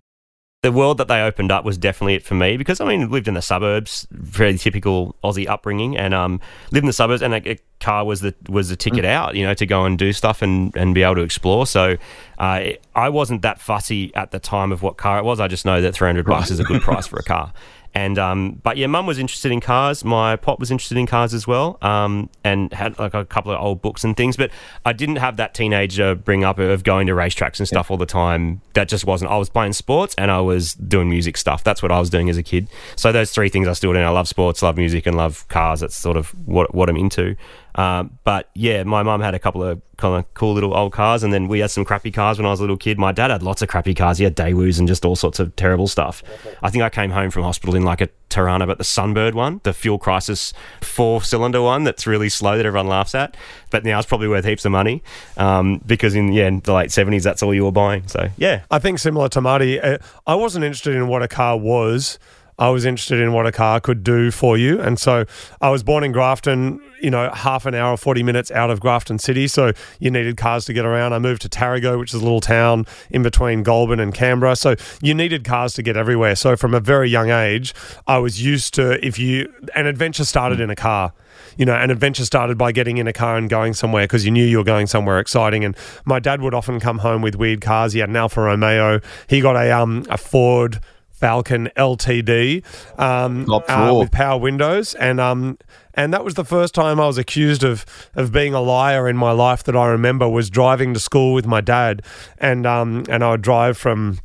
The 0.63 0.73
world 0.73 0.99
that 0.99 1.07
they 1.07 1.23
opened 1.23 1.53
up 1.53 1.65
was 1.65 1.79
definitely 1.79 2.15
it 2.15 2.25
for 2.25 2.35
me 2.35 2.57
because 2.57 2.81
I 2.81 2.85
mean 2.85 3.11
lived 3.11 3.29
in 3.29 3.35
the 3.35 3.43
suburbs, 3.43 4.09
very 4.11 4.59
typical 4.59 5.15
Aussie 5.23 5.47
upbringing, 5.47 5.97
and 5.97 6.13
um, 6.13 6.41
lived 6.73 6.83
in 6.83 6.89
the 6.89 6.93
suburbs, 6.93 7.23
and 7.23 7.33
a, 7.33 7.53
a 7.53 7.59
car 7.79 8.05
was 8.05 8.23
the 8.23 8.35
was 8.49 8.69
the 8.69 8.77
ticket 8.77 9.05
out, 9.05 9.37
you 9.37 9.45
know, 9.45 9.55
to 9.55 9.67
go 9.67 9.85
and 9.85 9.97
do 9.97 10.13
stuff 10.13 10.43
and, 10.43 10.75
and 10.77 10.97
be 10.97 11.05
able 11.05 11.15
to 11.15 11.23
explore. 11.23 11.65
So 11.65 11.97
uh, 12.39 12.71
I 12.95 13.09
wasn't 13.09 13.43
that 13.43 13.61
fussy 13.61 14.13
at 14.17 14.33
the 14.33 14.41
time 14.41 14.73
of 14.73 14.83
what 14.83 14.97
car 14.97 15.19
it 15.19 15.25
was. 15.25 15.39
I 15.39 15.47
just 15.47 15.65
know 15.65 15.81
that 15.81 15.95
three 15.95 16.09
hundred 16.09 16.27
bucks 16.27 16.51
is 16.51 16.59
a 16.59 16.65
good 16.65 16.83
price 16.83 17.07
for 17.07 17.19
a 17.21 17.25
car. 17.25 17.53
And 17.95 18.19
um, 18.19 18.61
but 18.63 18.77
yeah, 18.77 18.87
mum 18.87 19.07
was 19.07 19.19
interested 19.19 19.51
in 19.51 19.61
cars. 19.61 20.05
My 20.05 20.37
pop 20.37 20.61
was 20.61 20.71
interested 20.71 20.99
in 20.99 21.07
cars 21.07 21.35
as 21.35 21.47
well, 21.47 21.79
um, 21.83 22.29
and 22.45 22.73
had 22.73 22.99
like 22.99 23.15
a 23.15 23.25
couple 23.25 23.51
of 23.53 23.61
old 23.61 23.83
books 23.83 24.05
and 24.05 24.17
things. 24.17 24.37
But 24.37 24.51
I 24.85 24.93
didn't 24.93 25.17
have 25.17 25.37
that 25.39 25.55
teenager 25.55 26.15
bring 26.15 26.45
up 26.45 26.59
of 26.59 26.85
going 26.85 27.07
to 27.07 27.13
racetracks 27.15 27.59
and 27.59 27.67
stuff 27.67 27.91
all 27.91 27.97
the 27.97 28.07
time. 28.07 28.61
That 28.75 28.89
just 28.89 29.05
wasn't. 29.05 29.31
I 29.31 29.37
was 29.37 29.49
playing 29.49 29.73
sports 29.73 30.15
and 30.19 30.31
I 30.31 30.41
was 30.41 30.75
doing 30.75 31.09
music 31.09 31.37
stuff. 31.37 31.65
That's 31.65 31.83
what 31.83 31.91
I 31.91 31.99
was 31.99 32.11
doing 32.11 32.31
as 32.31 32.37
a 32.37 32.43
kid. 32.43 32.69
So 32.97 33.11
those 33.11 33.33
three 33.33 33.49
things 33.49 33.67
I 33.67 33.73
still 33.73 33.93
do. 33.93 33.99
I 33.99 34.09
love 34.11 34.29
sports, 34.29 34.63
love 34.63 34.77
music, 34.77 35.07
and 35.07 35.17
love 35.17 35.47
cars. 35.49 35.81
That's 35.81 35.97
sort 35.97 36.17
of 36.17 36.29
what 36.47 36.75
what 36.75 36.89
I'm 36.89 36.97
into. 36.97 37.37
Um, 37.75 38.19
but 38.25 38.51
yeah, 38.55 38.83
my 38.83 39.03
mum 39.03 39.21
had 39.21 39.35
a 39.35 39.39
couple 39.39 39.63
of 39.63 39.81
kind 39.97 40.17
of 40.17 40.33
cool 40.35 40.55
little 40.55 40.75
old 40.75 40.93
cars, 40.93 41.23
and 41.23 41.33
then 41.33 41.49
we 41.49 41.61
had 41.61 41.71
some 41.71 41.85
crappy 41.85 42.11
cars 42.11 42.39
when 42.39 42.47
I 42.47 42.51
was 42.51 42.61
a 42.61 42.63
little 42.63 42.77
kid. 42.77 42.99
My 42.99 43.13
dad 43.13 43.31
had 43.31 43.43
lots 43.43 43.63
of 43.63 43.69
crappy 43.69 43.95
cars. 43.95 44.19
He 44.19 44.25
had 44.25 44.37
Daewoo's 44.37 44.79
and 44.79 44.89
just 44.89 45.05
all 45.05 45.17
sorts 45.17 45.39
of 45.39 45.55
terrible 45.57 45.89
stuff. 45.89 46.23
I 46.63 46.71
think 46.71 46.83
I 46.83 46.91
came 46.91 47.11
home 47.11 47.31
from 47.31 47.43
hospital 47.43 47.75
in 47.75 47.85
like 47.85 48.01
a 48.01 48.09
Torana, 48.31 48.67
but 48.67 48.79
the 48.79 48.85
Sunbird 48.85 49.35
one, 49.35 49.61
the 49.65 49.73
fuel 49.73 49.99
crisis 49.99 50.53
four 50.81 51.23
cylinder 51.23 51.63
one 51.63 51.85
that's 51.85 52.07
really 52.07 52.29
slow 52.29 52.57
that 52.57 52.67
everyone 52.67 52.89
laughs 52.89 53.15
at. 53.15 53.37
But 53.71 53.85
now 53.85 53.99
it's 53.99 54.07
probably 54.07 54.29
worth 54.29 54.45
heaps 54.45 54.65
of 54.65 54.73
money 54.73 55.03
um, 55.37 55.81
because 55.87 56.15
in 56.15 56.33
yeah, 56.33 56.47
in 56.47 56.61
the 56.61 56.73
late 56.73 56.91
70s, 56.91 57.23
that's 57.23 57.43
all 57.43 57.55
you 57.55 57.65
were 57.65 57.73
buying. 57.73 58.07
So 58.07 58.29
yeah, 58.37 58.63
I 58.71 58.79
think 58.79 58.99
similar 58.99 59.29
to 59.31 59.41
Marty, 59.41 59.81
uh, 59.81 59.99
I 60.27 60.35
wasn't 60.35 60.65
interested 60.65 60.95
in 60.95 61.09
what 61.09 61.23
a 61.23 61.29
car 61.29 61.57
was. 61.57 62.19
I 62.59 62.71
was 62.71 62.85
interested 62.85 63.21
in 63.21 63.33
what 63.33 63.47
a 63.47 63.53
car 63.53 63.81
could 63.81 64.03
do 64.03 64.31
for 64.31 64.59
you. 64.59 64.81
And 64.81 64.99
so 64.99 65.25
I 65.61 65.71
was 65.71 65.83
born 65.83 66.03
in 66.03 66.11
Grafton, 66.13 66.81
you 67.01 67.11
know, 67.11 67.31
half 67.33 67.67
an 67.67 67.75
hour, 67.75 67.97
40 67.97 68.23
minutes 68.25 68.51
out 68.51 68.71
of 68.71 68.81
Grafton 68.81 69.19
City. 69.19 69.47
So 69.47 69.73
you 70.01 70.11
needed 70.11 70.37
cars 70.37 70.65
to 70.65 70.73
get 70.73 70.85
around. 70.85 71.13
I 71.13 71.21
moved 71.21 71.43
to 71.43 71.49
Tarago, 71.49 71.99
which 71.99 72.13
is 72.13 72.21
a 72.21 72.25
little 72.25 72.41
town 72.41 72.87
in 73.11 73.23
between 73.23 73.63
Goulburn 73.63 74.01
and 74.01 74.13
Canberra. 74.13 74.57
So 74.57 74.75
you 75.01 75.15
needed 75.15 75.45
cars 75.45 75.75
to 75.75 75.83
get 75.83 75.97
everywhere. 75.97 76.35
So 76.35 76.57
from 76.57 76.75
a 76.75 76.81
very 76.81 77.09
young 77.09 77.31
age, 77.31 77.75
I 78.07 78.19
was 78.19 78.43
used 78.43 78.75
to 78.75 79.05
if 79.07 79.19
you, 79.19 79.53
an 79.77 79.87
adventure 79.87 80.25
started 80.25 80.61
in 80.61 80.71
a 80.71 80.77
car 80.77 81.13
you 81.57 81.65
know, 81.65 81.75
an 81.75 81.91
adventure 81.91 82.25
started 82.25 82.57
by 82.57 82.71
getting 82.71 82.99
in 82.99 83.09
a 83.09 83.13
car 83.13 83.37
and 83.37 83.51
going 83.51 83.75
somewhere 83.75 84.05
because 84.05 84.25
you 84.25 84.31
knew 84.31 84.45
you 84.45 84.59
were 84.59 84.65
going 84.65 84.87
somewhere 84.87 85.19
exciting. 85.19 85.65
And 85.65 85.77
my 86.05 86.21
dad 86.21 86.41
would 86.41 86.55
often 86.55 86.79
come 86.79 86.99
home 86.99 87.21
with 87.21 87.35
weird 87.35 87.61
cars. 87.61 87.93
He 87.93 87.99
had 87.99 88.09
an 88.09 88.17
Alfa 88.17 88.43
Romeo. 88.43 89.01
He 89.29 89.41
got 89.41 89.57
a 89.57 89.71
um 89.73 90.05
a 90.09 90.17
Ford 90.17 90.79
Falcon 91.19 91.69
LTD 91.77 92.63
um, 92.99 93.45
uh, 93.51 93.99
with 93.99 94.13
power 94.13 94.39
windows, 94.39 94.95
and 94.95 95.21
um 95.21 95.59
and 95.95 96.13
that 96.15 96.25
was 96.25 96.35
the 96.35 96.45
first 96.45 96.75
time 96.75 97.01
I 97.01 97.07
was 97.07 97.19
accused 97.19 97.65
of 97.65 97.85
of 98.15 98.31
being 98.33 98.55
a 98.55 98.61
liar 98.61 99.09
in 99.09 99.17
my 99.17 99.33
life 99.33 99.65
that 99.65 99.75
I 99.77 99.87
remember 99.89 100.29
was 100.29 100.49
driving 100.49 100.95
to 100.95 101.01
school 101.01 101.35
with 101.35 101.47
my 101.47 101.61
dad, 101.61 102.03
and 102.39 102.67
um 102.67 103.05
and 103.09 103.25
I 103.25 103.33
would 103.33 103.43
drive 103.43 103.77
from. 103.77 104.19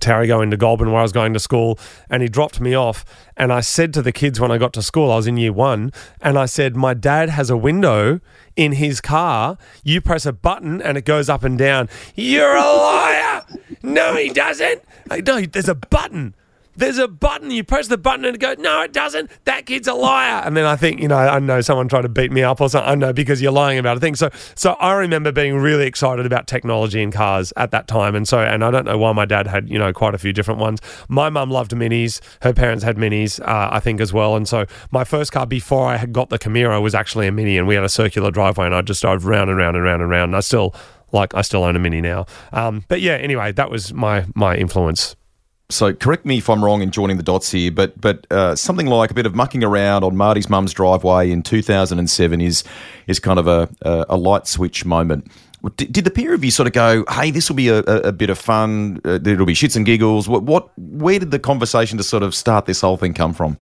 Tarago 0.00 0.48
to 0.50 0.56
Goulburn 0.56 0.90
where 0.90 1.00
I 1.00 1.02
was 1.02 1.12
going 1.12 1.32
to 1.34 1.40
school 1.40 1.78
and 2.10 2.22
he 2.22 2.28
dropped 2.28 2.60
me 2.60 2.74
off. 2.74 3.04
And 3.36 3.52
I 3.52 3.60
said 3.60 3.94
to 3.94 4.02
the 4.02 4.12
kids 4.12 4.40
when 4.40 4.50
I 4.50 4.58
got 4.58 4.72
to 4.74 4.82
school 4.82 5.10
I 5.10 5.16
was 5.16 5.26
in 5.26 5.36
year 5.36 5.52
1 5.52 5.92
and 6.20 6.38
I 6.38 6.46
said 6.46 6.76
my 6.76 6.94
dad 6.94 7.28
has 7.30 7.50
a 7.50 7.56
window 7.56 8.20
in 8.56 8.72
his 8.72 9.00
car. 9.00 9.56
You 9.82 10.00
press 10.00 10.26
a 10.26 10.32
button 10.32 10.82
and 10.82 10.98
it 10.98 11.04
goes 11.04 11.28
up 11.28 11.44
and 11.44 11.58
down. 11.58 11.88
You're 12.14 12.56
a 12.56 12.60
liar! 12.60 13.44
No 13.82 14.16
he 14.16 14.30
doesn't. 14.30 14.82
No 15.24 15.40
there's 15.40 15.68
a 15.68 15.74
button 15.74 16.34
there's 16.76 16.98
a 16.98 17.08
button. 17.08 17.50
You 17.50 17.64
press 17.64 17.88
the 17.88 17.98
button 17.98 18.24
and 18.24 18.34
it 18.34 18.38
goes, 18.38 18.58
no, 18.58 18.82
it 18.82 18.92
doesn't. 18.92 19.30
That 19.44 19.66
kid's 19.66 19.88
a 19.88 19.94
liar. 19.94 20.42
And 20.44 20.56
then 20.56 20.64
I 20.64 20.76
think, 20.76 21.00
you 21.00 21.08
know, 21.08 21.16
I 21.16 21.38
know 21.38 21.60
someone 21.60 21.88
tried 21.88 22.02
to 22.02 22.08
beat 22.08 22.32
me 22.32 22.42
up 22.42 22.60
or 22.60 22.68
something. 22.68 22.90
I 22.90 22.94
know 22.94 23.12
because 23.12 23.42
you're 23.42 23.52
lying 23.52 23.78
about 23.78 23.96
a 23.96 24.00
thing. 24.00 24.14
So, 24.14 24.30
so 24.54 24.72
I 24.74 24.92
remember 24.94 25.32
being 25.32 25.56
really 25.56 25.86
excited 25.86 26.26
about 26.26 26.46
technology 26.46 27.02
in 27.02 27.10
cars 27.10 27.52
at 27.56 27.70
that 27.72 27.88
time. 27.88 28.14
And 28.14 28.26
so, 28.26 28.40
and 28.40 28.64
I 28.64 28.70
don't 28.70 28.84
know 28.84 28.98
why 28.98 29.12
my 29.12 29.24
dad 29.24 29.46
had, 29.46 29.68
you 29.68 29.78
know, 29.78 29.92
quite 29.92 30.14
a 30.14 30.18
few 30.18 30.32
different 30.32 30.60
ones. 30.60 30.80
My 31.08 31.30
mum 31.30 31.50
loved 31.50 31.72
minis. 31.72 32.20
Her 32.42 32.52
parents 32.52 32.84
had 32.84 32.96
minis, 32.96 33.40
uh, 33.40 33.68
I 33.72 33.80
think, 33.80 34.00
as 34.00 34.12
well. 34.12 34.36
And 34.36 34.48
so 34.48 34.66
my 34.90 35.04
first 35.04 35.32
car 35.32 35.46
before 35.46 35.86
I 35.86 35.96
had 35.96 36.12
got 36.12 36.30
the 36.30 36.38
Camira 36.38 36.80
was 36.80 36.94
actually 36.94 37.26
a 37.26 37.32
mini 37.32 37.58
and 37.58 37.66
we 37.66 37.74
had 37.74 37.84
a 37.84 37.88
circular 37.88 38.30
driveway 38.30 38.66
and 38.66 38.74
I 38.74 38.82
just 38.82 39.02
drove 39.02 39.26
round 39.26 39.50
and 39.50 39.58
round 39.58 39.76
and 39.76 39.84
round 39.84 40.02
and 40.02 40.10
round. 40.10 40.30
And 40.30 40.36
I 40.36 40.40
still, 40.40 40.74
like, 41.12 41.34
I 41.34 41.42
still 41.42 41.64
own 41.64 41.76
a 41.76 41.78
mini 41.78 42.00
now. 42.00 42.26
Um, 42.52 42.84
but 42.88 43.00
yeah, 43.00 43.14
anyway, 43.14 43.52
that 43.52 43.70
was 43.70 43.92
my, 43.92 44.26
my 44.34 44.56
influence. 44.56 45.16
So 45.72 45.92
correct 45.92 46.24
me 46.24 46.38
if 46.38 46.48
I'm 46.48 46.64
wrong 46.64 46.82
in 46.82 46.90
joining 46.90 47.16
the 47.16 47.22
dots 47.22 47.50
here, 47.50 47.70
but 47.70 48.00
but 48.00 48.26
uh, 48.30 48.54
something 48.54 48.86
like 48.86 49.10
a 49.10 49.14
bit 49.14 49.26
of 49.26 49.34
mucking 49.34 49.64
around 49.64 50.04
on 50.04 50.16
Marty's 50.16 50.48
mum's 50.48 50.72
driveway 50.72 51.30
in 51.30 51.42
2007 51.42 52.40
is 52.40 52.64
is 53.06 53.18
kind 53.18 53.38
of 53.38 53.46
a 53.46 53.68
a, 53.82 54.06
a 54.10 54.16
light 54.16 54.46
switch 54.46 54.84
moment. 54.84 55.30
Did, 55.76 55.92
did 55.92 56.04
the 56.04 56.32
of 56.32 56.44
you 56.44 56.50
sort 56.50 56.66
of 56.66 56.72
go, 56.72 57.04
"Hey, 57.08 57.30
this 57.30 57.48
will 57.48 57.56
be 57.56 57.68
a, 57.68 57.78
a, 57.78 57.96
a 58.08 58.12
bit 58.12 58.30
of 58.30 58.38
fun. 58.38 59.00
Uh, 59.04 59.18
it'll 59.24 59.46
be 59.46 59.54
shits 59.54 59.76
and 59.76 59.86
giggles"? 59.86 60.28
What 60.28 60.42
what 60.42 60.70
where 60.76 61.18
did 61.18 61.30
the 61.30 61.38
conversation 61.38 61.98
to 61.98 62.04
sort 62.04 62.22
of 62.22 62.34
start 62.34 62.66
this 62.66 62.80
whole 62.80 62.96
thing 62.96 63.14
come 63.14 63.32
from? 63.32 63.58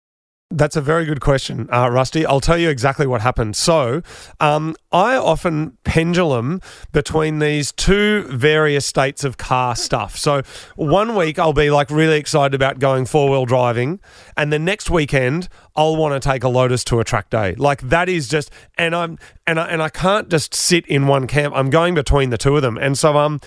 That's 0.50 0.76
a 0.76 0.80
very 0.82 1.04
good 1.04 1.20
question, 1.20 1.68
uh, 1.72 1.88
Rusty. 1.90 2.24
I'll 2.26 2.40
tell 2.40 2.58
you 2.58 2.68
exactly 2.68 3.06
what 3.06 3.22
happened. 3.22 3.56
So, 3.56 4.02
um, 4.40 4.76
I 4.92 5.16
often 5.16 5.78
pendulum 5.84 6.60
between 6.92 7.38
these 7.38 7.72
two 7.72 8.24
various 8.28 8.84
states 8.86 9.24
of 9.24 9.36
car 9.38 9.74
stuff. 9.74 10.16
So, 10.16 10.42
one 10.76 11.16
week 11.16 11.38
I'll 11.38 11.54
be 11.54 11.70
like 11.70 11.90
really 11.90 12.18
excited 12.18 12.54
about 12.54 12.78
going 12.78 13.06
four 13.06 13.30
wheel 13.30 13.46
driving, 13.46 14.00
and 14.36 14.52
the 14.52 14.58
next 14.58 14.90
weekend 14.90 15.48
I'll 15.76 15.96
want 15.96 16.20
to 16.20 16.28
take 16.28 16.44
a 16.44 16.48
Lotus 16.48 16.84
to 16.84 17.00
a 17.00 17.04
track 17.04 17.30
day. 17.30 17.54
Like 17.56 17.80
that 17.82 18.08
is 18.08 18.28
just, 18.28 18.50
and 18.78 18.94
I'm 18.94 19.18
and 19.46 19.58
I 19.58 19.66
and 19.68 19.82
I 19.82 19.88
can't 19.88 20.28
just 20.28 20.54
sit 20.54 20.86
in 20.86 21.06
one 21.06 21.26
camp. 21.26 21.54
I'm 21.56 21.70
going 21.70 21.94
between 21.94 22.30
the 22.30 22.38
two 22.38 22.56
of 22.56 22.62
them, 22.62 22.78
and 22.78 22.96
so 22.96 23.16
um. 23.16 23.40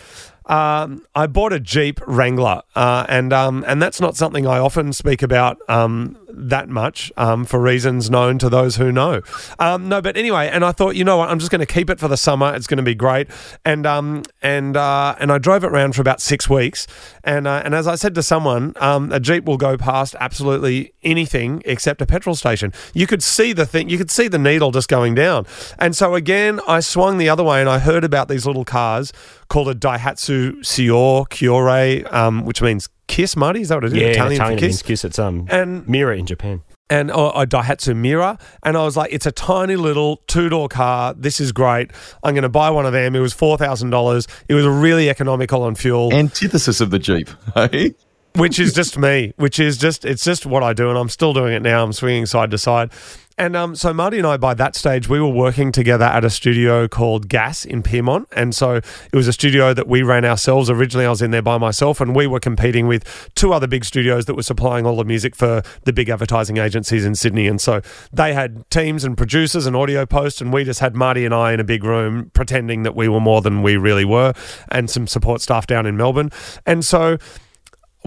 Um, 0.48 1.06
I 1.14 1.28
bought 1.28 1.52
a 1.52 1.60
Jeep 1.60 2.00
Wrangler, 2.08 2.62
uh, 2.74 3.06
and 3.10 3.34
um, 3.34 3.66
and 3.68 3.82
that's 3.82 4.00
not 4.00 4.16
something 4.16 4.48
I 4.48 4.60
often 4.60 4.94
speak 4.94 5.22
about 5.22 5.58
um, 5.68 6.18
that 6.30 6.70
much 6.70 7.12
um, 7.18 7.44
for 7.44 7.60
reasons 7.60 8.10
known 8.10 8.38
to 8.40 8.50
those 8.50 8.78
who 8.78 8.92
know. 8.92 9.22
Um, 9.60 9.90
no, 9.90 10.02
but 10.02 10.16
anyway, 10.16 10.48
and 10.48 10.64
I 10.64 10.72
thought, 10.72 10.96
you 10.96 11.04
know 11.04 11.18
what, 11.18 11.30
I'm 11.30 11.40
just 11.40 11.52
going 11.52 11.60
to 11.60 11.66
keep 11.66 11.90
it 11.90 12.00
for 12.00 12.08
the 12.08 12.16
summer. 12.16 12.56
It's 12.56 12.66
going 12.66 12.78
to 12.78 12.84
be 12.84 12.96
great, 12.96 13.28
and 13.66 13.86
um, 13.86 14.24
and 14.42 14.78
uh, 14.78 15.16
and 15.20 15.34
I 15.34 15.38
drove 15.38 15.66
it 15.66 15.72
around 15.72 15.96
for 15.96 16.02
about 16.02 16.22
six 16.22 16.50
weeks, 16.50 16.88
and 17.26 17.46
uh, 17.46 17.62
and 17.66 17.76
as 17.76 17.86
I 17.86 17.96
said 17.96 18.16
to 18.16 18.24
someone, 18.24 18.72
um, 18.78 19.12
a 19.12 19.20
Jeep 19.20 19.44
will 19.44 19.58
go 19.58 19.76
past 19.76 20.16
absolutely 20.18 20.94
anything 21.04 21.62
except 21.66 22.02
a 22.02 22.06
petrol 22.18 22.36
station. 22.36 22.74
You 22.94 23.06
could 23.08 23.22
see 23.24 23.54
the 23.54 23.66
thing, 23.66 23.90
you 23.90 23.98
could 23.98 24.12
see 24.12 24.28
the 24.28 24.40
needle 24.40 24.72
just 24.72 24.90
going 24.90 25.14
down, 25.16 25.46
and 25.78 25.96
so 25.96 26.16
again, 26.16 26.60
I 26.68 26.80
swung 26.80 27.18
the 27.18 27.30
other 27.30 27.44
way, 27.44 27.60
and 27.62 27.70
I 27.70 27.80
heard 27.80 28.04
about 28.04 28.28
these 28.28 28.46
little 28.46 28.66
cars 28.66 29.14
called 29.50 29.70
a 29.70 29.76
Daihatsu 29.76 30.60
Sior 30.62 31.28
Cuore, 31.30 32.12
um, 32.14 32.44
which 32.46 32.62
means 32.62 32.90
kiss, 33.08 33.36
Marty. 33.36 33.62
Is 33.62 33.70
that 33.70 33.76
what 33.76 33.84
it 33.86 33.94
is? 33.94 33.94
Yeah, 33.94 34.08
Italian, 34.08 34.34
Italian, 34.34 34.58
for 34.60 34.66
means 34.66 34.82
kiss. 34.82 34.88
kiss. 35.02 35.06
It's 35.06 35.20
um, 35.20 35.46
And- 35.50 35.88
Mira 35.88 36.18
in 36.18 36.26
Japan. 36.26 36.62
And 36.90 37.12
oh, 37.12 37.32
a 37.32 37.46
Daihatsu 37.46 37.94
Mira, 37.98 38.38
and 38.64 38.78
I 38.78 38.84
was 38.86 38.96
like, 38.96 39.12
"It's 39.12 39.26
a 39.26 39.32
tiny 39.34 39.76
little 39.76 40.22
two 40.28 40.48
door 40.48 40.70
car. 40.70 41.14
This 41.14 41.42
is 41.42 41.52
great. 41.52 41.92
I'm 42.24 42.34
going 42.34 42.44
to 42.44 42.50
buy 42.50 42.70
one 42.70 42.86
of 42.86 42.94
them." 42.94 43.14
It 43.14 43.20
was 43.20 43.34
four 43.34 43.58
thousand 43.58 43.90
dollars. 43.90 44.26
It 44.48 44.54
was 44.54 44.66
really 44.66 45.10
economical 45.10 45.64
on 45.64 45.76
fuel, 45.76 46.14
Antithesis 46.14 46.80
of 46.80 46.90
the 46.92 46.98
Jeep. 47.00 47.28
Hey? 47.56 47.94
Which 48.38 48.60
is 48.60 48.74
just 48.74 48.98
me. 48.98 49.34
Which 49.38 49.60
is 49.60 49.78
just 49.78 50.06
it's 50.06 50.24
just 50.24 50.46
what 50.46 50.64
I 50.64 50.74
do, 50.74 50.90
and 50.90 50.98
I'm 50.98 51.10
still 51.10 51.34
doing 51.34 51.54
it 51.54 51.62
now. 51.62 51.84
I'm 51.84 51.94
swinging 51.94 52.26
side 52.26 52.52
to 52.52 52.58
side. 52.58 52.92
And 53.40 53.56
um, 53.56 53.76
so 53.76 53.94
Marty 53.94 54.18
and 54.18 54.26
I, 54.26 54.36
by 54.38 54.56
that 54.56 54.76
stage, 54.76 55.08
we 55.08 55.22
were 55.22 55.30
working 55.30 55.72
together 55.72 56.06
at 56.06 56.26
a 56.26 56.30
studio 56.30 56.88
called 56.88 57.30
Gas 57.30 57.66
in 57.66 57.84
Pyrmont. 57.84 58.26
And 58.32 58.56
so 58.56 58.78
it 58.78 59.14
was 59.14 59.28
a 59.28 59.34
studio 59.34 59.76
that 59.76 59.88
we 59.88 60.02
ran 60.02 60.26
ourselves. 60.26 60.72
Originally, 60.72 61.06
I 61.06 61.10
was 61.12 61.22
in 61.22 61.30
there 61.30 61.44
by 61.44 61.60
myself, 61.60 62.02
and 62.02 62.16
we 62.16 62.26
were 62.26 62.40
competing 62.40 62.88
with 62.88 63.30
two 63.36 63.54
other 63.54 63.68
big 63.68 63.86
studios 63.86 64.26
that 64.26 64.34
were 64.34 64.42
supplying 64.42 64.88
all 64.88 64.98
the 64.98 65.06
music 65.06 65.36
for 65.36 65.62
the 65.84 65.94
big 65.94 66.10
advertising 66.10 66.58
agencies 66.58 67.06
in 67.06 67.14
Sydney. 67.14 67.46
And 67.46 67.62
so 67.62 67.82
they 68.12 68.34
had 68.34 68.68
teams 68.72 69.04
and 69.04 69.16
producers 69.16 69.68
and 69.68 69.76
audio 69.76 70.08
posts, 70.08 70.42
and 70.42 70.52
we 70.52 70.64
just 70.64 70.80
had 70.80 70.96
Marty 70.96 71.24
and 71.24 71.34
I 71.34 71.54
in 71.54 71.60
a 71.60 71.64
big 71.64 71.84
room 71.84 72.32
pretending 72.34 72.82
that 72.84 72.96
we 72.96 73.08
were 73.08 73.20
more 73.20 73.44
than 73.44 73.62
we 73.62 73.78
really 73.78 74.06
were, 74.06 74.34
and 74.72 74.90
some 74.90 75.06
support 75.06 75.42
staff 75.42 75.68
down 75.68 75.86
in 75.86 75.96
Melbourne. 75.96 76.32
And 76.66 76.84
so 76.84 77.20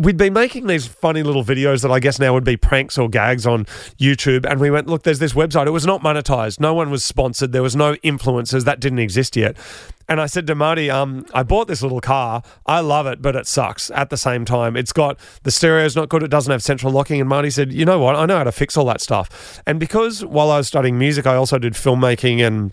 we'd 0.00 0.16
been 0.16 0.32
making 0.32 0.66
these 0.66 0.86
funny 0.86 1.22
little 1.22 1.44
videos 1.44 1.82
that 1.82 1.90
I 1.90 2.00
guess 2.00 2.18
now 2.18 2.32
would 2.32 2.44
be 2.44 2.56
pranks 2.56 2.96
or 2.98 3.08
gags 3.08 3.46
on 3.46 3.66
YouTube. 3.98 4.44
And 4.50 4.60
we 4.60 4.70
went, 4.70 4.86
look, 4.86 5.02
there's 5.02 5.18
this 5.18 5.32
website. 5.32 5.66
It 5.66 5.70
was 5.70 5.86
not 5.86 6.02
monetized. 6.02 6.60
No 6.60 6.74
one 6.74 6.90
was 6.90 7.04
sponsored. 7.04 7.52
There 7.52 7.62
was 7.62 7.76
no 7.76 7.94
influencers. 7.96 8.64
That 8.64 8.80
didn't 8.80 9.00
exist 9.00 9.36
yet. 9.36 9.56
And 10.08 10.20
I 10.20 10.26
said 10.26 10.46
to 10.48 10.56
Marty, 10.56 10.90
um, 10.90 11.24
I 11.32 11.44
bought 11.44 11.68
this 11.68 11.82
little 11.82 12.00
car. 12.00 12.42
I 12.66 12.80
love 12.80 13.06
it, 13.06 13.22
but 13.22 13.36
it 13.36 13.46
sucks 13.46 13.90
at 13.92 14.10
the 14.10 14.16
same 14.16 14.44
time. 14.44 14.76
It's 14.76 14.92
got 14.92 15.20
the 15.44 15.52
stereo's 15.52 15.94
not 15.94 16.08
good. 16.08 16.24
It 16.24 16.30
doesn't 16.30 16.50
have 16.50 16.62
central 16.62 16.92
locking. 16.92 17.20
And 17.20 17.28
Marty 17.28 17.50
said, 17.50 17.72
you 17.72 17.84
know 17.84 18.00
what? 18.00 18.16
I 18.16 18.26
know 18.26 18.38
how 18.38 18.44
to 18.44 18.52
fix 18.52 18.76
all 18.76 18.86
that 18.86 19.00
stuff. 19.00 19.62
And 19.66 19.78
because 19.78 20.24
while 20.24 20.50
I 20.50 20.56
was 20.56 20.66
studying 20.66 20.98
music, 20.98 21.26
I 21.26 21.36
also 21.36 21.58
did 21.58 21.74
filmmaking 21.74 22.44
and 22.44 22.72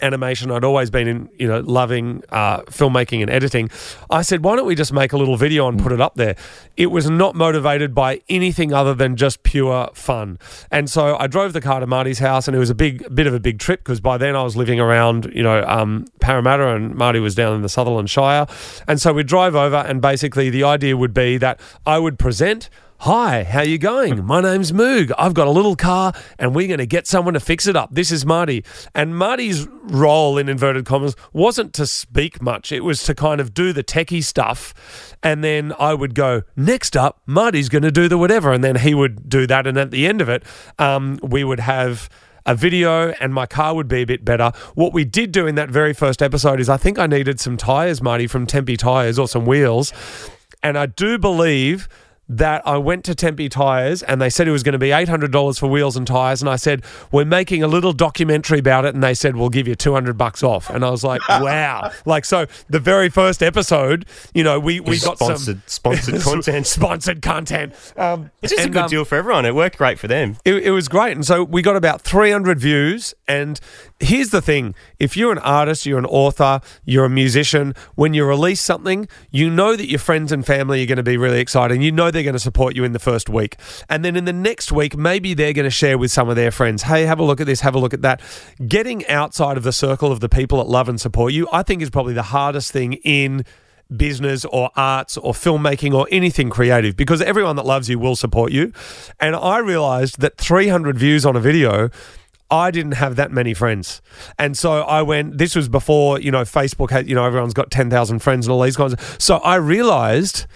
animation. 0.00 0.50
I'd 0.50 0.64
always 0.64 0.90
been 0.90 1.08
in, 1.08 1.28
you 1.38 1.48
know, 1.48 1.60
loving 1.60 2.22
uh, 2.30 2.62
filmmaking 2.62 3.20
and 3.20 3.30
editing. 3.30 3.70
I 4.10 4.22
said, 4.22 4.44
why 4.44 4.56
don't 4.56 4.66
we 4.66 4.74
just 4.74 4.92
make 4.92 5.12
a 5.12 5.16
little 5.16 5.36
video 5.36 5.68
and 5.68 5.80
put 5.80 5.92
it 5.92 6.00
up 6.00 6.14
there? 6.14 6.36
It 6.76 6.86
was 6.86 7.10
not 7.10 7.34
motivated 7.34 7.94
by 7.94 8.22
anything 8.28 8.72
other 8.72 8.94
than 8.94 9.16
just 9.16 9.42
pure 9.42 9.90
fun. 9.94 10.38
And 10.70 10.88
so 10.88 11.16
I 11.18 11.26
drove 11.26 11.52
the 11.52 11.60
car 11.60 11.80
to 11.80 11.86
Marty's 11.86 12.18
house, 12.18 12.48
and 12.48 12.56
it 12.56 12.60
was 12.60 12.70
a 12.70 12.74
big, 12.74 13.14
bit 13.14 13.26
of 13.26 13.34
a 13.34 13.40
big 13.40 13.58
trip 13.58 13.80
because 13.80 14.00
by 14.00 14.16
then 14.16 14.36
I 14.36 14.42
was 14.42 14.56
living 14.56 14.80
around, 14.80 15.30
you 15.34 15.42
know, 15.42 15.64
um, 15.66 16.06
Parramatta, 16.20 16.68
and 16.74 16.94
Marty 16.94 17.20
was 17.20 17.34
down 17.34 17.54
in 17.54 17.62
the 17.62 17.68
Sutherland 17.68 18.08
Shire. 18.08 18.46
And 18.88 19.00
so 19.00 19.12
we'd 19.12 19.26
drive 19.26 19.54
over, 19.54 19.76
and 19.76 20.00
basically 20.00 20.50
the 20.50 20.64
idea 20.64 20.96
would 20.96 21.14
be 21.14 21.36
that 21.38 21.60
I 21.84 21.98
would 21.98 22.18
present. 22.18 22.70
Hi, 23.04 23.42
how 23.42 23.62
you 23.62 23.78
going? 23.78 24.24
My 24.24 24.40
name's 24.40 24.70
Moog. 24.70 25.10
I've 25.18 25.34
got 25.34 25.48
a 25.48 25.50
little 25.50 25.74
car 25.74 26.12
and 26.38 26.54
we're 26.54 26.68
going 26.68 26.78
to 26.78 26.86
get 26.86 27.08
someone 27.08 27.34
to 27.34 27.40
fix 27.40 27.66
it 27.66 27.74
up. 27.74 27.92
This 27.92 28.12
is 28.12 28.24
Marty. 28.24 28.64
And 28.94 29.18
Marty's 29.18 29.66
role 29.86 30.38
in 30.38 30.48
inverted 30.48 30.84
commas 30.84 31.16
wasn't 31.32 31.72
to 31.72 31.86
speak 31.88 32.40
much. 32.40 32.70
It 32.70 32.84
was 32.84 33.02
to 33.02 33.12
kind 33.16 33.40
of 33.40 33.52
do 33.54 33.72
the 33.72 33.82
techie 33.82 34.22
stuff 34.22 34.72
and 35.20 35.42
then 35.42 35.72
I 35.80 35.94
would 35.94 36.14
go, 36.14 36.42
"Next 36.54 36.96
up, 36.96 37.20
Marty's 37.26 37.68
going 37.68 37.82
to 37.82 37.90
do 37.90 38.06
the 38.06 38.16
whatever." 38.16 38.52
And 38.52 38.62
then 38.62 38.76
he 38.76 38.94
would 38.94 39.28
do 39.28 39.48
that 39.48 39.66
and 39.66 39.76
at 39.78 39.90
the 39.90 40.06
end 40.06 40.20
of 40.20 40.28
it, 40.28 40.44
um, 40.78 41.18
we 41.24 41.42
would 41.42 41.58
have 41.58 42.08
a 42.46 42.54
video 42.54 43.10
and 43.18 43.34
my 43.34 43.46
car 43.46 43.74
would 43.74 43.88
be 43.88 44.02
a 44.02 44.06
bit 44.06 44.24
better. 44.24 44.52
What 44.76 44.92
we 44.92 45.04
did 45.04 45.32
do 45.32 45.48
in 45.48 45.56
that 45.56 45.70
very 45.70 45.92
first 45.92 46.22
episode 46.22 46.60
is 46.60 46.68
I 46.68 46.76
think 46.76 47.00
I 47.00 47.08
needed 47.08 47.40
some 47.40 47.56
tires, 47.56 48.00
Marty, 48.00 48.28
from 48.28 48.46
Tempe 48.46 48.76
Tires 48.76 49.18
or 49.18 49.26
some 49.26 49.44
wheels. 49.44 49.92
And 50.62 50.78
I 50.78 50.86
do 50.86 51.18
believe 51.18 51.88
that 52.28 52.66
I 52.66 52.78
went 52.78 53.04
to 53.04 53.14
Tempe 53.14 53.48
Tires 53.48 54.02
and 54.02 54.20
they 54.20 54.30
said 54.30 54.48
it 54.48 54.52
was 54.52 54.62
going 54.62 54.72
to 54.74 54.78
be 54.78 54.88
$800 54.88 55.58
for 55.58 55.66
wheels 55.66 55.96
and 55.96 56.06
tires. 56.06 56.40
And 56.40 56.48
I 56.48 56.56
said, 56.56 56.82
We're 57.10 57.24
making 57.26 57.62
a 57.62 57.66
little 57.68 57.92
documentary 57.92 58.58
about 58.60 58.84
it. 58.84 58.94
And 58.94 59.02
they 59.02 59.12
said, 59.12 59.36
We'll 59.36 59.48
give 59.50 59.68
you 59.68 59.74
200 59.74 60.16
bucks 60.16 60.42
off. 60.42 60.70
And 60.70 60.84
I 60.84 60.90
was 60.90 61.04
like, 61.04 61.20
Wow. 61.28 61.90
like, 62.06 62.24
so 62.24 62.46
the 62.70 62.80
very 62.80 63.08
first 63.10 63.42
episode, 63.42 64.06
you 64.32 64.44
know, 64.44 64.58
we, 64.58 64.80
we 64.80 64.98
got 64.98 65.18
sponsored 65.18 65.56
some 65.56 65.62
sponsored 65.66 66.20
content. 66.22 66.66
sponsored 66.66 67.22
content. 67.22 67.74
Um, 67.96 68.30
It's 68.40 68.52
just 68.52 68.64
and, 68.64 68.70
a 68.70 68.72
good 68.72 68.84
um, 68.84 68.88
deal 68.90 69.04
for 69.04 69.16
everyone. 69.16 69.44
It 69.44 69.54
worked 69.54 69.76
great 69.76 69.98
for 69.98 70.08
them. 70.08 70.36
it, 70.44 70.54
it 70.54 70.70
was 70.70 70.88
great. 70.88 71.12
And 71.12 71.26
so 71.26 71.44
we 71.44 71.60
got 71.60 71.76
about 71.76 72.00
300 72.02 72.58
views. 72.58 73.14
And 73.28 73.60
here's 74.02 74.30
the 74.30 74.42
thing 74.42 74.74
if 74.98 75.16
you're 75.16 75.32
an 75.32 75.38
artist, 75.38 75.86
you're 75.86 75.98
an 75.98 76.06
author, 76.06 76.60
you're 76.84 77.04
a 77.04 77.10
musician, 77.10 77.74
when 77.94 78.14
you 78.14 78.24
release 78.24 78.60
something, 78.60 79.08
you 79.30 79.48
know 79.48 79.76
that 79.76 79.88
your 79.88 79.98
friends 79.98 80.32
and 80.32 80.44
family 80.44 80.82
are 80.82 80.86
going 80.86 80.96
to 80.96 81.02
be 81.02 81.16
really 81.16 81.40
excited. 81.40 81.74
And 81.74 81.84
you 81.84 81.92
know 81.92 82.10
they're 82.10 82.22
going 82.22 82.34
to 82.34 82.40
support 82.40 82.76
you 82.76 82.84
in 82.84 82.92
the 82.92 82.98
first 82.98 83.28
week. 83.28 83.56
And 83.88 84.04
then 84.04 84.16
in 84.16 84.24
the 84.24 84.32
next 84.32 84.72
week, 84.72 84.96
maybe 84.96 85.34
they're 85.34 85.52
going 85.52 85.64
to 85.64 85.70
share 85.70 85.96
with 85.96 86.10
some 86.10 86.28
of 86.28 86.36
their 86.36 86.50
friends 86.50 86.82
hey, 86.82 87.04
have 87.04 87.18
a 87.18 87.24
look 87.24 87.40
at 87.40 87.46
this, 87.46 87.60
have 87.60 87.74
a 87.74 87.78
look 87.78 87.94
at 87.94 88.02
that. 88.02 88.20
Getting 88.66 89.06
outside 89.08 89.56
of 89.56 89.62
the 89.62 89.72
circle 89.72 90.12
of 90.12 90.20
the 90.20 90.28
people 90.28 90.58
that 90.58 90.68
love 90.68 90.88
and 90.88 91.00
support 91.00 91.32
you, 91.32 91.48
I 91.52 91.62
think, 91.62 91.82
is 91.82 91.90
probably 91.90 92.14
the 92.14 92.22
hardest 92.22 92.72
thing 92.72 92.94
in 93.04 93.44
business 93.96 94.44
or 94.46 94.70
arts 94.76 95.16
or 95.16 95.32
filmmaking 95.32 95.94
or 95.94 96.06
anything 96.10 96.50
creative 96.50 96.96
because 96.96 97.20
everyone 97.20 97.56
that 97.56 97.66
loves 97.66 97.88
you 97.88 97.98
will 97.98 98.16
support 98.16 98.52
you. 98.52 98.72
And 99.20 99.36
I 99.36 99.58
realized 99.58 100.20
that 100.20 100.38
300 100.38 100.98
views 100.98 101.26
on 101.26 101.36
a 101.36 101.40
video. 101.40 101.90
I 102.52 102.70
didn't 102.70 102.92
have 102.92 103.16
that 103.16 103.32
many 103.32 103.54
friends. 103.54 104.02
And 104.38 104.58
so 104.58 104.82
I 104.82 105.00
went, 105.00 105.38
this 105.38 105.56
was 105.56 105.70
before, 105.70 106.20
you 106.20 106.30
know, 106.30 106.42
Facebook 106.42 106.90
had, 106.90 107.08
you 107.08 107.14
know, 107.14 107.24
everyone's 107.24 107.54
got 107.54 107.70
10,000 107.70 108.18
friends 108.18 108.46
and 108.46 108.52
all 108.52 108.60
these 108.60 108.76
kinds 108.76 108.92
of. 108.92 109.16
So 109.18 109.38
I 109.38 109.54
realized 109.54 110.46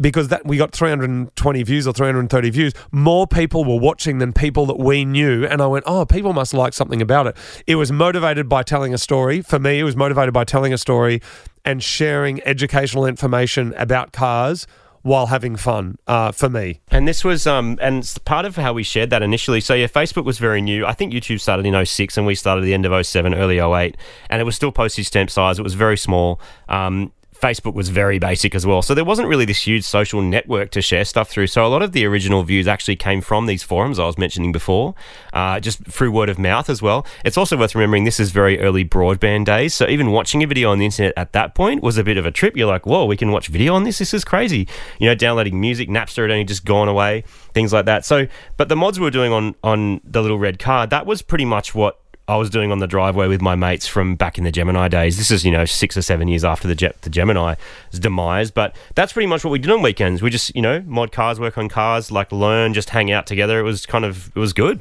because 0.00 0.28
that 0.28 0.46
we 0.46 0.56
got 0.56 0.72
320 0.72 1.62
views 1.62 1.86
or 1.86 1.92
330 1.92 2.50
views 2.50 2.72
more 2.90 3.26
people 3.26 3.64
were 3.64 3.78
watching 3.78 4.16
than 4.16 4.32
people 4.32 4.64
that 4.64 4.78
we 4.78 5.04
knew 5.04 5.44
and 5.44 5.60
i 5.60 5.66
went 5.66 5.84
oh 5.86 6.06
people 6.06 6.32
must 6.32 6.54
like 6.54 6.72
something 6.72 7.02
about 7.02 7.26
it 7.26 7.36
it 7.66 7.74
was 7.74 7.92
motivated 7.92 8.48
by 8.48 8.62
telling 8.62 8.94
a 8.94 8.98
story 8.98 9.42
for 9.42 9.58
me 9.58 9.78
it 9.78 9.84
was 9.84 9.96
motivated 9.96 10.32
by 10.32 10.42
telling 10.42 10.72
a 10.72 10.78
story 10.78 11.20
and 11.66 11.82
sharing 11.82 12.42
educational 12.44 13.04
information 13.04 13.74
about 13.76 14.10
cars 14.10 14.66
while 15.02 15.26
having 15.26 15.56
fun 15.56 15.96
uh, 16.06 16.30
for 16.30 16.48
me 16.48 16.80
And 16.90 17.08
this 17.08 17.24
was, 17.24 17.46
um, 17.46 17.78
and 17.80 17.98
it's 17.98 18.18
part 18.18 18.44
of 18.44 18.56
how 18.56 18.72
we 18.72 18.82
shared 18.82 19.10
that 19.10 19.22
initially. 19.22 19.60
So 19.60 19.74
yeah, 19.74 19.86
Facebook 19.86 20.24
was 20.24 20.38
very 20.38 20.60
new. 20.60 20.84
I 20.84 20.92
think 20.92 21.12
YouTube 21.12 21.40
started 21.40 21.64
in 21.64 21.86
06 21.86 22.16
and 22.18 22.26
we 22.26 22.34
started 22.34 22.62
at 22.62 22.64
the 22.64 22.74
end 22.74 22.84
of 22.84 23.06
07, 23.06 23.34
early 23.34 23.58
08. 23.58 23.96
And 24.28 24.40
it 24.40 24.44
was 24.44 24.56
still 24.56 24.72
postage 24.72 25.06
stamp 25.06 25.30
size. 25.30 25.58
It 25.58 25.62
was 25.62 25.74
very 25.74 25.96
small. 25.96 26.40
Um, 26.68 27.12
Facebook 27.40 27.74
was 27.74 27.88
very 27.88 28.18
basic 28.18 28.54
as 28.54 28.66
well. 28.66 28.82
So 28.82 28.94
there 28.94 29.04
wasn't 29.04 29.28
really 29.28 29.44
this 29.44 29.66
huge 29.66 29.84
social 29.84 30.20
network 30.20 30.70
to 30.72 30.82
share 30.82 31.04
stuff 31.04 31.30
through. 31.30 31.46
So 31.46 31.64
a 31.64 31.68
lot 31.68 31.82
of 31.82 31.92
the 31.92 32.04
original 32.04 32.42
views 32.42 32.68
actually 32.68 32.96
came 32.96 33.20
from 33.20 33.46
these 33.46 33.62
forums 33.62 33.98
I 33.98 34.04
was 34.04 34.18
mentioning 34.18 34.52
before, 34.52 34.94
uh, 35.32 35.60
just 35.60 35.84
through 35.84 36.12
word 36.12 36.28
of 36.28 36.38
mouth 36.38 36.68
as 36.68 36.82
well. 36.82 37.06
It's 37.24 37.38
also 37.38 37.56
worth 37.56 37.74
remembering 37.74 38.04
this 38.04 38.20
is 38.20 38.30
very 38.30 38.60
early 38.60 38.84
broadband 38.84 39.46
days. 39.46 39.74
So 39.74 39.88
even 39.88 40.10
watching 40.10 40.42
a 40.42 40.46
video 40.46 40.70
on 40.70 40.78
the 40.78 40.84
internet 40.84 41.14
at 41.16 41.32
that 41.32 41.54
point 41.54 41.82
was 41.82 41.96
a 41.96 42.04
bit 42.04 42.18
of 42.18 42.26
a 42.26 42.30
trip. 42.30 42.56
You're 42.56 42.68
like, 42.68 42.86
whoa, 42.86 43.06
we 43.06 43.16
can 43.16 43.32
watch 43.32 43.48
video 43.48 43.74
on 43.74 43.84
this? 43.84 43.98
This 43.98 44.12
is 44.12 44.24
crazy. 44.24 44.68
You 44.98 45.08
know, 45.08 45.14
downloading 45.14 45.60
music, 45.60 45.88
Napster 45.88 46.22
had 46.22 46.30
only 46.30 46.44
just 46.44 46.64
gone 46.64 46.88
away, 46.88 47.24
things 47.54 47.72
like 47.72 47.86
that. 47.86 48.04
So, 48.04 48.26
but 48.56 48.68
the 48.68 48.76
mods 48.76 49.00
we 49.00 49.04
were 49.04 49.10
doing 49.10 49.32
on, 49.32 49.54
on 49.62 50.00
the 50.04 50.20
little 50.20 50.38
red 50.38 50.58
card, 50.58 50.90
that 50.90 51.06
was 51.06 51.22
pretty 51.22 51.44
much 51.44 51.74
what 51.74 51.99
I 52.30 52.36
was 52.36 52.48
doing 52.48 52.70
on 52.70 52.78
the 52.78 52.86
driveway 52.86 53.26
with 53.26 53.42
my 53.42 53.56
mates 53.56 53.86
from 53.86 54.14
back 54.14 54.38
in 54.38 54.44
the 54.44 54.52
Gemini 54.52 54.86
days. 54.88 55.18
This 55.18 55.30
is, 55.30 55.44
you 55.44 55.50
know, 55.50 55.64
six 55.64 55.96
or 55.96 56.02
seven 56.02 56.28
years 56.28 56.44
after 56.44 56.68
the, 56.68 56.74
Je- 56.76 56.92
the 57.00 57.10
Gemini's 57.10 57.56
demise. 57.98 58.50
But 58.50 58.76
that's 58.94 59.12
pretty 59.12 59.26
much 59.26 59.42
what 59.44 59.50
we 59.50 59.58
did 59.58 59.70
on 59.70 59.82
weekends. 59.82 60.22
We 60.22 60.30
just, 60.30 60.54
you 60.54 60.62
know, 60.62 60.80
mod 60.86 61.10
cars, 61.10 61.40
work 61.40 61.58
on 61.58 61.68
cars, 61.68 62.12
like 62.12 62.30
learn, 62.30 62.72
just 62.72 62.90
hang 62.90 63.10
out 63.10 63.26
together. 63.26 63.58
It 63.58 63.64
was 63.64 63.84
kind 63.84 64.04
of, 64.04 64.28
it 64.34 64.38
was 64.38 64.52
good. 64.52 64.80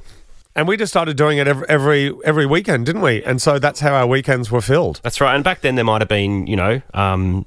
And 0.55 0.67
we 0.67 0.77
just 0.77 0.91
started 0.91 1.15
doing 1.17 1.37
it 1.37 1.47
every, 1.47 1.65
every 1.69 2.13
every 2.23 2.45
weekend, 2.45 2.85
didn't 2.85 3.01
we? 3.01 3.23
And 3.23 3.41
so 3.41 3.59
that's 3.59 3.79
how 3.79 3.93
our 3.93 4.05
weekends 4.07 4.51
were 4.51 4.61
filled. 4.61 4.99
That's 5.03 5.21
right. 5.21 5.33
And 5.33 5.43
back 5.43 5.61
then 5.61 5.75
there 5.75 5.85
might 5.85 6.01
have 6.01 6.09
been, 6.09 6.47
you 6.47 6.55
know, 6.55 6.81
um, 6.93 7.45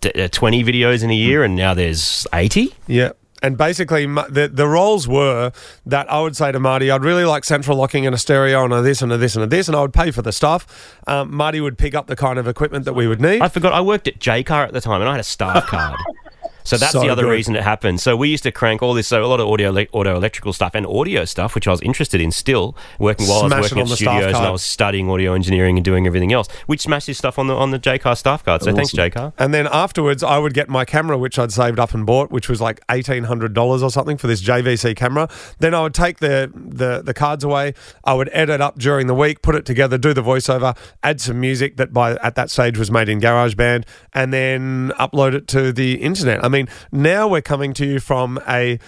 d- 0.00 0.12
uh, 0.12 0.28
20 0.28 0.64
videos 0.64 1.02
in 1.02 1.10
a 1.10 1.14
year, 1.14 1.44
and 1.44 1.56
now 1.56 1.74
there's 1.74 2.26
80. 2.32 2.74
Yeah. 2.86 3.12
And 3.44 3.58
basically, 3.58 4.06
the 4.06 4.50
the 4.50 4.66
roles 4.66 5.06
were 5.06 5.52
that 5.84 6.10
I 6.10 6.18
would 6.18 6.34
say 6.34 6.50
to 6.50 6.58
Marty, 6.58 6.90
I'd 6.90 7.04
really 7.04 7.26
like 7.26 7.44
central 7.44 7.76
locking 7.76 8.06
and 8.06 8.14
a 8.14 8.18
stereo 8.18 8.64
and 8.64 8.72
a 8.72 8.80
this 8.80 9.02
and 9.02 9.12
a 9.12 9.18
this 9.18 9.34
and 9.36 9.44
a 9.44 9.46
this, 9.46 9.68
and 9.68 9.76
I 9.76 9.82
would 9.82 9.92
pay 9.92 10.10
for 10.12 10.22
the 10.22 10.32
stuff. 10.32 10.96
Um, 11.06 11.36
Marty 11.36 11.60
would 11.60 11.76
pick 11.76 11.94
up 11.94 12.06
the 12.06 12.16
kind 12.16 12.38
of 12.38 12.48
equipment 12.48 12.86
that 12.86 12.94
we 12.94 13.06
would 13.06 13.20
need. 13.20 13.42
I 13.42 13.48
forgot 13.48 13.74
I 13.74 13.82
worked 13.82 14.08
at 14.08 14.18
Jaycar 14.18 14.66
at 14.66 14.72
the 14.72 14.80
time, 14.80 15.02
and 15.02 15.10
I 15.10 15.12
had 15.12 15.20
a 15.20 15.24
staff 15.24 15.66
card. 15.66 15.94
So 16.64 16.76
that's 16.78 16.92
So 16.92 17.00
the 17.00 17.08
other 17.10 17.22
good. 17.24 17.30
reason 17.30 17.56
it 17.56 17.62
happened. 17.62 18.00
So 18.00 18.16
we 18.16 18.28
used 18.30 18.42
to 18.44 18.52
crank 18.52 18.82
all 18.82 18.94
this, 18.94 19.06
so 19.08 19.22
a 19.22 19.26
lot 19.26 19.38
of 19.40 19.46
audio, 19.48 19.70
audio 19.70 20.16
electrical 20.16 20.52
stuff 20.52 20.74
and 20.74 20.86
audio 20.86 21.24
stuff, 21.26 21.54
which 21.54 21.68
I 21.68 21.70
was 21.70 21.82
interested 21.82 22.20
in 22.20 22.32
still 22.32 22.74
working 22.98 23.26
while 23.28 23.40
I 23.52 23.60
was 23.60 23.70
working 23.70 23.80
at 23.80 23.88
studios 23.88 24.24
and. 24.34 24.36
I 24.36 24.50
was 24.50 24.62
studying 24.62 25.10
audio 25.10 25.34
engineering 25.34 25.76
and 25.76 25.84
doing 25.84 26.06
everything 26.06 26.32
else. 26.32 26.48
Which 26.66 26.80
smashed 26.80 27.06
this 27.06 27.18
stuff 27.18 27.38
on 27.38 27.48
the 27.48 27.54
on 27.54 27.70
the 27.70 27.78
Jaycar 27.78 28.16
staff 28.16 28.44
card. 28.44 28.62
So 28.62 28.74
thanks, 28.74 28.92
Jaycar. 28.92 29.32
And 29.38 29.52
then 29.52 29.66
afterwards, 29.70 30.22
I 30.22 30.38
would 30.38 30.54
get 30.54 30.68
my 30.68 30.84
camera, 30.84 31.18
which 31.18 31.38
I'd 31.38 31.52
saved 31.52 31.78
up 31.78 31.92
and 31.92 32.06
bought, 32.06 32.30
which 32.30 32.48
was 32.48 32.60
like 32.60 32.80
eighteen 32.90 33.24
hundred 33.24 33.52
dollars 33.52 33.82
or 33.82 33.90
something 33.90 34.16
for 34.16 34.26
this 34.26 34.42
JVC 34.42 34.96
camera. 34.96 35.28
Then 35.58 35.74
I 35.74 35.82
would 35.82 35.94
take 35.94 36.20
the, 36.20 36.50
the 36.54 37.02
the 37.02 37.12
cards 37.12 37.44
away. 37.44 37.74
I 38.04 38.14
would 38.14 38.30
edit 38.32 38.60
up 38.62 38.78
during 38.78 39.06
the 39.06 39.14
week, 39.14 39.42
put 39.42 39.54
it 39.54 39.66
together, 39.66 39.98
do 39.98 40.14
the 40.14 40.22
voiceover, 40.22 40.76
add 41.02 41.20
some 41.20 41.40
music 41.40 41.76
that 41.76 41.92
by 41.92 42.12
at 42.16 42.36
that 42.36 42.50
stage 42.50 42.78
was 42.78 42.90
made 42.90 43.08
in 43.10 43.20
GarageBand, 43.20 43.84
and 44.14 44.32
then 44.32 44.92
upload 44.98 45.34
it 45.34 45.46
to 45.48 45.72
the 45.72 45.94
internet. 45.96 46.42
I 46.44 46.48
mean, 46.48 46.53
now 46.92 47.28
we're 47.28 47.42
coming 47.42 47.74
to 47.74 47.86
you 47.86 48.00
from 48.00 48.40
a 48.48 48.78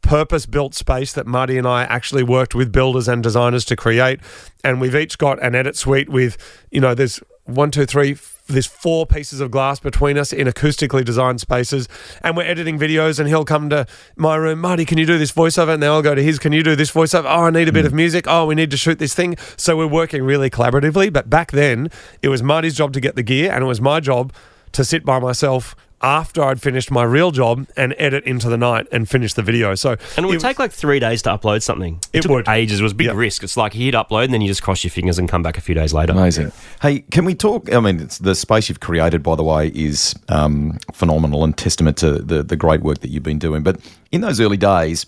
purpose 0.00 0.46
built 0.46 0.74
space 0.74 1.12
that 1.12 1.26
Marty 1.26 1.58
and 1.58 1.66
I 1.66 1.82
actually 1.84 2.22
worked 2.22 2.54
with 2.54 2.72
builders 2.72 3.08
and 3.08 3.22
designers 3.22 3.64
to 3.66 3.76
create. 3.76 4.20
And 4.64 4.80
we've 4.80 4.94
each 4.94 5.18
got 5.18 5.42
an 5.42 5.54
edit 5.54 5.76
suite 5.76 6.08
with, 6.08 6.36
you 6.70 6.80
know, 6.80 6.94
there's 6.94 7.20
one, 7.44 7.70
two, 7.70 7.84
three, 7.84 8.16
there's 8.46 8.66
four 8.66 9.06
pieces 9.06 9.40
of 9.40 9.50
glass 9.50 9.80
between 9.80 10.16
us 10.16 10.32
in 10.32 10.46
acoustically 10.46 11.04
designed 11.04 11.40
spaces. 11.40 11.88
And 12.22 12.36
we're 12.36 12.44
editing 12.44 12.78
videos, 12.78 13.18
and 13.18 13.28
he'll 13.28 13.44
come 13.44 13.68
to 13.70 13.86
my 14.16 14.36
room, 14.36 14.60
Marty, 14.60 14.84
can 14.84 14.98
you 14.98 15.06
do 15.06 15.18
this 15.18 15.32
voiceover? 15.32 15.74
And 15.74 15.82
then 15.82 15.90
I'll 15.90 16.02
go 16.02 16.14
to 16.14 16.22
his, 16.22 16.38
can 16.38 16.52
you 16.52 16.62
do 16.62 16.76
this 16.76 16.92
voiceover? 16.92 17.24
Oh, 17.24 17.44
I 17.44 17.50
need 17.50 17.68
a 17.68 17.72
bit 17.72 17.84
of 17.84 17.92
music. 17.92 18.26
Oh, 18.28 18.46
we 18.46 18.54
need 18.54 18.70
to 18.70 18.76
shoot 18.76 18.98
this 18.98 19.14
thing. 19.14 19.36
So 19.56 19.76
we're 19.76 19.86
working 19.86 20.22
really 20.22 20.50
collaboratively. 20.50 21.12
But 21.12 21.28
back 21.28 21.52
then, 21.52 21.90
it 22.22 22.28
was 22.28 22.42
Marty's 22.42 22.76
job 22.76 22.92
to 22.94 23.00
get 23.00 23.16
the 23.16 23.22
gear, 23.22 23.52
and 23.52 23.64
it 23.64 23.66
was 23.66 23.80
my 23.80 24.00
job 24.00 24.32
to 24.72 24.84
sit 24.84 25.04
by 25.04 25.18
myself 25.18 25.74
after 26.00 26.44
I'd 26.44 26.60
finished 26.62 26.90
my 26.90 27.02
real 27.02 27.30
job 27.32 27.66
and 27.76 27.94
edit 27.98 28.24
into 28.24 28.48
the 28.48 28.56
night 28.56 28.86
and 28.92 29.08
finish 29.08 29.34
the 29.34 29.42
video. 29.42 29.74
So 29.74 29.96
And 30.16 30.24
it 30.24 30.28
would 30.28 30.36
it- 30.36 30.40
take 30.40 30.58
like 30.58 30.70
three 30.72 31.00
days 31.00 31.22
to 31.22 31.30
upload 31.30 31.62
something. 31.62 31.98
It 32.12 32.22
took 32.22 32.30
would. 32.30 32.48
ages. 32.48 32.78
It 32.78 32.82
was 32.84 32.92
a 32.92 32.94
big 32.94 33.08
Yeah. 33.08 33.14
risk. 33.14 33.42
It's 33.42 33.56
like 33.56 33.74
you 33.74 33.84
hit 33.84 33.94
upload 33.94 34.24
and 34.24 34.34
then 34.34 34.40
you 34.40 34.46
just 34.48 34.62
cross 34.62 34.84
your 34.84 34.90
fingers 34.92 35.18
and 35.18 35.28
come 35.28 35.42
back 35.42 35.58
a 35.58 35.60
few 35.60 35.74
days 35.74 35.92
later. 35.92 36.12
Amazing. 36.12 36.52
Hey, 36.80 37.00
can 37.10 37.24
we 37.24 37.34
talk? 37.34 37.72
I 37.74 37.80
mean, 37.80 37.98
it's, 38.00 38.18
the 38.18 38.34
space 38.36 38.68
you've 38.68 38.80
created, 38.80 39.22
by 39.24 39.34
the 39.34 39.42
way, 39.42 39.68
is 39.74 40.14
um, 40.28 40.78
phenomenal 40.92 41.42
and 41.42 41.56
testament 41.56 41.96
to 41.98 42.12
the, 42.22 42.42
the 42.44 42.56
great 42.56 42.82
work 42.82 42.98
that 43.00 43.10
you've 43.10 43.22
been 43.24 43.38
doing. 43.40 43.62
But 43.64 43.80
in 44.12 44.20
those 44.20 44.40
early 44.40 44.56
days, 44.56 45.04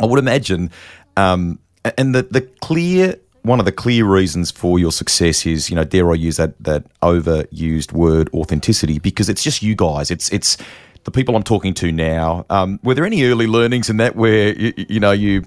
I 0.00 0.06
would 0.06 0.18
imagine, 0.20 0.70
um, 1.16 1.58
and 1.98 2.14
the, 2.14 2.22
the 2.22 2.42
clear 2.60 3.16
one 3.42 3.58
of 3.58 3.66
the 3.66 3.72
clear 3.72 4.04
reasons 4.04 4.50
for 4.50 4.78
your 4.78 4.92
success 4.92 5.44
is, 5.46 5.68
you 5.68 5.76
know, 5.76 5.84
dare 5.84 6.10
I 6.10 6.14
use 6.14 6.36
that 6.36 6.54
that 6.62 6.84
overused 7.00 7.92
word 7.92 8.30
authenticity 8.32 8.98
because 8.98 9.28
it's 9.28 9.42
just 9.42 9.62
you 9.62 9.74
guys. 9.74 10.10
It's 10.10 10.30
it's 10.30 10.56
the 11.04 11.10
people 11.10 11.34
I'm 11.34 11.42
talking 11.42 11.74
to 11.74 11.90
now. 11.90 12.46
Um, 12.50 12.78
were 12.82 12.94
there 12.94 13.04
any 13.04 13.24
early 13.24 13.46
learnings 13.46 13.90
in 13.90 13.96
that 13.96 14.14
where 14.16 14.56
you, 14.56 14.72
you 14.76 15.00
know 15.00 15.10
you 15.10 15.44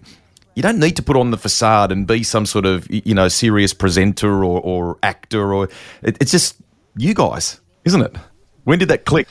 you 0.56 0.62
don't 0.62 0.80
need 0.80 0.96
to 0.98 1.04
put 1.04 1.16
on 1.16 1.32
the 1.32 1.38
facade 1.38 1.92
and 1.92 2.06
be 2.06 2.24
some 2.24 2.46
sort 2.46 2.66
of 2.66 2.88
you 2.90 3.14
know 3.14 3.28
serious 3.28 3.74
presenter 3.74 4.44
or, 4.44 4.60
or 4.62 4.98
actor 5.02 5.54
or 5.54 5.70
it, 6.02 6.18
it's 6.20 6.32
just 6.32 6.58
you 6.98 7.14
guys, 7.14 7.60
isn't 7.86 8.02
it? 8.02 8.16
When 8.64 8.80
did 8.80 8.90
that 8.90 9.06
click? 9.06 9.28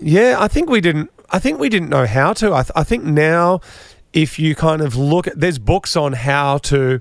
Yeah, 0.00 0.36
I 0.38 0.48
think 0.48 0.68
we 0.68 0.80
didn't. 0.80 1.10
I 1.30 1.38
think 1.38 1.60
we 1.60 1.68
didn't 1.68 1.90
know 1.90 2.06
how 2.06 2.32
to. 2.34 2.52
I, 2.52 2.62
th- 2.62 2.72
I 2.74 2.82
think 2.82 3.04
now, 3.04 3.60
if 4.12 4.38
you 4.38 4.54
kind 4.54 4.80
of 4.80 4.96
look 4.96 5.26
at, 5.26 5.38
there's 5.38 5.58
books 5.58 5.94
on 5.94 6.14
how 6.14 6.58
to 6.58 7.00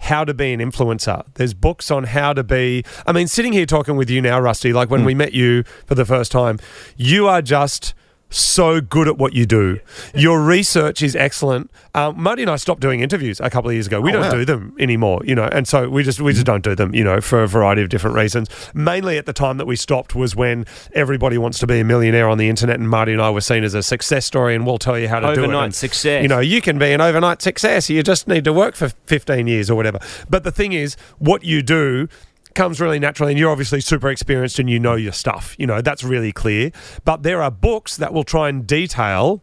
how 0.00 0.24
to 0.24 0.34
be 0.34 0.52
an 0.52 0.60
influencer. 0.60 1.24
There's 1.34 1.54
books 1.54 1.90
on 1.90 2.04
how 2.04 2.32
to 2.32 2.42
be. 2.42 2.84
I 3.06 3.12
mean, 3.12 3.28
sitting 3.28 3.52
here 3.52 3.66
talking 3.66 3.96
with 3.96 4.10
you 4.10 4.20
now, 4.20 4.40
Rusty. 4.40 4.72
Like 4.72 4.90
when 4.90 5.00
hmm. 5.00 5.06
we 5.06 5.14
met 5.14 5.32
you 5.32 5.62
for 5.86 5.94
the 5.94 6.04
first 6.04 6.32
time, 6.32 6.58
you 6.96 7.28
are 7.28 7.42
just 7.42 7.94
so 8.30 8.80
good 8.80 9.08
at 9.08 9.18
what 9.18 9.34
you 9.34 9.44
do. 9.44 9.78
Your 10.14 10.40
research 10.42 11.02
is 11.02 11.14
excellent. 11.16 11.70
Um, 11.94 12.22
Marty 12.22 12.42
and 12.42 12.50
I 12.50 12.56
stopped 12.56 12.80
doing 12.80 13.00
interviews 13.00 13.40
a 13.40 13.50
couple 13.50 13.68
of 13.70 13.74
years 13.74 13.86
ago. 13.88 14.00
We 14.00 14.10
Oh, 14.10 14.14
don't 14.14 14.22
wow. 14.22 14.30
do 14.30 14.44
them 14.44 14.74
anymore, 14.78 15.20
you 15.24 15.34
know, 15.34 15.48
and 15.50 15.66
so 15.66 15.88
we 15.88 16.02
just 16.04 16.20
we 16.20 16.32
just 16.32 16.46
don't 16.46 16.62
do 16.64 16.74
them, 16.74 16.94
you 16.94 17.02
know, 17.04 17.20
for 17.20 17.42
a 17.42 17.48
variety 17.48 17.82
of 17.82 17.88
different 17.88 18.16
reasons. 18.16 18.48
Mainly 18.72 19.18
at 19.18 19.26
the 19.26 19.32
time 19.32 19.56
that 19.58 19.66
we 19.66 19.74
stopped 19.76 20.14
was 20.14 20.34
when 20.36 20.64
everybody 20.94 21.36
wants 21.38 21.58
to 21.58 21.66
be 21.66 21.80
a 21.80 21.84
millionaire 21.84 22.28
on 22.28 22.38
the 22.38 22.48
internet, 22.48 22.78
and 22.78 22.88
Marty 22.88 23.12
and 23.12 23.20
I 23.20 23.30
were 23.30 23.40
seen 23.40 23.64
as 23.64 23.74
a 23.74 23.82
success 23.82 24.24
story, 24.26 24.54
and 24.54 24.64
we'll 24.64 24.78
tell 24.78 24.98
you 24.98 25.08
how 25.08 25.18
to 25.20 25.26
do 25.34 25.42
it. 25.42 25.44
Overnight 25.44 25.74
success. 25.74 26.22
You 26.22 26.28
know, 26.28 26.38
you 26.40 26.60
can 26.60 26.78
be 26.78 26.92
an 26.92 27.00
overnight 27.00 27.42
success. 27.42 27.90
You 27.90 28.02
just 28.02 28.28
need 28.28 28.44
to 28.44 28.52
work 28.52 28.76
for 28.76 28.90
15 29.06 29.46
years 29.48 29.68
or 29.70 29.74
whatever. 29.74 29.98
But 30.28 30.44
the 30.44 30.52
thing 30.52 30.72
is, 30.72 30.96
what 31.18 31.42
you 31.44 31.62
do 31.62 32.08
comes 32.54 32.80
really 32.80 32.98
naturally 32.98 33.32
and 33.32 33.38
you're 33.38 33.50
obviously 33.50 33.80
super 33.80 34.10
experienced 34.10 34.58
and 34.58 34.68
you 34.68 34.78
know 34.78 34.94
your 34.94 35.12
stuff 35.12 35.54
you 35.58 35.66
know 35.66 35.80
that's 35.80 36.04
really 36.04 36.32
clear 36.32 36.70
but 37.04 37.22
there 37.22 37.42
are 37.42 37.50
books 37.50 37.96
that 37.96 38.12
will 38.12 38.24
try 38.24 38.48
and 38.48 38.66
detail 38.66 39.42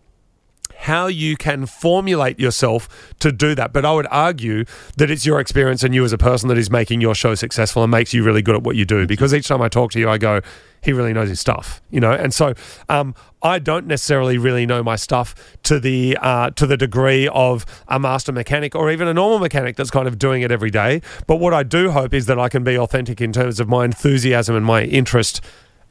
how 0.78 1.08
you 1.08 1.36
can 1.36 1.66
formulate 1.66 2.40
yourself 2.40 3.14
to 3.20 3.32
do 3.32 3.56
that. 3.56 3.74
But 3.74 3.86
I 3.86 3.94
would 3.94 4.08
argue 4.12 4.66
that 4.98 5.10
it's 5.10 5.26
your 5.26 5.40
experience 5.40 5.84
and 5.84 5.94
you 5.94 6.04
as 6.04 6.14
a 6.14 6.18
person 6.18 6.50
that 6.50 6.58
is 6.58 6.70
making 6.70 7.02
your 7.02 7.16
show 7.16 7.36
successful 7.36 7.84
and 7.84 7.92
makes 7.92 8.14
you 8.14 8.24
really 8.24 8.42
good 8.42 8.56
at 8.56 8.64
what 8.64 8.76
you 8.76 8.86
do. 8.86 9.08
Because 9.08 9.34
each 9.34 9.48
time 9.48 9.62
I 9.62 9.70
talk 9.70 9.92
to 9.92 10.00
you, 10.00 10.10
I 10.10 10.18
go, 10.18 10.42
he 10.82 10.94
really 10.94 11.14
knows 11.14 11.30
his 11.30 11.40
stuff, 11.40 11.82
you 11.90 12.00
know. 12.00 12.12
And 12.12 12.34
so 12.34 12.54
um, 12.90 13.16
I 13.48 13.60
don't 13.60 13.88
necessarily 13.88 14.38
really 14.38 14.66
know 14.66 14.84
my 14.84 14.96
stuff 14.96 15.34
to 15.64 15.80
the 15.80 16.18
uh, 16.22 16.52
to 16.52 16.68
the 16.68 16.78
degree 16.78 17.28
of 17.30 17.66
a 17.88 18.00
master 18.00 18.32
mechanic 18.32 18.76
or 18.76 18.92
even 18.92 19.08
a 19.08 19.14
normal 19.14 19.40
mechanic 19.40 19.76
that's 19.76 19.92
kind 19.92 20.08
of 20.08 20.20
doing 20.20 20.42
it 20.42 20.52
every 20.52 20.70
day. 20.70 21.02
But 21.26 21.38
what 21.38 21.54
I 21.54 21.64
do 21.64 21.92
hope 21.92 22.14
is 22.14 22.26
that 22.28 22.40
I 22.40 22.50
can 22.50 22.64
be 22.64 22.78
authentic 22.78 23.22
in 23.22 23.32
terms 23.34 23.60
of 23.60 23.68
my 23.68 23.86
enthusiasm 23.86 24.56
and 24.56 24.66
my 24.66 24.84
interest 24.84 25.42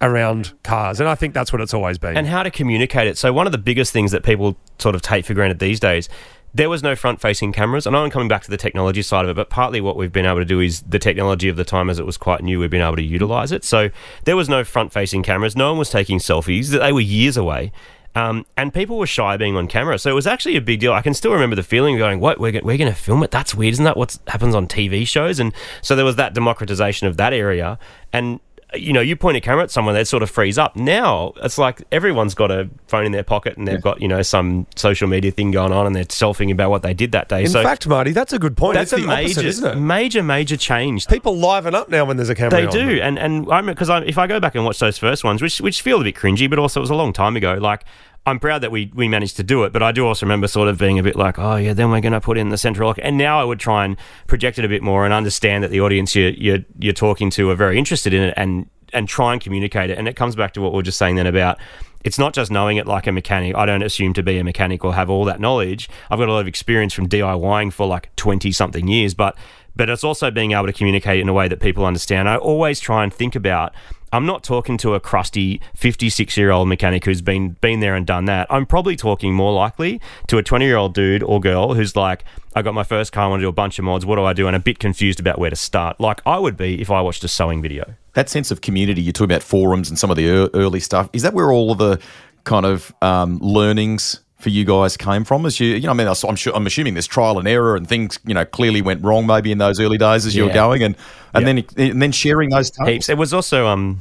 around 0.00 0.52
cars. 0.62 1.00
And 1.00 1.08
I 1.08 1.14
think 1.14 1.32
that's 1.34 1.52
what 1.52 1.62
it's 1.62 1.72
always 1.72 1.98
been. 1.98 2.16
and 2.16 2.26
how 2.26 2.42
to 2.42 2.50
communicate 2.50 3.08
it. 3.08 3.16
So 3.16 3.32
one 3.32 3.46
of 3.46 3.52
the 3.52 3.58
biggest 3.58 3.92
things 3.92 4.12
that 4.12 4.22
people 4.22 4.56
sort 4.78 4.94
of 4.94 5.02
take 5.02 5.24
for 5.24 5.34
granted 5.34 5.58
these 5.58 5.80
days, 5.80 6.08
there 6.56 6.70
was 6.70 6.82
no 6.82 6.96
front-facing 6.96 7.52
cameras. 7.52 7.86
I 7.86 7.90
know 7.90 8.02
I'm 8.02 8.10
coming 8.10 8.28
back 8.28 8.42
to 8.44 8.50
the 8.50 8.56
technology 8.56 9.02
side 9.02 9.24
of 9.24 9.30
it, 9.30 9.34
but 9.34 9.50
partly 9.50 9.82
what 9.82 9.96
we've 9.96 10.12
been 10.12 10.24
able 10.24 10.38
to 10.38 10.44
do 10.44 10.60
is 10.60 10.80
the 10.82 10.98
technology 10.98 11.50
of 11.50 11.56
the 11.56 11.64
time, 11.64 11.90
as 11.90 11.98
it 11.98 12.06
was 12.06 12.16
quite 12.16 12.42
new, 12.42 12.58
we've 12.58 12.70
been 12.70 12.80
able 12.80 12.96
to 12.96 13.02
utilize 13.02 13.52
it. 13.52 13.62
So 13.62 13.90
there 14.24 14.36
was 14.36 14.48
no 14.48 14.64
front-facing 14.64 15.22
cameras. 15.22 15.54
No 15.54 15.68
one 15.68 15.78
was 15.78 15.90
taking 15.90 16.18
selfies. 16.18 16.68
They 16.68 16.92
were 16.92 17.00
years 17.00 17.36
away. 17.36 17.72
Um, 18.14 18.46
and 18.56 18.72
people 18.72 18.98
were 18.98 19.06
shy 19.06 19.36
being 19.36 19.56
on 19.56 19.68
camera, 19.68 19.98
so 19.98 20.10
it 20.10 20.14
was 20.14 20.26
actually 20.26 20.56
a 20.56 20.62
big 20.62 20.80
deal. 20.80 20.94
I 20.94 21.02
can 21.02 21.12
still 21.12 21.34
remember 21.34 21.54
the 21.54 21.62
feeling 21.62 21.96
of 21.96 21.98
going, 21.98 22.18
"What? 22.18 22.40
We're, 22.40 22.52
we're 22.62 22.78
going 22.78 22.90
to 22.90 22.94
film 22.94 23.22
it? 23.22 23.30
That's 23.30 23.54
weird, 23.54 23.72
isn't 23.72 23.84
that? 23.84 23.98
What 23.98 24.16
happens 24.28 24.54
on 24.54 24.66
TV 24.66 25.06
shows?" 25.06 25.38
And 25.38 25.52
so 25.82 25.94
there 25.94 26.04
was 26.06 26.16
that 26.16 26.32
democratization 26.32 27.06
of 27.08 27.18
that 27.18 27.34
area, 27.34 27.78
and 28.14 28.40
you 28.74 28.92
know, 28.92 29.00
you 29.00 29.14
point 29.16 29.36
a 29.36 29.40
camera 29.40 29.62
at 29.62 29.70
someone, 29.70 29.94
they 29.94 30.04
sort 30.04 30.22
of 30.22 30.30
freeze 30.30 30.58
up. 30.58 30.74
Now 30.74 31.32
it's 31.36 31.56
like 31.56 31.82
everyone's 31.92 32.34
got 32.34 32.50
a 32.50 32.68
phone 32.88 33.06
in 33.06 33.12
their 33.12 33.22
pocket 33.22 33.56
and 33.56 33.66
they've 33.66 33.80
got 33.80 34.02
you 34.02 34.08
know 34.08 34.22
some 34.22 34.66
social 34.74 35.06
media 35.08 35.30
thing 35.30 35.50
going 35.52 35.72
on, 35.72 35.86
and 35.86 35.94
they're 35.94 36.04
selfing 36.04 36.50
about 36.50 36.70
what 36.70 36.82
they 36.82 36.92
did 36.92 37.12
that 37.12 37.28
day. 37.28 37.42
in 37.42 37.48
so 37.48 37.62
fact, 37.62 37.86
Marty, 37.86 38.12
that's 38.12 38.32
a 38.32 38.38
good 38.38 38.56
point. 38.56 38.74
that's 38.74 38.92
it's 38.92 39.02
a 39.02 39.06
the 39.06 39.12
opposite, 39.12 39.36
major, 39.36 39.48
isn't 39.48 39.70
it? 39.72 39.80
major, 39.80 40.22
major 40.22 40.56
change. 40.56 41.06
People 41.06 41.36
liven 41.36 41.74
up 41.74 41.88
now 41.88 42.04
when 42.04 42.16
there's 42.16 42.28
a 42.28 42.34
camera. 42.34 42.50
They 42.50 42.66
on 42.66 42.72
do, 42.72 43.00
and 43.00 43.18
and 43.18 43.50
I 43.50 43.60
because 43.62 43.88
if 43.88 44.18
I 44.18 44.26
go 44.26 44.40
back 44.40 44.54
and 44.54 44.64
watch 44.64 44.78
those 44.78 44.98
first 44.98 45.22
ones, 45.22 45.40
which 45.40 45.60
which 45.60 45.82
feel 45.82 46.00
a 46.00 46.04
bit 46.04 46.16
cringy, 46.16 46.50
but 46.50 46.58
also 46.58 46.80
it 46.80 46.82
was 46.82 46.90
a 46.90 46.96
long 46.96 47.12
time 47.12 47.36
ago. 47.36 47.54
Like 47.54 47.84
I'm 48.26 48.40
proud 48.40 48.62
that 48.62 48.72
we 48.72 48.90
we 48.92 49.06
managed 49.06 49.36
to 49.36 49.44
do 49.44 49.62
it, 49.62 49.72
but 49.72 49.84
I 49.84 49.92
do 49.92 50.04
also 50.04 50.26
remember 50.26 50.48
sort 50.48 50.66
of 50.66 50.78
being 50.78 50.98
a 50.98 51.02
bit 51.02 51.14
like, 51.14 51.38
oh 51.38 51.56
yeah, 51.56 51.72
then 51.72 51.90
we're 51.90 52.00
going 52.00 52.12
to 52.12 52.20
put 52.20 52.36
in 52.36 52.48
the 52.48 52.58
central 52.58 52.88
lock. 52.88 52.98
And 53.00 53.16
now 53.16 53.40
I 53.40 53.44
would 53.44 53.60
try 53.60 53.84
and 53.84 53.96
project 54.26 54.58
it 54.58 54.64
a 54.64 54.68
bit 54.68 54.82
more 54.82 55.04
and 55.04 55.14
understand 55.14 55.62
that 55.62 55.70
the 55.70 55.80
audience 55.80 56.16
you're 56.16 56.30
you're, 56.30 56.58
you're 56.78 56.92
talking 56.92 57.30
to 57.30 57.48
are 57.50 57.54
very 57.54 57.78
interested 57.78 58.12
in 58.12 58.22
it 58.22 58.34
and 58.36 58.68
and 58.92 59.08
try 59.08 59.32
and 59.32 59.40
communicate 59.40 59.90
it. 59.90 59.98
And 59.98 60.08
it 60.08 60.16
comes 60.16 60.34
back 60.34 60.52
to 60.54 60.60
what 60.60 60.72
we 60.72 60.80
are 60.80 60.82
just 60.82 60.98
saying 60.98 61.16
then 61.16 61.26
about 61.26 61.58
it's 62.06 62.18
not 62.18 62.32
just 62.32 62.52
knowing 62.52 62.76
it 62.76 62.86
like 62.86 63.08
a 63.08 63.12
mechanic. 63.12 63.56
I 63.56 63.66
don't 63.66 63.82
assume 63.82 64.12
to 64.14 64.22
be 64.22 64.38
a 64.38 64.44
mechanic 64.44 64.84
or 64.84 64.94
have 64.94 65.10
all 65.10 65.24
that 65.24 65.40
knowledge. 65.40 65.88
I've 66.08 66.20
got 66.20 66.28
a 66.28 66.32
lot 66.32 66.40
of 66.40 66.46
experience 66.46 66.92
from 66.92 67.08
DIYing 67.08 67.72
for 67.72 67.86
like 67.86 68.14
20 68.14 68.52
something 68.52 68.86
years, 68.86 69.14
but 69.14 69.36
but 69.76 69.90
it's 69.90 70.04
also 70.04 70.30
being 70.30 70.52
able 70.52 70.66
to 70.66 70.72
communicate 70.72 71.20
in 71.20 71.28
a 71.28 71.32
way 71.32 71.48
that 71.48 71.60
people 71.60 71.84
understand. 71.84 72.28
I 72.28 72.36
always 72.36 72.80
try 72.80 73.04
and 73.04 73.12
think 73.12 73.36
about 73.36 73.74
I'm 74.12 74.26
not 74.26 74.44
talking 74.44 74.76
to 74.78 74.94
a 74.94 75.00
crusty 75.00 75.60
56 75.74 76.36
year 76.36 76.50
old 76.50 76.68
mechanic 76.68 77.04
who's 77.04 77.22
been 77.22 77.50
been 77.60 77.80
there 77.80 77.94
and 77.94 78.06
done 78.06 78.26
that. 78.26 78.46
I'm 78.50 78.66
probably 78.66 78.96
talking 78.96 79.34
more 79.34 79.52
likely 79.52 80.00
to 80.28 80.38
a 80.38 80.42
20 80.42 80.64
year 80.64 80.76
old 80.76 80.94
dude 80.94 81.22
or 81.22 81.40
girl 81.40 81.74
who's 81.74 81.96
like, 81.96 82.24
I 82.54 82.62
got 82.62 82.74
my 82.74 82.84
first 82.84 83.12
car, 83.12 83.24
I 83.24 83.28
want 83.28 83.40
to 83.40 83.44
do 83.44 83.48
a 83.48 83.52
bunch 83.52 83.78
of 83.78 83.84
mods. 83.84 84.06
What 84.06 84.16
do 84.16 84.24
I 84.24 84.32
do? 84.32 84.46
And 84.46 84.56
a 84.56 84.60
bit 84.60 84.78
confused 84.78 85.20
about 85.20 85.38
where 85.38 85.50
to 85.50 85.56
start, 85.56 86.00
like 86.00 86.22
I 86.24 86.38
would 86.38 86.56
be 86.56 86.80
if 86.80 86.90
I 86.90 87.00
watched 87.00 87.24
a 87.24 87.28
sewing 87.28 87.62
video. 87.62 87.94
That 88.14 88.28
sense 88.28 88.50
of 88.50 88.60
community, 88.60 89.02
you 89.02 89.12
talk 89.12 89.26
about 89.26 89.42
forums 89.42 89.88
and 89.88 89.98
some 89.98 90.10
of 90.10 90.16
the 90.16 90.24
ear- 90.24 90.50
early 90.54 90.80
stuff. 90.80 91.10
Is 91.12 91.22
that 91.22 91.34
where 91.34 91.50
all 91.50 91.70
of 91.70 91.78
the 91.78 92.00
kind 92.44 92.64
of 92.64 92.94
um, 93.02 93.38
learnings 93.40 94.20
for 94.36 94.50
you 94.50 94.64
guys 94.64 94.96
came 94.96 95.24
from? 95.24 95.46
As 95.46 95.58
you, 95.58 95.74
you 95.74 95.82
know, 95.82 95.90
I 95.90 95.94
mean, 95.94 96.08
I'm 96.08 96.36
sure, 96.36 96.54
I'm 96.54 96.66
assuming 96.66 96.94
there's 96.94 97.06
trial 97.06 97.38
and 97.38 97.48
error 97.48 97.76
and 97.76 97.88
things, 97.88 98.18
you 98.26 98.34
know, 98.34 98.44
clearly 98.44 98.82
went 98.82 99.02
wrong 99.02 99.26
maybe 99.26 99.50
in 99.50 99.58
those 99.58 99.80
early 99.80 99.98
days 99.98 100.26
as 100.26 100.36
you 100.36 100.44
were 100.44 100.52
going, 100.52 100.82
and 100.82 100.96
and 101.34 101.46
then 101.46 101.64
and 101.76 102.00
then 102.00 102.12
sharing 102.12 102.50
those 102.50 102.70
tapes. 102.70 102.88
Heaps. 102.88 103.08
It 103.08 103.18
was 103.18 103.32
also 103.32 103.66
um 103.66 104.00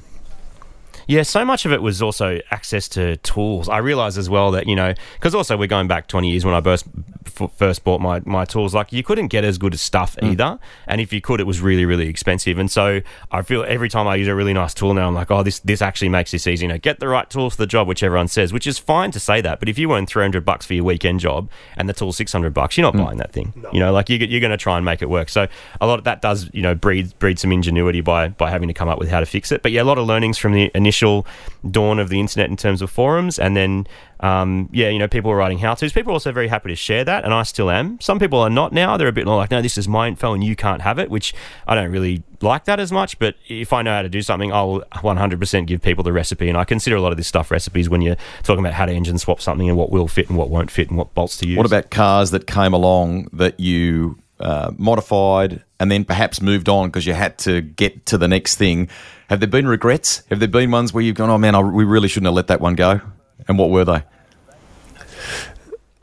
yeah, 1.08 1.24
so 1.24 1.46
much 1.46 1.66
of 1.66 1.72
it 1.72 1.82
was 1.82 2.02
also 2.02 2.40
access 2.52 2.88
to 2.90 3.18
tools. 3.18 3.70
I 3.70 3.78
realized 3.78 4.18
as 4.18 4.30
well 4.30 4.52
that, 4.52 4.68
you 4.68 4.76
know, 4.76 4.94
because 5.14 5.36
also 5.36 5.56
we're 5.56 5.68
going 5.68 5.88
back 5.88 6.08
20 6.08 6.32
years 6.32 6.44
when 6.44 6.56
I 6.56 6.62
first, 6.62 6.86
f- 7.28 7.52
first 7.56 7.84
bought 7.84 8.02
my, 8.02 8.22
my 8.26 8.46
tools, 8.46 8.74
like 8.74 8.92
you 8.92 9.04
couldn't 9.04 9.28
get 9.28 9.44
as 9.44 9.58
good 9.58 9.74
as 9.74 9.82
stuff 9.82 10.16
mm. 10.18 10.32
either. 10.32 10.60
And 10.88 11.02
if 11.02 11.12
you 11.14 11.22
could, 11.22 11.40
it 11.40 11.46
was 11.46 11.62
really, 11.62 11.86
really 11.86 12.08
expensive. 12.08 12.58
And 12.58 12.70
so 12.70 13.02
I 13.32 13.42
feel 13.42 13.64
every 13.68 13.90
time 13.90 14.08
I 14.08 14.16
use 14.16 14.28
a 14.28 14.36
really 14.36 14.54
nice 14.54 14.74
tool 14.74 14.94
now, 14.94 15.08
I'm 15.08 15.14
like, 15.14 15.32
oh, 15.32 15.44
this, 15.44 15.60
this 15.60 15.82
actually 15.82 16.10
makes 16.10 16.32
this 16.32 16.48
easy. 16.48 16.66
You 16.66 16.70
know, 16.70 16.78
get 16.78 17.00
the 17.00 17.08
right 17.08 17.30
tools 17.30 17.56
for 17.56 17.62
the 17.62 17.68
job, 17.68 17.88
which 17.88 18.04
everyone 18.04 18.28
says, 18.28 18.54
which 18.54 18.68
is 18.68 18.78
fine 18.78 19.12
to 19.12 19.20
say 19.20 19.42
that. 19.42 19.60
But 19.60 19.70
if 19.70 19.78
you 19.78 19.94
earn 19.94 20.06
300 20.06 20.46
bucks 20.46 20.66
for 20.66 20.74
your 20.74 20.84
weekend 20.84 21.20
job 21.20 21.50
and 21.78 21.88
the 21.88 21.94
tool's 21.94 22.18
600 22.18 22.54
bucks, 22.54 22.78
you're 22.78 22.84
not 22.84 22.94
mm. 22.94 23.06
buying 23.06 23.18
that 23.18 23.32
thing. 23.32 23.54
You 23.72 23.80
know, 23.80 23.92
like 23.92 24.10
you, 24.10 24.18
you're 24.18 24.42
going 24.42 24.52
to 24.52 24.58
try 24.58 24.78
and 24.78 24.86
make 24.86 25.02
it 25.02 25.10
work. 25.10 25.30
So 25.30 25.48
a 25.82 25.88
lot 25.88 26.00
of 26.00 26.06
that 26.06 26.22
does, 26.22 26.50
you 26.54 26.62
know, 26.62 26.76
breed, 26.76 27.18
breed 27.20 27.40
some 27.40 27.52
ingenuity 27.52 28.02
by, 28.02 28.30
by 28.30 28.50
having 28.50 28.68
to 28.68 28.74
come 28.74 28.90
up 28.90 29.00
with 29.00 29.10
how 29.10 29.20
to 29.20 29.26
fix 29.26 29.52
it. 29.52 29.62
But 29.62 29.72
yeah, 29.72 29.82
a 29.82 29.84
lot 29.84 29.98
of 29.98 30.08
learnings 30.08 30.38
from 30.38 30.54
the 30.54 30.72
initial 30.76 31.26
dawn 31.70 32.00
of 32.00 32.10
the 32.10 32.20
internet 32.20 32.50
in 32.50 32.58
terms 32.58 32.82
of 32.82 32.90
forums. 32.90 33.40
And 33.40 33.56
then, 33.56 33.88
um, 34.20 34.70
yeah, 34.72 34.90
you 34.90 35.00
know, 35.00 35.08
people 35.08 35.30
were 35.32 35.38
writing 35.38 35.58
how 35.58 35.74
to's. 35.74 35.92
People 35.92 36.12
are 36.12 36.14
also 36.14 36.32
very 36.32 36.48
happy 36.48 36.70
to 36.70 36.76
share 36.76 37.04
that. 37.04 37.24
And 37.26 37.34
I 37.34 37.44
still 37.44 37.70
am. 37.70 38.00
Some 38.00 38.20
people 38.20 38.40
are 38.40 38.50
not 38.50 38.72
now. 38.72 38.98
They're 38.98 39.08
a 39.08 39.14
bit 39.14 39.26
more 39.26 39.36
like, 39.36 39.52
no, 39.52 39.62
this 39.62 39.78
is 39.78 39.88
my 39.88 40.08
info 40.08 40.34
and 40.34 40.44
you 40.44 40.56
can't 40.56 40.82
have 40.82 41.00
it, 41.00 41.10
which 41.10 41.34
I 41.68 41.76
don't 41.76 41.92
really 41.92 42.24
like 42.42 42.66
that 42.66 42.80
as 42.80 42.92
much. 42.92 43.20
But 43.20 43.36
if 43.48 43.74
I 43.74 43.82
know 43.82 43.92
how 43.92 44.02
to 44.02 44.10
do 44.10 44.22
something, 44.22 44.54
I'll 44.54 44.82
100% 44.94 45.68
give 45.68 45.82
people 45.82 46.04
the 46.04 46.14
recipe. 46.14 46.48
And 46.48 46.58
I 46.58 46.64
consider 46.64 46.96
a 46.96 47.02
lot 47.02 47.12
of 47.12 47.18
this 47.18 47.28
stuff 47.28 47.52
recipes 47.52 47.90
when 47.90 48.02
you're 48.02 48.18
talking 48.44 48.64
about 48.64 48.74
how 48.74 48.86
to 48.86 48.94
engine 48.94 49.18
swap 49.18 49.42
something 49.42 49.68
and 49.68 49.78
what 49.78 49.92
will 49.92 50.08
fit 50.08 50.30
and 50.30 50.38
what 50.38 50.50
won't 50.50 50.72
fit 50.72 50.90
and 50.90 50.98
what 50.98 51.14
bolts 51.14 51.38
to 51.38 51.48
use. 51.48 51.58
What 51.58 51.66
about 51.66 51.92
cars 51.92 52.32
that 52.32 52.48
came 52.48 52.74
along 52.74 53.30
that 53.34 53.60
you 53.60 54.18
uh, 54.40 54.72
modified 54.78 55.64
and 55.80 55.92
then 55.92 56.06
perhaps 56.06 56.42
moved 56.42 56.70
on 56.70 56.90
because 56.90 57.06
you 57.06 57.14
had 57.14 57.38
to 57.40 57.62
get 57.62 58.06
to 58.08 58.18
the 58.18 58.28
next 58.28 58.56
thing? 58.56 58.90
Have 59.30 59.40
there 59.40 59.50
been 59.50 59.68
regrets? 59.68 60.24
Have 60.30 60.40
there 60.40 60.48
been 60.48 60.72
ones 60.72 60.94
where 60.94 61.04
you've 61.04 61.16
gone, 61.16 61.30
oh 61.30 61.38
man, 61.38 61.56
I, 61.56 61.60
we 61.60 61.84
really 61.84 62.08
shouldn't 62.08 62.28
have 62.28 62.36
let 62.36 62.48
that 62.48 62.62
one 62.62 62.76
go? 62.76 63.02
And 63.48 63.58
what 63.58 63.70
were 63.70 63.86
they? 63.86 64.04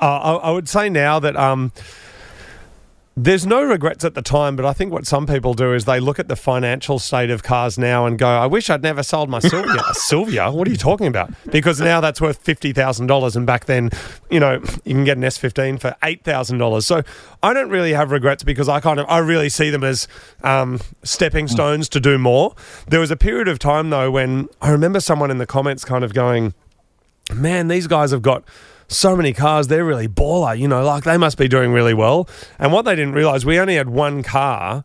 Uh, 0.00 0.18
I, 0.18 0.32
I 0.34 0.50
would 0.50 0.68
say 0.68 0.88
now 0.88 1.20
that 1.20 1.36
um, 1.36 1.72
there's 3.16 3.46
no 3.46 3.62
regrets 3.62 4.04
at 4.04 4.14
the 4.14 4.22
time, 4.22 4.56
but 4.56 4.64
I 4.64 4.72
think 4.72 4.90
what 4.90 5.06
some 5.06 5.26
people 5.26 5.52
do 5.52 5.74
is 5.74 5.84
they 5.84 6.00
look 6.00 6.18
at 6.18 6.28
the 6.28 6.36
financial 6.36 6.98
state 6.98 7.30
of 7.30 7.42
cars 7.42 7.76
now 7.76 8.06
and 8.06 8.18
go, 8.18 8.26
I 8.26 8.46
wish 8.46 8.70
I'd 8.70 8.82
never 8.82 9.02
sold 9.02 9.28
my 9.28 9.38
Silvia. 9.40 9.82
Silvia? 9.92 10.50
What 10.50 10.66
are 10.66 10.70
you 10.70 10.78
talking 10.78 11.06
about? 11.06 11.30
Because 11.50 11.78
now 11.78 12.00
that's 12.00 12.22
worth 12.22 12.42
$50,000 12.42 13.36
and 13.36 13.46
back 13.46 13.66
then, 13.66 13.90
you 14.30 14.40
know, 14.40 14.54
you 14.84 14.94
can 14.94 15.04
get 15.04 15.18
an 15.18 15.24
S15 15.24 15.78
for 15.78 15.94
$8,000. 16.02 16.82
So 16.82 17.02
I 17.42 17.52
don't 17.52 17.68
really 17.68 17.92
have 17.92 18.10
regrets 18.12 18.44
because 18.44 18.68
I 18.68 18.80
kind 18.80 18.98
of, 18.98 19.06
I 19.10 19.18
really 19.18 19.50
see 19.50 19.68
them 19.68 19.84
as 19.84 20.08
um, 20.42 20.80
stepping 21.02 21.48
stones 21.48 21.90
to 21.90 22.00
do 22.00 22.16
more. 22.16 22.54
There 22.88 23.00
was 23.00 23.10
a 23.10 23.16
period 23.16 23.46
of 23.46 23.58
time 23.58 23.90
though 23.90 24.10
when 24.10 24.48
I 24.62 24.70
remember 24.70 25.00
someone 25.00 25.30
in 25.30 25.36
the 25.36 25.46
comments 25.46 25.84
kind 25.84 26.02
of 26.02 26.14
going, 26.14 26.54
man, 27.34 27.68
these 27.68 27.86
guys 27.86 28.10
have 28.10 28.22
got 28.22 28.44
so 28.88 29.16
many 29.16 29.32
cars. 29.32 29.68
They're 29.68 29.84
really 29.84 30.08
baller, 30.08 30.58
you 30.58 30.68
know, 30.68 30.84
like 30.84 31.04
they 31.04 31.16
must 31.16 31.38
be 31.38 31.48
doing 31.48 31.72
really 31.72 31.94
well. 31.94 32.28
And 32.58 32.72
what 32.72 32.84
they 32.84 32.94
didn't 32.94 33.14
realize, 33.14 33.44
we 33.44 33.58
only 33.58 33.76
had 33.76 33.88
one 33.88 34.22
car, 34.22 34.84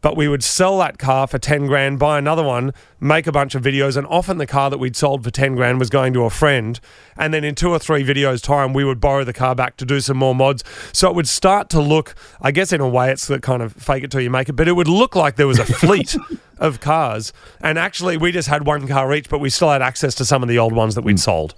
but 0.00 0.16
we 0.16 0.28
would 0.28 0.44
sell 0.44 0.78
that 0.78 0.98
car 0.98 1.26
for 1.26 1.38
10 1.38 1.66
grand, 1.66 1.98
buy 1.98 2.18
another 2.18 2.42
one, 2.42 2.72
make 3.00 3.26
a 3.26 3.32
bunch 3.32 3.54
of 3.54 3.62
videos. 3.62 3.96
And 3.96 4.06
often 4.06 4.38
the 4.38 4.46
car 4.46 4.70
that 4.70 4.78
we'd 4.78 4.96
sold 4.96 5.24
for 5.24 5.30
10 5.30 5.56
grand 5.56 5.78
was 5.78 5.90
going 5.90 6.12
to 6.14 6.24
a 6.24 6.30
friend. 6.30 6.78
And 7.16 7.34
then 7.34 7.44
in 7.44 7.54
two 7.54 7.70
or 7.70 7.78
three 7.78 8.04
videos' 8.04 8.42
time, 8.42 8.72
we 8.72 8.84
would 8.84 9.00
borrow 9.00 9.24
the 9.24 9.32
car 9.32 9.54
back 9.54 9.76
to 9.78 9.84
do 9.84 10.00
some 10.00 10.16
more 10.16 10.34
mods. 10.34 10.62
So 10.92 11.08
it 11.08 11.14
would 11.14 11.28
start 11.28 11.68
to 11.70 11.80
look, 11.80 12.14
I 12.40 12.50
guess, 12.50 12.72
in 12.72 12.80
a 12.80 12.88
way, 12.88 13.10
it's 13.10 13.26
the 13.26 13.40
kind 13.40 13.62
of 13.62 13.72
fake 13.72 14.04
it 14.04 14.10
till 14.10 14.20
you 14.20 14.30
make 14.30 14.48
it, 14.48 14.54
but 14.54 14.68
it 14.68 14.72
would 14.72 14.88
look 14.88 15.16
like 15.16 15.36
there 15.36 15.46
was 15.46 15.58
a 15.58 15.64
fleet. 15.66 16.16
Of 16.60 16.80
cars, 16.80 17.32
and 17.60 17.78
actually, 17.78 18.16
we 18.16 18.32
just 18.32 18.48
had 18.48 18.66
one 18.66 18.88
car 18.88 19.14
each, 19.14 19.30
but 19.30 19.38
we 19.38 19.48
still 19.48 19.70
had 19.70 19.80
access 19.80 20.16
to 20.16 20.24
some 20.24 20.42
of 20.42 20.48
the 20.48 20.58
old 20.58 20.72
ones 20.72 20.96
that 20.96 21.02
we'd 21.02 21.20
sold. 21.20 21.54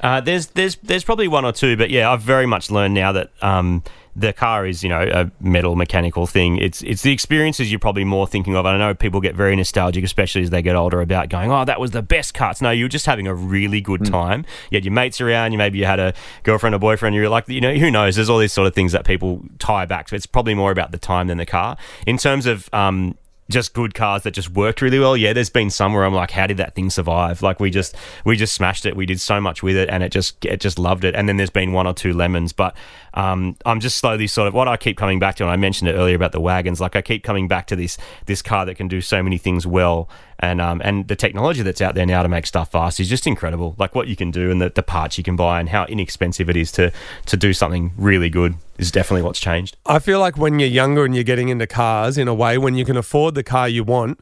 Uh, 0.00 0.20
there's 0.20 0.46
there's 0.48 0.76
there's 0.76 1.04
probably 1.04 1.28
one 1.28 1.44
or 1.44 1.52
two, 1.52 1.76
but 1.76 1.90
yeah, 1.90 2.10
I've 2.10 2.22
very 2.22 2.46
much 2.46 2.70
learned 2.70 2.94
now 2.94 3.12
that 3.12 3.30
um, 3.42 3.82
the 4.18 4.32
car 4.32 4.66
is 4.66 4.82
you 4.82 4.88
know 4.88 5.00
a 5.00 5.30
metal 5.40 5.76
mechanical 5.76 6.26
thing. 6.26 6.58
It's 6.58 6.82
it's 6.82 7.02
the 7.02 7.12
experiences 7.12 7.70
you're 7.70 7.78
probably 7.78 8.04
more 8.04 8.26
thinking 8.26 8.56
of. 8.56 8.66
And 8.66 8.82
I 8.82 8.88
know 8.88 8.94
people 8.94 9.20
get 9.20 9.34
very 9.34 9.54
nostalgic, 9.54 10.04
especially 10.04 10.42
as 10.42 10.50
they 10.50 10.60
get 10.60 10.74
older, 10.74 11.00
about 11.00 11.28
going, 11.28 11.52
oh, 11.52 11.64
that 11.64 11.80
was 11.80 11.92
the 11.92 12.02
best 12.02 12.34
cuts. 12.34 12.60
No, 12.60 12.70
you're 12.70 12.88
just 12.88 13.06
having 13.06 13.26
a 13.26 13.34
really 13.34 13.80
good 13.80 14.04
time. 14.04 14.44
You 14.70 14.76
had 14.76 14.84
your 14.84 14.92
mates 14.92 15.20
around. 15.20 15.52
You 15.52 15.58
maybe 15.58 15.78
you 15.78 15.84
had 15.84 16.00
a 16.00 16.14
girlfriend 16.42 16.74
or 16.74 16.78
boyfriend. 16.78 17.14
You're 17.14 17.28
like, 17.28 17.48
you 17.48 17.60
know, 17.60 17.74
who 17.74 17.90
knows? 17.90 18.16
There's 18.16 18.28
all 18.28 18.38
these 18.38 18.52
sort 18.52 18.66
of 18.66 18.74
things 18.74 18.92
that 18.92 19.04
people 19.04 19.42
tie 19.58 19.86
back 19.86 20.08
to. 20.08 20.16
It's 20.16 20.26
probably 20.26 20.54
more 20.54 20.72
about 20.72 20.90
the 20.90 20.98
time 20.98 21.28
than 21.28 21.38
the 21.38 21.46
car. 21.46 21.76
In 22.06 22.18
terms 22.18 22.46
of 22.46 22.68
um, 22.72 23.16
just 23.50 23.72
good 23.72 23.94
cars 23.94 24.24
that 24.24 24.32
just 24.32 24.50
worked 24.50 24.82
really 24.82 24.98
well. 24.98 25.16
Yeah, 25.16 25.32
there's 25.32 25.50
been 25.50 25.70
some 25.70 25.94
where 25.94 26.04
I'm 26.04 26.14
like, 26.14 26.30
how 26.30 26.46
did 26.46 26.58
that 26.58 26.74
thing 26.74 26.90
survive? 26.90 27.42
Like 27.42 27.60
we 27.60 27.70
just 27.70 27.94
we 28.24 28.36
just 28.36 28.54
smashed 28.54 28.84
it. 28.84 28.94
We 28.94 29.06
did 29.06 29.20
so 29.20 29.40
much 29.40 29.62
with 29.62 29.76
it, 29.76 29.88
and 29.88 30.02
it 30.02 30.12
just 30.12 30.44
it 30.44 30.60
just 30.60 30.78
loved 30.78 31.04
it. 31.04 31.14
And 31.14 31.28
then 31.28 31.38
there's 31.38 31.50
been 31.50 31.72
one 31.72 31.86
or 31.86 31.94
two 31.94 32.12
lemons, 32.12 32.52
but 32.52 32.76
um, 33.18 33.56
I'm 33.66 33.80
just 33.80 33.96
slowly 33.96 34.28
sort 34.28 34.46
of 34.46 34.54
what 34.54 34.68
I 34.68 34.76
keep 34.76 34.96
coming 34.96 35.18
back 35.18 35.34
to. 35.36 35.42
And 35.42 35.50
I 35.50 35.56
mentioned 35.56 35.90
it 35.90 35.94
earlier 35.94 36.14
about 36.14 36.30
the 36.30 36.40
wagons. 36.40 36.80
Like 36.80 36.94
I 36.94 37.02
keep 37.02 37.24
coming 37.24 37.48
back 37.48 37.66
to 37.66 37.74
this 37.74 37.98
this 38.26 38.42
car 38.42 38.64
that 38.64 38.76
can 38.76 38.86
do 38.86 39.00
so 39.00 39.24
many 39.24 39.38
things 39.38 39.66
well, 39.66 40.08
and 40.38 40.60
um, 40.60 40.80
and 40.84 41.08
the 41.08 41.16
technology 41.16 41.62
that's 41.62 41.80
out 41.80 41.96
there 41.96 42.06
now 42.06 42.22
to 42.22 42.28
make 42.28 42.46
stuff 42.46 42.70
fast 42.70 43.00
is 43.00 43.08
just 43.08 43.26
incredible. 43.26 43.74
Like 43.76 43.96
what 43.96 44.06
you 44.06 44.14
can 44.14 44.30
do 44.30 44.52
and 44.52 44.62
the, 44.62 44.70
the 44.70 44.84
parts 44.84 45.18
you 45.18 45.24
can 45.24 45.34
buy 45.34 45.58
and 45.58 45.68
how 45.68 45.84
inexpensive 45.86 46.48
it 46.48 46.56
is 46.56 46.70
to 46.72 46.92
to 47.26 47.36
do 47.36 47.52
something 47.52 47.92
really 47.96 48.30
good 48.30 48.54
is 48.78 48.92
definitely 48.92 49.22
what's 49.22 49.40
changed. 49.40 49.76
I 49.84 49.98
feel 49.98 50.20
like 50.20 50.38
when 50.38 50.60
you're 50.60 50.68
younger 50.68 51.04
and 51.04 51.12
you're 51.12 51.24
getting 51.24 51.48
into 51.48 51.66
cars, 51.66 52.18
in 52.18 52.28
a 52.28 52.34
way, 52.34 52.56
when 52.56 52.76
you 52.76 52.84
can 52.84 52.96
afford 52.96 53.34
the 53.34 53.42
car 53.42 53.68
you 53.68 53.82
want, 53.82 54.20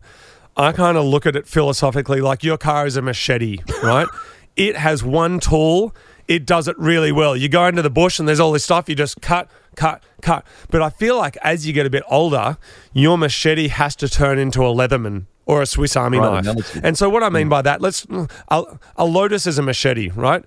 I 0.57 0.73
kind 0.73 0.97
of 0.97 1.05
look 1.05 1.27
at 1.27 1.37
it 1.37 1.47
philosophically 1.47 2.23
like 2.23 2.43
your 2.43 2.57
car 2.57 2.87
is 2.87 2.97
a 2.97 3.03
machete, 3.03 3.59
right? 3.83 4.09
it 4.57 4.77
has 4.77 5.05
one 5.05 5.39
tool, 5.39 5.95
it 6.29 6.47
does 6.47 6.69
it 6.69 6.79
really 6.79 7.13
well. 7.13 7.37
You 7.37 7.49
go 7.49 7.67
into 7.67 7.83
the 7.83 7.91
bush 7.91 8.19
and 8.19 8.29
there's 8.29 8.41
all 8.41 8.53
this 8.53 8.65
stuff, 8.65 8.89
you 8.89 8.95
just 8.95 9.21
cut, 9.21 9.49
cut, 9.75 10.03
cut. 10.23 10.45
But 10.71 10.83
I 10.83 10.91
feel 10.91 11.17
like 11.17 11.37
as 11.43 11.67
you 11.67 11.73
get 11.73 11.87
a 11.87 11.91
bit 11.91 12.03
older, 12.09 12.59
your 12.93 13.17
machete 13.17 13.69
has 13.69 13.97
to 13.97 14.09
turn 14.09 14.39
into 14.39 14.63
a 14.63 14.75
Leatherman 14.75 15.27
or 15.47 15.63
a 15.63 15.67
Swiss 15.67 15.97
Army 15.97 16.19
Right, 16.19 16.45
knife. 16.45 16.79
And 16.83 16.99
so 16.99 17.09
what 17.09 17.23
I 17.23 17.29
mean 17.29 17.47
mm. 17.47 17.51
by 17.51 17.63
that, 17.63 17.81
let's 17.81 18.07
a, 18.49 18.79
a 18.97 19.05
Lotus 19.05 19.47
is 19.47 19.59
a 19.59 19.63
machete, 19.63 20.11
right? 20.11 20.45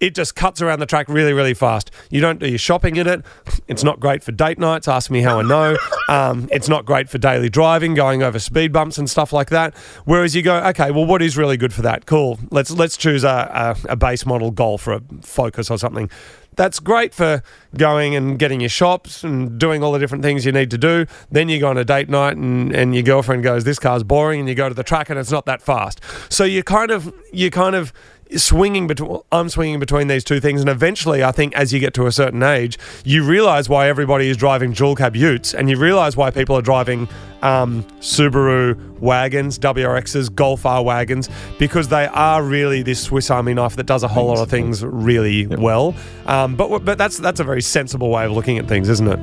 It 0.00 0.14
just 0.14 0.34
cuts 0.34 0.60
around 0.60 0.80
the 0.80 0.86
track 0.86 1.08
really, 1.08 1.32
really 1.32 1.54
fast. 1.54 1.90
You 2.10 2.20
don't 2.20 2.38
do 2.40 2.48
your 2.48 2.58
shopping 2.58 2.96
in 2.96 3.06
it. 3.06 3.24
It's 3.68 3.84
not 3.84 4.00
great 4.00 4.22
for 4.22 4.32
date 4.32 4.58
nights. 4.58 4.88
Ask 4.88 5.10
me 5.10 5.20
how 5.22 5.38
I 5.38 5.42
know. 5.42 5.76
Um, 6.08 6.48
it's 6.50 6.68
not 6.68 6.84
great 6.84 7.08
for 7.08 7.18
daily 7.18 7.48
driving, 7.48 7.94
going 7.94 8.22
over 8.22 8.38
speed 8.38 8.72
bumps 8.72 8.98
and 8.98 9.08
stuff 9.08 9.32
like 9.32 9.50
that. 9.50 9.74
Whereas 10.04 10.34
you 10.34 10.42
go, 10.42 10.56
okay, 10.68 10.90
well, 10.90 11.06
what 11.06 11.22
is 11.22 11.36
really 11.36 11.56
good 11.56 11.72
for 11.72 11.82
that? 11.82 12.06
Cool. 12.06 12.38
Let's 12.50 12.70
let's 12.70 12.96
choose 12.96 13.24
a, 13.24 13.76
a, 13.86 13.92
a 13.92 13.96
base 13.96 14.26
model 14.26 14.50
Golf 14.50 14.86
or 14.86 14.94
a 14.94 15.02
Focus 15.22 15.70
or 15.70 15.78
something. 15.78 16.10
That's 16.54 16.80
great 16.80 17.14
for 17.14 17.42
going 17.76 18.14
and 18.14 18.38
getting 18.38 18.60
your 18.60 18.68
shops 18.68 19.24
and 19.24 19.58
doing 19.58 19.82
all 19.82 19.92
the 19.92 19.98
different 19.98 20.22
things 20.22 20.44
you 20.44 20.52
need 20.52 20.70
to 20.72 20.78
do. 20.78 21.06
Then 21.30 21.48
you 21.48 21.58
go 21.58 21.70
on 21.70 21.78
a 21.78 21.84
date 21.84 22.10
night 22.10 22.36
and, 22.36 22.74
and 22.74 22.94
your 22.94 23.02
girlfriend 23.02 23.42
goes, 23.42 23.64
This 23.64 23.78
car's 23.78 24.02
boring, 24.02 24.40
and 24.40 24.48
you 24.48 24.54
go 24.54 24.68
to 24.68 24.74
the 24.74 24.82
track 24.82 25.08
and 25.08 25.18
it's 25.18 25.30
not 25.30 25.46
that 25.46 25.62
fast. 25.62 26.00
So 26.28 26.44
you 26.44 26.62
kind 26.62 26.90
of 26.90 27.12
you 27.32 27.50
kind 27.50 27.74
of 27.74 27.92
swinging 28.36 28.86
between 28.86 29.20
I'm 29.30 29.48
swinging 29.48 29.78
between 29.78 30.08
these 30.08 30.24
two 30.24 30.40
things 30.40 30.60
and 30.60 30.70
eventually 30.70 31.22
I 31.22 31.32
think 31.32 31.54
as 31.54 31.72
you 31.72 31.80
get 31.80 31.94
to 31.94 32.06
a 32.06 32.12
certain 32.12 32.42
age 32.42 32.78
you 33.04 33.24
realize 33.24 33.68
why 33.68 33.88
everybody 33.88 34.28
is 34.28 34.36
driving 34.36 34.72
dual 34.72 34.94
cab 34.94 35.16
utes 35.16 35.54
and 35.54 35.68
you 35.68 35.76
realize 35.76 36.16
why 36.16 36.30
people 36.30 36.56
are 36.56 36.62
driving 36.62 37.08
um, 37.42 37.82
Subaru 38.00 38.98
wagons 39.00 39.58
WRXs 39.58 40.34
Golf 40.34 40.64
R 40.64 40.82
wagons 40.82 41.28
because 41.58 41.88
they 41.88 42.06
are 42.06 42.42
really 42.42 42.82
this 42.82 43.02
Swiss 43.02 43.30
Army 43.30 43.54
knife 43.54 43.76
that 43.76 43.86
does 43.86 44.02
a 44.02 44.08
whole 44.08 44.26
lot 44.26 44.38
of 44.38 44.48
things 44.48 44.84
really 44.84 45.46
well. 45.46 45.94
Um, 46.26 46.54
but 46.54 46.84
but 46.84 46.98
that's 46.98 47.18
that's 47.18 47.40
a 47.40 47.44
very 47.44 47.62
sensible 47.62 48.10
way 48.10 48.24
of 48.24 48.32
looking 48.32 48.58
at 48.58 48.68
things 48.68 48.88
isn't 48.88 49.08
it? 49.08 49.18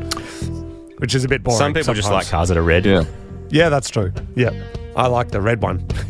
Which 0.99 1.15
is 1.15 1.23
a 1.23 1.29
bit 1.29 1.43
boring 1.43 1.57
Some 1.57 1.73
people 1.73 1.93
just 1.93 2.11
like 2.11 2.27
cars 2.27 2.49
that 2.49 2.57
are 2.57 2.63
red. 2.63 2.85
Yeah. 2.85 3.05
yeah 3.49 3.69
that's 3.69 3.89
true. 3.89 4.11
Yeah. 4.35 4.51
I 4.95 5.07
like 5.07 5.31
the 5.31 5.39
red 5.39 5.61
one 5.61 5.85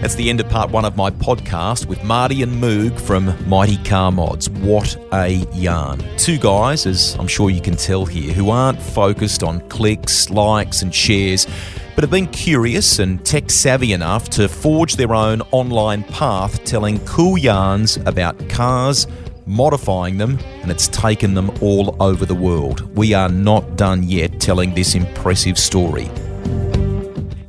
That's 0.00 0.14
the 0.14 0.30
end 0.30 0.38
of 0.38 0.48
part 0.48 0.70
one 0.70 0.84
of 0.84 0.96
my 0.96 1.10
podcast 1.10 1.86
with 1.86 2.04
Marty 2.04 2.42
and 2.42 2.62
Moog 2.62 3.00
from 3.00 3.34
Mighty 3.48 3.78
Car 3.78 4.12
Mods. 4.12 4.48
What 4.48 4.96
a 5.12 5.30
yarn. 5.52 6.00
Two 6.16 6.38
guys, 6.38 6.86
as 6.86 7.16
I'm 7.18 7.26
sure 7.26 7.50
you 7.50 7.60
can 7.60 7.74
tell 7.74 8.06
here, 8.06 8.32
who 8.32 8.50
aren't 8.50 8.80
focused 8.80 9.42
on 9.42 9.60
clicks, 9.68 10.30
likes, 10.30 10.82
and 10.82 10.94
shares, 10.94 11.48
but 11.96 12.04
have 12.04 12.12
been 12.12 12.28
curious 12.28 13.00
and 13.00 13.24
tech 13.26 13.50
savvy 13.50 13.92
enough 13.92 14.30
to 14.30 14.48
forge 14.48 14.94
their 14.94 15.14
own 15.16 15.42
online 15.50 16.04
path 16.04 16.62
telling 16.64 17.04
cool 17.04 17.36
yarns 17.36 17.96
about 18.06 18.48
cars 18.48 19.08
modifying 19.46 20.18
them, 20.18 20.38
and 20.62 20.70
it's 20.70 20.88
taken 20.88 21.34
them 21.34 21.50
all 21.60 21.96
over 22.00 22.24
the 22.24 22.34
world. 22.34 22.82
We 22.96 23.14
are 23.14 23.30
not 23.30 23.76
done 23.76 24.02
yet 24.04 24.40
telling 24.40 24.74
this 24.74 24.94
impressive 24.94 25.58
story. 25.58 26.08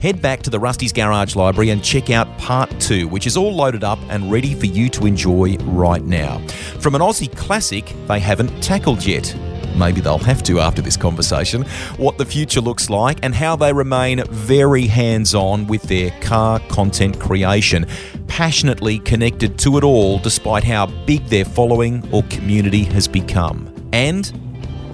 Head 0.02 0.22
back 0.22 0.41
to 0.43 0.50
the 0.50 0.60
Rusty's 0.60 0.93
Garage 0.93 1.36
Library 1.36 1.72
and 1.72 1.84
check 1.84 2.10
out 2.10 2.38
part 2.38 2.70
two, 2.80 3.08
which 3.10 3.28
is 3.28 3.36
all 3.36 3.54
loaded 3.54 3.84
up 3.84 4.00
and 4.10 4.32
ready 4.32 4.54
for 4.54 4.66
you 4.66 4.88
to 4.89 5.06
enjoy 5.06 5.58
right 5.58 6.04
now. 6.04 6.39
From 6.80 6.95
an 6.95 7.02
Aussie 7.02 7.36
classic 7.36 7.93
they 8.08 8.20
haven't 8.20 8.64
tackled 8.64 9.06
yet 9.06 9.36
maybe 9.76 10.02
they'll 10.02 10.18
have 10.18 10.43
to 10.43 10.60
after 10.60 10.82
this 10.82 10.97
conversation, 10.97 11.64
what 11.97 12.18
the 12.18 12.26
future 12.26 12.60
looks 12.60 12.89
like 12.89 13.18
and 13.24 13.34
how 13.34 13.56
they 13.56 13.72
remain 13.72 14.22
very 14.26 14.88
hands 14.88 15.34
on 15.34 15.66
with 15.68 15.84
their 15.84 16.12
car 16.20 16.60
content 16.70 17.20
creation, 17.20 17.86
passionately 18.28 19.00
connected 19.00 19.58
to 19.60 19.78
it 19.78 19.84
all 19.84 20.20
despite 20.20 20.64
how 20.64 20.86
big 21.06 21.26
their 21.28 21.45
following 21.45 22.08
or 22.12 22.24
community 22.24 22.84
has 22.84 23.08
become. 23.08 23.74
And 23.93 24.26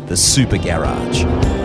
the 0.08 0.16
Super 0.16 0.58
Garage. 0.58 1.64